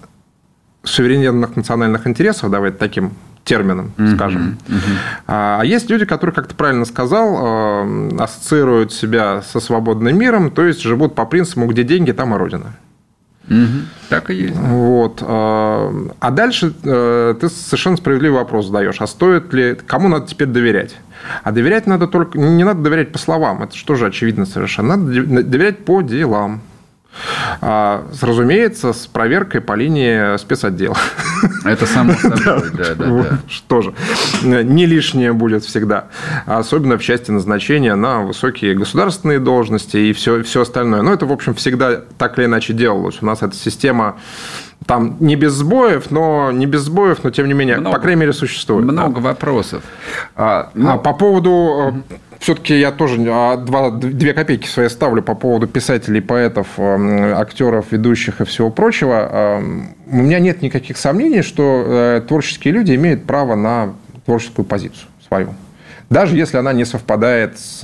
суверенных 0.83 1.57
национальных 1.57 2.07
интересов, 2.07 2.51
давайте 2.51 2.77
таким 2.77 3.13
термином, 3.45 3.93
скажем. 4.15 4.57
Uh-huh, 4.69 4.75
uh-huh. 4.75 4.99
А 5.27 5.63
есть 5.63 5.91
люди, 5.91 6.05
которые, 6.05 6.35
как 6.35 6.47
ты 6.49 6.55
правильно 6.55 6.85
сказал, 6.87 7.87
ассоциируют 8.19 8.93
себя 8.93 9.43
со 9.43 9.61
свободным 9.61 10.19
миром, 10.19 10.51
то 10.51 10.65
есть 10.65 10.81
живут 10.81 11.15
по 11.15 11.27
принципу, 11.27 11.67
где 11.67 11.85
деньги, 11.85 12.13
там 12.13 12.35
и 12.35 12.39
родина. 12.39 12.75
Угу, 13.47 13.59
так 14.09 14.31
и 14.31 14.35
есть. 14.35 14.57
Вот. 14.57 15.23
А 15.23 16.31
дальше 16.31 16.71
ты 16.71 17.49
совершенно 17.51 17.99
справедливый 17.99 18.39
вопрос 18.39 18.69
задаешь. 18.69 18.97
А 19.01 19.07
стоит 19.07 19.53
ли... 19.53 19.75
Кому 19.87 20.09
надо 20.09 20.27
теперь 20.27 20.49
доверять? 20.49 20.97
А 21.43 21.53
доверять 21.53 21.87
надо 21.87 22.07
только... 22.07 22.39
Не 22.39 22.65
надо 22.65 22.83
доверять 22.83 23.13
по 23.13 23.19
словам. 23.19 23.63
Это 23.63 23.77
что 23.77 23.95
же 23.95 24.07
очевидно 24.07 24.47
совершенно. 24.47 24.97
Надо 24.97 25.43
доверять 25.43 25.85
по 25.85 26.03
делам. 26.03 26.63
А, 27.61 28.05
разумеется, 28.21 28.93
с 28.93 29.07
проверкой 29.07 29.61
по 29.61 29.75
линии 29.75 30.37
спецотдела. 30.37 30.97
Это 31.65 31.87
само 31.87 32.13
собой, 32.21 32.71
да, 32.73 32.95
да, 32.95 32.95
да. 32.95 33.39
Что 33.49 33.83
же, 33.83 33.95
не 34.43 34.87
лишнее 34.87 35.33
будет 35.33 35.65
всегда. 35.65 36.09
Особенно 36.47 36.99
в 36.99 37.03
части 37.03 37.31
назначения 37.31 37.95
на 37.95 38.23
высокие 38.23 38.75
государственные 38.75 39.39
должности 39.39 39.97
и 39.97 40.13
все, 40.13 40.43
все 40.43 40.63
остальное. 40.63 41.03
Но 41.03 41.13
это, 41.13 41.27
в 41.27 41.33
общем, 41.33 41.55
всегда 41.55 42.01
так 42.19 42.39
или 42.39 42.47
иначе 42.47 42.73
делалось. 42.73 43.19
У 43.21 43.27
нас 43.27 43.43
эта 43.43 43.55
система 43.55 44.17
там 44.87 45.17
не 45.21 45.37
без 45.37 45.53
сбоев, 45.53 46.11
но 46.11 46.51
не 46.53 46.67
без 46.67 46.83
сбоев, 46.83 47.25
но 47.25 47.31
тем 47.31 47.47
не 47.47 47.55
менее, 47.55 47.79
много, 47.79 47.97
по 47.97 48.03
крайней 48.03 48.21
мере, 48.21 48.33
существует. 48.33 48.85
Много 48.85 49.17
да. 49.17 49.21
вопросов. 49.21 49.83
А, 50.37 50.71
ну... 50.75 50.91
а 50.91 50.99
по 50.99 51.13
поводу 51.15 52.05
все-таки 52.39 52.79
я 52.79 52.93
тоже 52.93 53.25
а, 53.29 53.57
два, 53.57 53.91
две 53.91 54.35
копейки 54.35 54.67
свои 54.67 54.89
ставлю 54.89 55.23
по 55.23 55.35
поводу 55.35 55.67
писателей, 55.67 56.21
поэтов, 56.21 56.69
актеров, 56.79 57.87
ведущих 57.91 58.41
и 58.41 58.45
всего 58.45 58.71
прочего. 58.71 59.63
У 60.07 60.17
меня 60.17 60.39
нет 60.39 60.63
никаких 60.63 60.97
сомнений, 60.97 61.43
что 61.43 61.85
э, 61.87 62.23
творческие 62.27 62.75
люди 62.75 62.95
имеют 62.95 63.25
право 63.25 63.55
на 63.55 63.95
творческую 64.25 64.65
позицию 64.65 65.09
свою 65.27 65.55
даже 66.11 66.37
если 66.37 66.57
она 66.57 66.73
не 66.73 66.85
совпадает 66.85 67.59
с 67.59 67.81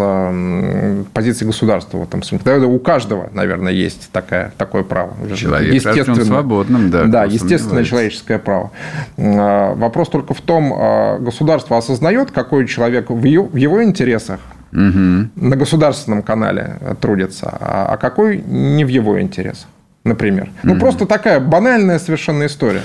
позицией 1.13 1.47
государства 1.47 1.99
в 1.99 2.03
этом 2.03 2.23
смысле. 2.23 2.67
У 2.67 2.79
каждого, 2.79 3.31
наверное, 3.33 3.73
есть 3.73 4.11
такая, 4.13 4.53
такое 4.57 4.83
право. 4.83 5.15
Человек 5.35 5.75
естественно, 5.75 6.25
свободным, 6.25 6.91
да. 6.91 7.05
Да, 7.05 7.25
естественное 7.25 7.85
человеческое 7.85 8.39
право. 8.39 8.71
А, 9.17 9.75
вопрос 9.75 10.09
только 10.09 10.35
в 10.35 10.41
том, 10.41 10.73
а, 10.77 11.19
государство 11.19 11.79
осознает, 11.79 12.31
какой 12.31 12.67
человек 12.67 13.11
в 13.11 13.25
его 13.25 13.83
интересах 13.83 14.41
угу. 14.73 15.29
на 15.35 15.57
государственном 15.57 16.23
канале 16.23 16.79
трудится, 17.01 17.57
а, 17.61 17.87
а 17.93 17.97
какой 17.97 18.43
не 18.47 18.85
в 18.85 18.89
его 18.89 19.21
интересах 19.21 19.69
например. 20.05 20.49
Ну, 20.63 20.75
mm 20.75 20.79
просто 20.79 21.07
такая 21.07 21.41
банальная 21.41 21.99
совершенно 21.99 22.47
история. 22.47 22.83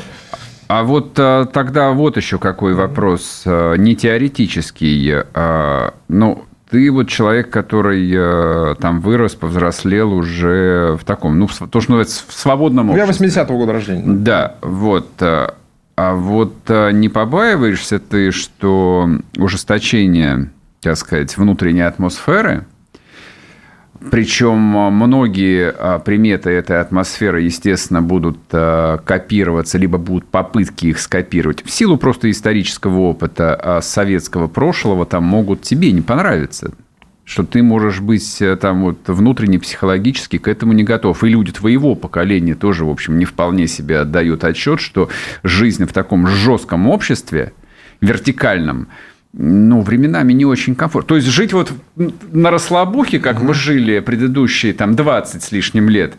А 0.67 0.83
вот 0.83 1.13
а, 1.17 1.45
тогда 1.45 1.91
вот 1.91 2.17
еще 2.17 2.39
какой 2.39 2.73
вопрос, 2.73 3.43
а, 3.45 3.75
не 3.75 3.95
теоретический. 3.95 5.23
А, 5.33 5.93
ну, 6.07 6.45
ты 6.69 6.91
вот 6.91 7.07
человек, 7.07 7.49
который 7.51 8.75
там 8.77 8.99
вырос, 8.99 9.35
повзрослел 9.35 10.13
уже 10.13 10.97
в 10.99 11.05
таком, 11.05 11.37
ну, 11.37 11.47
то, 11.47 11.79
что 11.79 11.91
называется, 11.91 12.23
в 12.27 12.33
свободном 12.33 12.89
обществе. 12.89 13.27
Я 13.27 13.43
80-го 13.43 13.57
года 13.57 13.73
рождения. 13.73 14.03
Да, 14.05 14.55
вот. 14.61 15.07
А 15.21 16.13
вот 16.13 16.55
не 16.67 17.07
побаиваешься 17.07 17.99
ты, 17.99 18.31
что 18.31 19.07
ужесточение, 19.37 20.51
так 20.81 20.97
сказать, 20.97 21.37
внутренней 21.37 21.81
атмосферы– 21.81 22.65
причем 24.11 24.77
а, 24.77 24.89
многие 24.89 25.73
а, 25.77 25.99
приметы 25.99 26.49
этой 26.49 26.79
атмосферы, 26.79 27.41
естественно, 27.41 28.01
будут 28.01 28.37
а, 28.51 28.97
копироваться, 28.99 29.77
либо 29.77 29.97
будут 29.97 30.25
попытки 30.27 30.87
их 30.87 30.99
скопировать. 30.99 31.63
В 31.63 31.71
силу 31.71 31.97
просто 31.97 32.29
исторического 32.29 32.99
опыта 32.99 33.79
советского 33.81 34.47
прошлого 34.47 35.05
там 35.05 35.23
могут 35.23 35.61
тебе 35.61 35.91
не 35.91 36.01
понравиться 36.01 36.71
что 37.25 37.43
ты 37.43 37.63
можешь 37.63 38.01
быть 38.01 38.39
э, 38.39 38.55
там 38.55 38.83
вот 38.83 38.99
внутренне 39.07 39.57
психологически 39.57 40.37
к 40.37 40.47
этому 40.47 40.73
не 40.73 40.83
готов. 40.83 41.23
И 41.23 41.27
люди 41.27 41.51
твоего 41.51 41.95
поколения 41.95 42.53
тоже, 42.53 42.85
в 42.85 42.89
общем, 42.89 43.17
не 43.17 43.25
вполне 43.25 43.65
себе 43.67 44.01
отдают 44.01 44.43
отчет, 44.43 44.79
что 44.79 45.09
жизнь 45.43 45.85
в 45.85 45.91
таком 45.91 46.27
жестком 46.27 46.87
обществе, 46.87 47.53
вертикальном, 47.99 48.89
ну, 49.37 49.81
временами 49.81 50.33
не 50.33 50.45
очень 50.45 50.75
комфортно. 50.75 51.09
То 51.09 51.15
есть 51.15 51.27
жить 51.27 51.53
вот 51.53 51.71
на 51.95 52.51
расслабухе, 52.51 53.19
как 53.19 53.37
угу. 53.37 53.47
мы 53.47 53.53
жили 53.53 53.99
предыдущие 53.99 54.73
там 54.73 54.95
20 54.95 55.43
с 55.43 55.51
лишним 55.51 55.89
лет, 55.89 56.13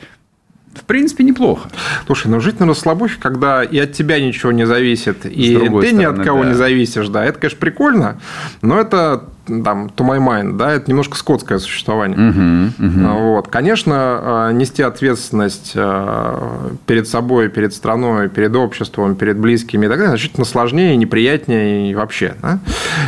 в 0.75 0.85
принципе, 0.85 1.25
неплохо. 1.25 1.71
Слушай, 2.05 2.29
но 2.29 2.41
жить 2.41 2.61
на 2.61 2.67
расслабухе, 2.67 3.17
когда 3.19 3.65
и 3.65 3.79
от 3.79 3.93
тебя 3.93 4.21
ничего 4.21 4.53
не 4.53 4.67
зависит, 4.67 5.25
и 5.25 5.57
ты 5.57 5.67
стороны, 5.67 5.91
ни 5.93 6.05
от 6.05 6.23
кого 6.23 6.43
да. 6.43 6.51
не 6.51 6.55
зависишь, 6.55 7.09
да, 7.09 7.25
это, 7.25 7.39
конечно, 7.39 7.59
прикольно, 7.59 8.21
но 8.61 8.79
это 8.79 9.25
там, 9.47 9.87
to 9.87 10.05
my 10.05 10.19
mind, 10.19 10.57
да, 10.57 10.73
это 10.73 10.91
немножко 10.91 11.17
скотское 11.17 11.59
существование. 11.59 12.17
Угу, 12.31 12.87
угу. 12.87 13.19
Вот. 13.35 13.49
Конечно, 13.49 13.95
а, 13.97 14.53
нести 14.53 14.83
ответственность 14.83 15.73
а, 15.77 16.73
перед 16.87 17.09
собой, 17.09 17.49
перед 17.49 17.73
страной, 17.73 18.29
перед 18.29 18.55
обществом, 18.57 19.15
перед 19.15 19.39
близкими 19.39 19.87
и 19.87 19.89
так 19.89 19.99
далее, 19.99 20.11
значительно 20.11 20.45
сложнее, 20.45 20.97
неприятнее 20.97 21.91
и 21.91 21.95
вообще. 21.95 22.35
Да? 22.43 22.59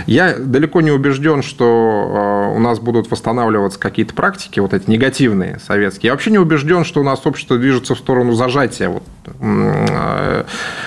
Я 0.06 0.34
далеко 0.38 0.80
не 0.80 0.90
убежден, 0.90 1.42
что 1.42 2.52
у 2.54 2.60
нас 2.60 2.78
будут 2.78 3.10
восстанавливаться 3.10 3.78
какие-то 3.78 4.14
практики, 4.14 4.60
вот 4.60 4.74
эти 4.74 4.88
негативные 4.88 5.58
советские. 5.66 6.08
Я 6.08 6.12
вообще 6.12 6.30
не 6.30 6.38
убежден, 6.38 6.84
что 6.84 7.00
у 7.00 7.04
нас 7.04 7.26
общество 7.26 7.58
движется 7.58 7.94
в 7.94 7.98
сторону 7.98 8.32
зажатия, 8.32 8.88
вот, 8.88 9.02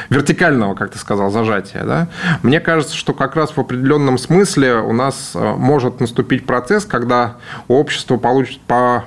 вертикального, 0.10 0.76
как 0.76 0.92
ты 0.92 1.00
сказал, 1.00 1.30
зажатия. 1.32 1.84
Да? 1.84 2.08
Мне 2.42 2.60
кажется, 2.60 2.96
что 2.96 3.14
как 3.14 3.36
раз 3.36 3.52
в 3.52 3.60
определенном 3.60 4.18
смысле 4.18 4.76
у 4.76 4.94
нас 4.94 5.36
может 5.58 6.00
наступить 6.00 6.46
процесс, 6.46 6.86
когда 6.86 7.38
общество 7.68 8.18
получит 8.18 8.62
по 8.62 9.06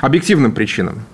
объективным 0.00 0.52
причинам 0.52 1.04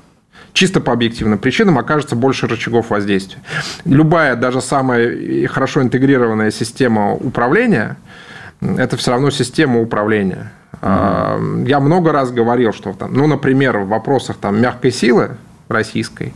чисто 0.54 0.80
по 0.80 0.92
объективным 0.92 1.38
причинам 1.38 1.78
окажется 1.78 2.16
больше 2.16 2.46
рычагов 2.46 2.90
воздействия. 2.90 3.42
Любая, 3.84 4.36
даже 4.36 4.62
самая 4.62 5.46
хорошо 5.48 5.82
интегрированная 5.82 6.50
система 6.50 7.12
управления– 7.12 7.96
это 8.60 8.96
все 8.96 9.10
равно 9.10 9.30
система 9.30 9.80
управления. 9.80 10.52
Mm-hmm. 10.80 11.68
Я 11.68 11.80
много 11.80 12.12
раз 12.12 12.30
говорил, 12.30 12.72
что, 12.72 12.92
там, 12.92 13.12
ну, 13.12 13.26
например, 13.26 13.78
в 13.78 13.88
вопросах 13.88 14.36
там, 14.36 14.60
мягкой 14.60 14.92
силы 14.92 15.36
российской, 15.68 16.32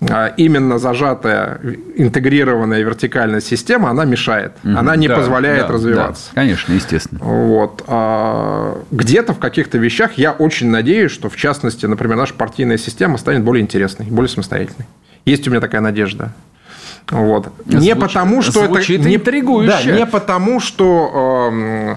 а, 0.00 0.28
именно 0.36 0.78
зажатая 0.78 1.60
интегрированная 1.96 2.82
вертикальная 2.82 3.40
система, 3.40 3.90
она 3.90 4.04
мешает. 4.04 4.52
Угу, 4.64 4.76
она 4.76 4.96
не 4.96 5.08
да, 5.08 5.16
позволяет 5.16 5.66
да, 5.66 5.72
развиваться. 5.72 6.30
Да, 6.34 6.40
конечно, 6.40 6.72
естественно. 6.72 7.20
Вот. 7.22 7.84
А, 7.86 8.80
где-то 8.90 9.34
в 9.34 9.38
каких-то 9.38 9.78
вещах 9.78 10.12
я 10.14 10.32
очень 10.32 10.68
надеюсь, 10.68 11.10
что, 11.10 11.28
в 11.28 11.36
частности, 11.36 11.86
например, 11.86 12.16
наша 12.16 12.34
партийная 12.34 12.78
система 12.78 13.18
станет 13.18 13.42
более 13.42 13.62
интересной, 13.62 14.06
более 14.06 14.28
самостоятельной. 14.28 14.86
Есть 15.24 15.46
у 15.46 15.50
меня 15.50 15.60
такая 15.60 15.80
надежда. 15.80 16.32
Вот. 17.10 17.52
Звучит, 17.66 17.80
не 17.80 17.94
потому, 17.94 18.40
что 18.40 18.64
это 18.64 18.92
не, 18.92 19.18
да, 19.18 19.82
не 19.82 20.06
потому, 20.06 20.58
что 20.58 21.50
э, 21.52 21.96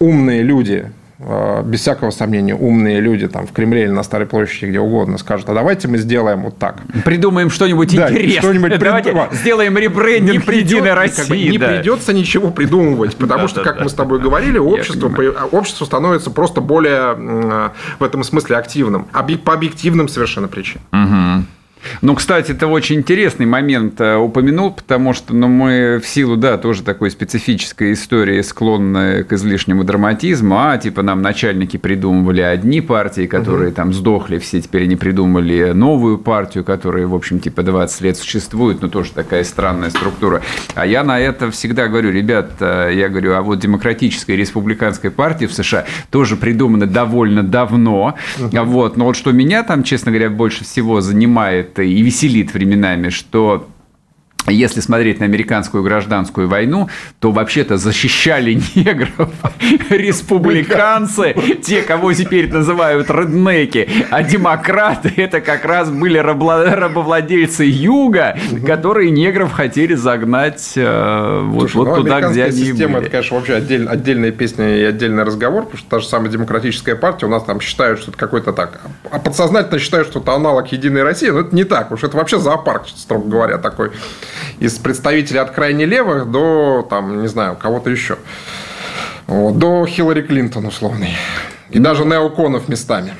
умные 0.00 0.42
люди 0.42 0.90
без 1.18 1.80
всякого 1.80 2.10
сомнения, 2.10 2.54
умные 2.54 3.00
люди 3.00 3.26
там 3.26 3.46
в 3.46 3.52
Кремле 3.52 3.84
или 3.84 3.90
на 3.90 4.02
Старой 4.02 4.26
площади, 4.26 4.66
где 4.66 4.80
угодно, 4.80 5.16
скажут, 5.16 5.48
а 5.48 5.54
давайте 5.54 5.88
мы 5.88 5.96
сделаем 5.96 6.42
вот 6.42 6.58
так. 6.58 6.82
Придумаем 7.04 7.48
что-нибудь 7.48 7.96
да, 7.96 8.10
интересное. 8.10 8.40
Что-нибудь 8.40 8.78
давайте 8.78 9.12
придум... 9.12 9.28
сделаем 9.32 9.78
ребрендинг 9.78 10.46
не 10.46 10.58
единой 10.58 10.92
России. 10.92 11.16
Как 11.16 11.28
бы, 11.28 11.38
не 11.38 11.58
да. 11.58 11.68
придется 11.68 12.12
ничего 12.12 12.50
придумывать, 12.50 13.16
потому 13.18 13.48
что, 13.48 13.62
как 13.62 13.80
мы 13.80 13.88
с 13.88 13.94
тобой 13.94 14.20
говорили, 14.20 14.58
общество, 14.58 15.10
общество 15.52 15.84
становится 15.86 16.30
просто 16.30 16.60
более 16.60 17.14
в 17.98 18.04
этом 18.04 18.22
смысле 18.22 18.56
активным. 18.56 19.06
По 19.44 19.54
объективным 19.54 20.08
совершенно 20.08 20.48
причинам. 20.48 21.46
Ну, 22.02 22.14
кстати, 22.14 22.52
это 22.52 22.66
очень 22.66 22.96
интересный 22.96 23.46
момент 23.46 24.00
э, 24.00 24.16
упомянул, 24.16 24.72
потому 24.72 25.12
что 25.12 25.34
ну, 25.34 25.48
мы 25.48 26.00
в 26.02 26.06
силу, 26.06 26.36
да, 26.36 26.58
тоже 26.58 26.82
такой 26.82 27.10
специфической 27.10 27.92
истории 27.92 28.40
склонны 28.42 29.24
к 29.24 29.32
излишнему 29.32 29.84
драматизму, 29.84 30.58
а 30.58 30.76
типа 30.78 31.02
нам 31.02 31.22
начальники 31.22 31.76
придумывали 31.76 32.40
одни 32.40 32.80
партии, 32.80 33.26
которые 33.26 33.68
угу. 33.68 33.76
там 33.76 33.92
сдохли, 33.92 34.38
все 34.38 34.60
теперь 34.60 34.84
они 34.84 34.96
придумали 34.96 35.72
новую 35.72 36.18
партию, 36.18 36.64
которая, 36.64 37.06
в 37.06 37.14
общем, 37.14 37.40
типа 37.40 37.62
20 37.62 38.00
лет 38.02 38.16
существует, 38.16 38.82
но 38.82 38.88
тоже 38.88 39.12
такая 39.12 39.44
странная 39.44 39.90
структура. 39.90 40.42
А 40.74 40.86
я 40.86 41.04
на 41.04 41.18
это 41.18 41.50
всегда 41.50 41.88
говорю, 41.88 42.10
ребят, 42.10 42.52
э, 42.60 42.90
я 42.94 43.08
говорю, 43.08 43.34
а 43.34 43.42
вот 43.42 43.58
демократическая 43.58 44.36
республиканская 44.36 45.10
партия 45.10 45.46
в 45.46 45.52
США 45.52 45.86
тоже 46.10 46.36
придумана 46.36 46.86
довольно 46.86 47.42
давно, 47.42 48.14
угу. 48.38 48.64
вот, 48.64 48.96
но 48.96 49.06
вот 49.06 49.16
что 49.16 49.32
меня 49.32 49.62
там, 49.62 49.82
честно 49.82 50.10
говоря, 50.10 50.30
больше 50.30 50.64
всего 50.64 51.00
занимает 51.00 51.75
и 51.82 52.02
веселит 52.02 52.52
временами, 52.52 53.08
что 53.08 53.68
если 54.52 54.80
смотреть 54.80 55.20
на 55.20 55.26
американскую 55.26 55.82
гражданскую 55.82 56.48
войну, 56.48 56.88
то 57.20 57.32
вообще-то 57.32 57.76
защищали 57.76 58.60
негров 58.74 59.30
республиканцы, 59.90 61.34
те, 61.62 61.82
кого 61.82 62.12
теперь 62.12 62.52
называют 62.52 63.10
реднеки, 63.10 63.88
а 64.10 64.22
демократы 64.22 65.12
это 65.16 65.40
как 65.40 65.64
раз 65.64 65.90
были 65.90 66.18
рабовладельцы 66.18 67.64
юга, 67.64 68.38
которые 68.64 69.10
негров 69.10 69.52
хотели 69.52 69.94
загнать 69.94 70.72
э, 70.76 71.40
вот, 71.44 71.70
Слушай, 71.70 71.76
вот 71.76 71.88
ну, 71.88 71.96
туда, 71.96 72.20
где 72.20 72.44
они 72.44 72.52
система, 72.52 72.94
были. 72.94 73.02
Это, 73.02 73.10
конечно, 73.10 73.36
вообще 73.36 73.54
отдель, 73.54 73.88
отдельная 73.88 74.30
песня 74.30 74.78
и 74.78 74.84
отдельный 74.84 75.24
разговор, 75.24 75.64
потому 75.64 75.78
что 75.78 75.90
та 75.90 75.98
же 76.00 76.06
самая 76.06 76.30
демократическая 76.30 76.94
партия 76.94 77.26
у 77.26 77.30
нас 77.30 77.42
там 77.44 77.60
считают, 77.60 78.00
что 78.00 78.10
это 78.10 78.18
какой-то 78.18 78.52
так, 78.52 78.80
а 79.10 79.18
подсознательно 79.18 79.78
считают, 79.78 80.08
что 80.08 80.20
это 80.20 80.32
аналог 80.32 80.70
Единой 80.72 81.02
России, 81.02 81.28
но 81.28 81.40
это 81.40 81.54
не 81.54 81.64
так, 81.64 81.90
уж 81.90 82.04
это 82.04 82.16
вообще 82.16 82.38
зоопарк, 82.38 82.86
строго 82.88 83.28
говоря, 83.28 83.58
такой 83.58 83.90
из 84.60 84.74
представителей 84.78 85.40
от 85.40 85.50
крайне 85.50 85.84
левых 85.84 86.30
до, 86.30 86.86
там, 86.88 87.22
не 87.22 87.28
знаю, 87.28 87.56
кого-то 87.56 87.90
еще. 87.90 88.18
Вот, 89.26 89.58
до 89.58 89.86
Хиллари 89.86 90.22
Клинтон 90.22 90.66
условный. 90.66 91.16
И 91.70 91.80
даже 91.80 92.04
неоконов 92.04 92.68
местами. 92.68 93.12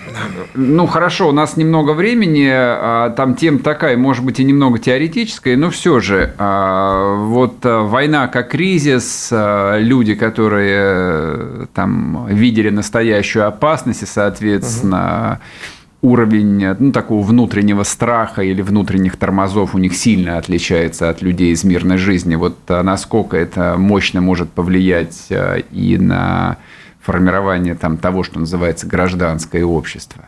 Ну, 0.55 0.87
хорошо, 0.87 1.29
у 1.29 1.33
нас 1.33 1.57
немного 1.57 1.93
времени. 1.93 2.49
А, 2.49 3.11
там 3.11 3.35
тема 3.35 3.59
такая, 3.59 3.97
может 3.97 4.25
быть, 4.25 4.39
и 4.39 4.45
немного 4.45 4.79
теоретическая, 4.79 5.57
но 5.57 5.71
все 5.71 5.99
же. 5.99 6.33
А, 6.39 7.17
вот 7.17 7.57
а, 7.65 7.83
война 7.83 8.29
как 8.29 8.51
кризис, 8.51 9.33
люди, 9.33 10.15
которые 10.15 10.77
э, 10.79 11.67
там 11.75 12.29
видели 12.31 12.71
настоящую 12.71 13.49
опасность, 13.49 14.05
и, 14.05 14.07
соответственно, 14.07 15.41
угу 15.41 15.76
уровень 16.03 16.75
ну, 16.79 16.93
такого 16.93 17.23
внутреннего 17.25 17.83
страха 17.83 18.43
или 18.43 18.63
внутренних 18.63 19.17
тормозов 19.17 19.75
у 19.75 19.79
них 19.79 19.95
сильно 19.97 20.39
отличается 20.39 21.09
от 21.09 21.23
людей 21.23 21.53
из 21.53 21.65
мирной 21.65 21.97
жизни. 21.97 22.35
Вот 22.35 22.59
а 22.69 22.83
насколько 22.83 23.37
это 23.37 23.77
мощно 23.77 24.21
может 24.21 24.51
повлиять 24.51 25.27
а, 25.31 25.57
и 25.57 25.99
на 25.99 26.59
формирование 27.01 27.75
там, 27.75 27.97
того, 27.99 28.23
что 28.23 28.39
называется 28.39 28.87
гражданское 28.87 29.65
общество? 29.65 30.25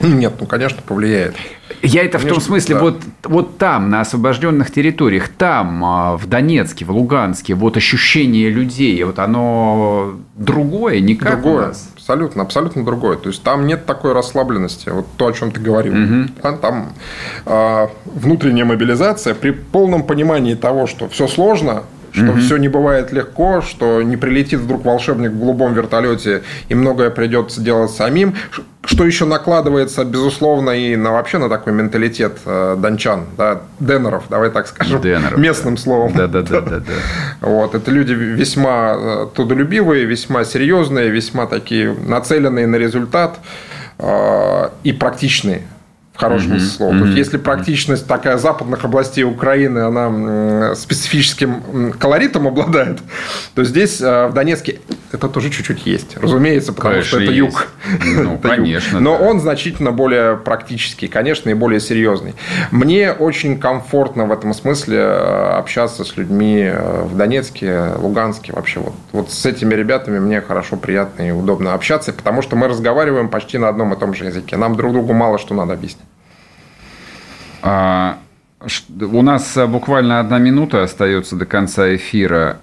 Нет, 0.00 0.34
ну, 0.40 0.46
конечно, 0.46 0.82
повлияет. 0.82 1.36
Я 1.82 2.02
это 2.02 2.18
конечно, 2.18 2.30
в 2.30 2.34
том 2.34 2.42
смысле, 2.42 2.74
да. 2.74 2.80
вот, 2.80 3.02
вот 3.24 3.58
там, 3.58 3.90
на 3.90 4.00
освобожденных 4.00 4.70
территориях, 4.70 5.28
там, 5.28 5.84
а, 5.84 6.16
в 6.16 6.26
Донецке, 6.26 6.84
в 6.84 6.90
Луганске, 6.90 7.54
вот 7.54 7.76
ощущение 7.76 8.48
людей, 8.50 9.02
вот 9.04 9.18
оно 9.18 10.14
другое, 10.36 11.00
не 11.00 11.16
как 11.16 11.42
другое. 11.42 11.64
у 11.64 11.66
нас. 11.68 11.90
Абсолютно, 11.94 12.42
абсолютно 12.42 12.84
другое. 12.84 13.16
То 13.18 13.28
есть 13.28 13.42
там 13.42 13.66
нет 13.66 13.86
такой 13.86 14.14
расслабленности, 14.14 14.88
вот 14.88 15.06
то, 15.16 15.28
о 15.28 15.32
чем 15.32 15.52
ты 15.52 15.60
говорил. 15.60 15.94
Угу. 15.94 16.56
Там 16.60 16.92
э, 17.46 17.86
внутренняя 18.06 18.64
мобилизация 18.64 19.34
при 19.34 19.50
полном 19.50 20.02
понимании 20.02 20.54
того, 20.54 20.86
что 20.86 21.08
все 21.08 21.28
сложно, 21.28 21.84
что 22.12 22.32
угу. 22.32 22.40
все 22.40 22.56
не 22.56 22.68
бывает 22.68 23.12
легко, 23.12 23.60
что 23.60 24.02
не 24.02 24.16
прилетит 24.16 24.60
вдруг 24.60 24.84
волшебник 24.84 25.30
в 25.30 25.38
голубом 25.38 25.74
вертолете 25.74 26.42
и 26.68 26.74
многое 26.74 27.10
придется 27.10 27.60
делать 27.60 27.90
самим, 27.90 28.34
что 28.84 29.04
еще 29.04 29.26
накладывается, 29.26 30.04
безусловно, 30.04 30.70
и 30.70 30.96
на 30.96 31.12
вообще 31.12 31.38
на 31.38 31.48
такой 31.48 31.72
менталитет 31.72 32.38
э, 32.46 32.76
дончан, 32.78 33.26
да, 33.36 33.60
денеров, 33.78 34.24
давай 34.30 34.50
так 34.50 34.68
скажем, 34.68 35.02
денеров, 35.02 35.38
местным 35.38 35.74
да. 35.74 35.80
словом. 35.82 36.12
Да, 36.14 36.26
да, 36.26 36.42
да, 36.42 36.60
да, 36.60 36.78
да. 36.80 36.92
Вот, 37.40 37.74
это 37.74 37.90
люди 37.90 38.12
весьма 38.12 38.94
э, 38.96 39.26
трудолюбивые, 39.34 40.06
весьма 40.06 40.44
серьезные, 40.44 41.10
весьма 41.10 41.46
такие 41.46 41.94
нацеленные 41.94 42.66
на 42.66 42.76
результат 42.76 43.38
э, 43.98 44.68
и 44.82 44.92
практичные 44.92 45.62
хорошем 46.20 46.52
mm-hmm. 46.52 46.58
слова. 46.60 46.92
Mm-hmm. 46.92 47.00
То 47.00 47.04
есть, 47.06 47.18
если 47.18 47.36
практичность 47.38 48.06
такая 48.06 48.36
западных 48.36 48.84
областей 48.84 49.24
Украины, 49.24 49.78
она 49.78 50.74
специфическим 50.74 51.92
колоритом 51.98 52.46
обладает, 52.46 52.98
то 53.54 53.64
здесь, 53.64 54.00
э, 54.00 54.26
в 54.26 54.34
Донецке, 54.34 54.80
это 55.12 55.28
тоже 55.28 55.50
чуть-чуть 55.50 55.86
есть. 55.86 56.16
Разумеется, 56.16 56.72
потому 56.72 56.94
конечно, 56.94 57.08
что 57.08 57.20
это 57.20 57.32
есть. 57.32 57.38
юг. 57.38 57.68
Ну, 58.16 58.34
это 58.42 58.48
конечно. 58.48 58.96
Юг. 58.96 59.02
Но 59.02 59.18
да. 59.18 59.24
он 59.24 59.40
значительно 59.40 59.92
более 59.92 60.36
практический, 60.36 61.08
конечно, 61.08 61.50
и 61.50 61.54
более 61.54 61.80
серьезный. 61.80 62.34
Мне 62.70 63.12
очень 63.12 63.58
комфортно 63.58 64.26
в 64.26 64.32
этом 64.32 64.54
смысле 64.54 64.98
э, 64.98 65.56
общаться 65.58 66.04
с 66.04 66.16
людьми 66.16 66.62
э, 66.62 67.02
в 67.04 67.16
Донецке, 67.16 67.92
Луганске. 67.96 68.52
Вообще 68.52 68.80
вот, 68.80 68.94
вот 69.12 69.32
с 69.32 69.46
этими 69.46 69.74
ребятами 69.74 70.18
мне 70.18 70.40
хорошо, 70.40 70.76
приятно 70.76 71.26
и 71.26 71.30
удобно 71.30 71.74
общаться, 71.74 72.12
потому 72.12 72.42
что 72.42 72.56
мы 72.56 72.68
разговариваем 72.68 73.28
почти 73.28 73.58
на 73.58 73.68
одном 73.68 73.94
и 73.94 73.98
том 73.98 74.14
же 74.14 74.26
языке. 74.26 74.56
Нам 74.56 74.76
друг 74.76 74.92
другу 74.92 75.12
мало 75.12 75.38
что 75.38 75.54
надо 75.54 75.72
объяснить. 75.72 76.09
А, 77.62 78.18
у 79.00 79.22
нас 79.22 79.56
буквально 79.68 80.20
одна 80.20 80.38
минута 80.38 80.82
остается 80.82 81.36
до 81.36 81.46
конца 81.46 81.94
эфира. 81.94 82.58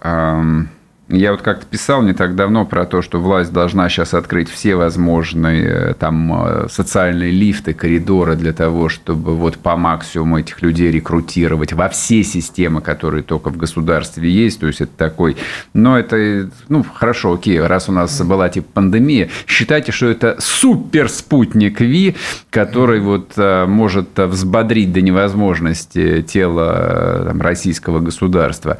Я 1.09 1.31
вот 1.31 1.41
как-то 1.41 1.65
писал 1.65 2.01
не 2.01 2.11
так 2.11 2.35
давно 2.35 2.65
про 2.65 2.85
то, 2.85 3.01
что 3.01 3.21
власть 3.21 3.53
должна 3.53 3.87
сейчас 3.87 4.13
открыть 4.13 4.49
все 4.49 4.75
возможные 4.75 5.63
э, 5.63 5.93
там 5.93 6.33
э, 6.45 6.67
социальные 6.69 7.31
лифты, 7.31 7.73
коридоры 7.73 8.35
для 8.35 8.51
того, 8.51 8.89
чтобы 8.89 9.33
вот 9.33 9.57
по 9.57 9.77
максимуму 9.77 10.39
этих 10.39 10.61
людей 10.61 10.91
рекрутировать 10.91 11.71
во 11.71 11.87
все 11.87 12.23
системы, 12.23 12.81
которые 12.81 13.23
только 13.23 13.51
в 13.51 13.55
государстве 13.55 14.29
есть. 14.29 14.59
То 14.59 14.67
есть 14.67 14.81
это 14.81 14.91
такой... 14.97 15.37
Но 15.73 15.97
это... 15.97 16.49
Ну, 16.67 16.83
хорошо, 16.83 17.35
окей, 17.35 17.61
раз 17.61 17.87
у 17.87 17.93
нас 17.93 18.21
была 18.23 18.49
типа 18.49 18.67
пандемия, 18.73 19.29
считайте, 19.47 19.93
что 19.93 20.07
это 20.07 20.35
супер 20.39 21.07
спутник 21.07 21.79
Ви, 21.79 22.17
который 22.49 22.99
вот 22.99 23.31
э, 23.37 23.65
может 23.65 24.09
взбодрить 24.17 24.91
до 24.91 24.99
невозможности 24.99 26.21
тело 26.21 27.23
там, 27.29 27.41
российского 27.41 28.01
государства. 28.01 28.77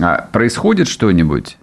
А 0.00 0.28
происходит 0.32 0.88
что-нибудь? 0.88 1.56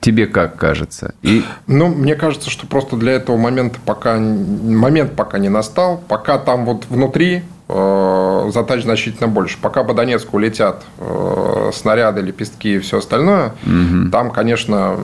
Тебе 0.00 0.26
как 0.26 0.56
кажется? 0.56 1.14
И... 1.22 1.42
Ну, 1.66 1.88
мне 1.88 2.14
кажется, 2.14 2.50
что 2.50 2.66
просто 2.66 2.96
для 2.96 3.14
этого 3.14 3.36
момента 3.36 3.78
пока 3.84 4.18
момент 4.18 5.16
пока 5.16 5.38
не 5.38 5.48
настал, 5.48 6.02
пока 6.06 6.38
там 6.38 6.64
вот 6.64 6.84
внутри 6.88 7.42
э, 7.68 8.50
задач 8.52 8.82
значительно 8.82 9.26
больше. 9.26 9.58
Пока 9.60 9.82
по 9.84 9.94
Донецку 9.94 10.38
летят 10.38 10.84
э, 10.98 11.70
снаряды, 11.74 12.20
лепестки 12.20 12.76
и 12.76 12.78
все 12.78 12.98
остальное, 12.98 13.54
угу. 13.64 14.10
там, 14.12 14.30
конечно, 14.30 14.96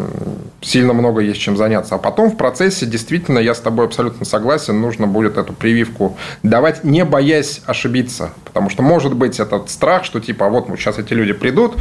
сильно 0.63 0.93
много 0.93 1.21
есть 1.21 1.41
чем 1.41 1.57
заняться. 1.57 1.97
А 1.97 1.99
потом 1.99 2.31
в 2.31 2.37
процессе 2.37 2.87
действительно, 2.87 3.39
я 3.39 3.55
с 3.55 3.61
тобой 3.61 3.87
абсолютно 3.87 4.25
согласен, 4.25 4.81
нужно 4.81 5.07
будет 5.07 5.37
эту 5.37 5.53
прививку 5.53 6.17
давать, 6.43 6.85
не 6.85 7.05
боясь 7.05 7.63
ошибиться. 7.67 8.31
Потому 8.45 8.71
что 8.71 8.83
может 8.83 9.15
быть 9.15 9.41
этот 9.41 9.71
страх, 9.71 10.05
что 10.05 10.21
типа, 10.21 10.47
а 10.47 10.49
вот 10.49 10.69
сейчас 10.77 10.99
эти 10.99 11.13
люди 11.13 11.33
придут, 11.33 11.75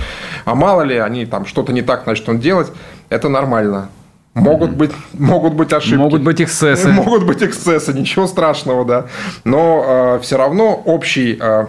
а 0.45 0.55
мало 0.55 0.81
ли 0.81 0.97
они 0.97 1.25
там 1.25 1.45
что-то 1.45 1.71
не 1.71 1.81
так 1.81 2.05
начнут 2.05 2.39
делать, 2.39 2.71
это 3.09 3.29
нормально. 3.29 3.89
Могут 4.33 4.71
быть, 4.71 4.91
могут 5.13 5.53
быть 5.53 5.73
ошибки. 5.73 5.97
Могут 5.97 6.21
быть 6.21 6.41
эксцессы. 6.41 6.87
Могут 6.91 7.25
быть 7.25 7.43
эксцессы, 7.43 7.91
ничего 7.91 8.27
страшного, 8.27 8.85
да. 8.85 9.05
Но 9.43 10.15
э, 10.15 10.19
все 10.21 10.37
равно 10.37 10.73
общий 10.85 11.37
э, 11.37 11.65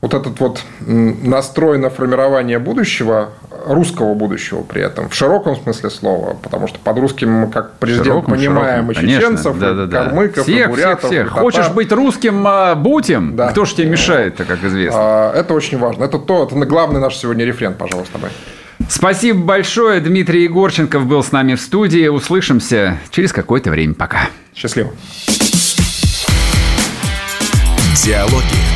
вот 0.00 0.14
этот 0.14 0.38
вот 0.40 0.62
настрой 0.86 1.78
на 1.78 1.90
формирование 1.90 2.58
будущего, 2.58 3.30
русского 3.66 4.14
будущего 4.14 4.62
при 4.62 4.82
этом, 4.82 5.08
в 5.08 5.14
широком 5.14 5.56
смысле 5.56 5.90
слова, 5.90 6.36
потому 6.42 6.68
что 6.68 6.78
под 6.78 6.98
русским 6.98 7.30
мы 7.30 7.50
как 7.50 7.78
президент 7.78 8.06
широком, 8.06 8.34
понимаем 8.34 8.92
широком, 8.92 9.04
и 9.04 9.14
чеченцев, 9.14 9.58
да, 9.58 9.72
да, 9.72 9.86
да. 9.86 10.04
калмыков, 10.04 10.44
всех, 10.44 10.66
и 10.66 10.70
бурятов, 10.70 11.10
всех, 11.10 11.28
всех. 11.28 11.40
Хочешь 11.40 11.68
быть 11.70 11.90
русским, 11.92 12.46
а, 12.46 12.74
будь 12.74 13.10
им, 13.10 13.36
да. 13.36 13.48
кто 13.48 13.64
же 13.64 13.74
тебе 13.74 13.88
мешает-то, 13.88 14.44
как 14.44 14.62
известно. 14.62 15.00
А, 15.00 15.32
это 15.34 15.54
очень 15.54 15.78
важно. 15.78 16.04
Это 16.04 16.18
то, 16.18 16.44
это 16.44 16.54
главный 16.66 17.00
наш 17.00 17.16
сегодня 17.16 17.44
рефрен, 17.44 17.74
пожалуйста, 17.74 18.18
давай. 18.18 18.30
Спасибо 18.88 19.40
большое. 19.40 20.00
Дмитрий 20.00 20.44
Егорченков 20.44 21.06
был 21.06 21.22
с 21.22 21.32
нами 21.32 21.54
в 21.54 21.60
студии. 21.60 22.06
Услышимся 22.06 22.98
через 23.10 23.32
какое-то 23.32 23.70
время. 23.70 23.94
Пока. 23.94 24.28
Счастливо. 24.54 24.90
Диалоги 28.04 28.75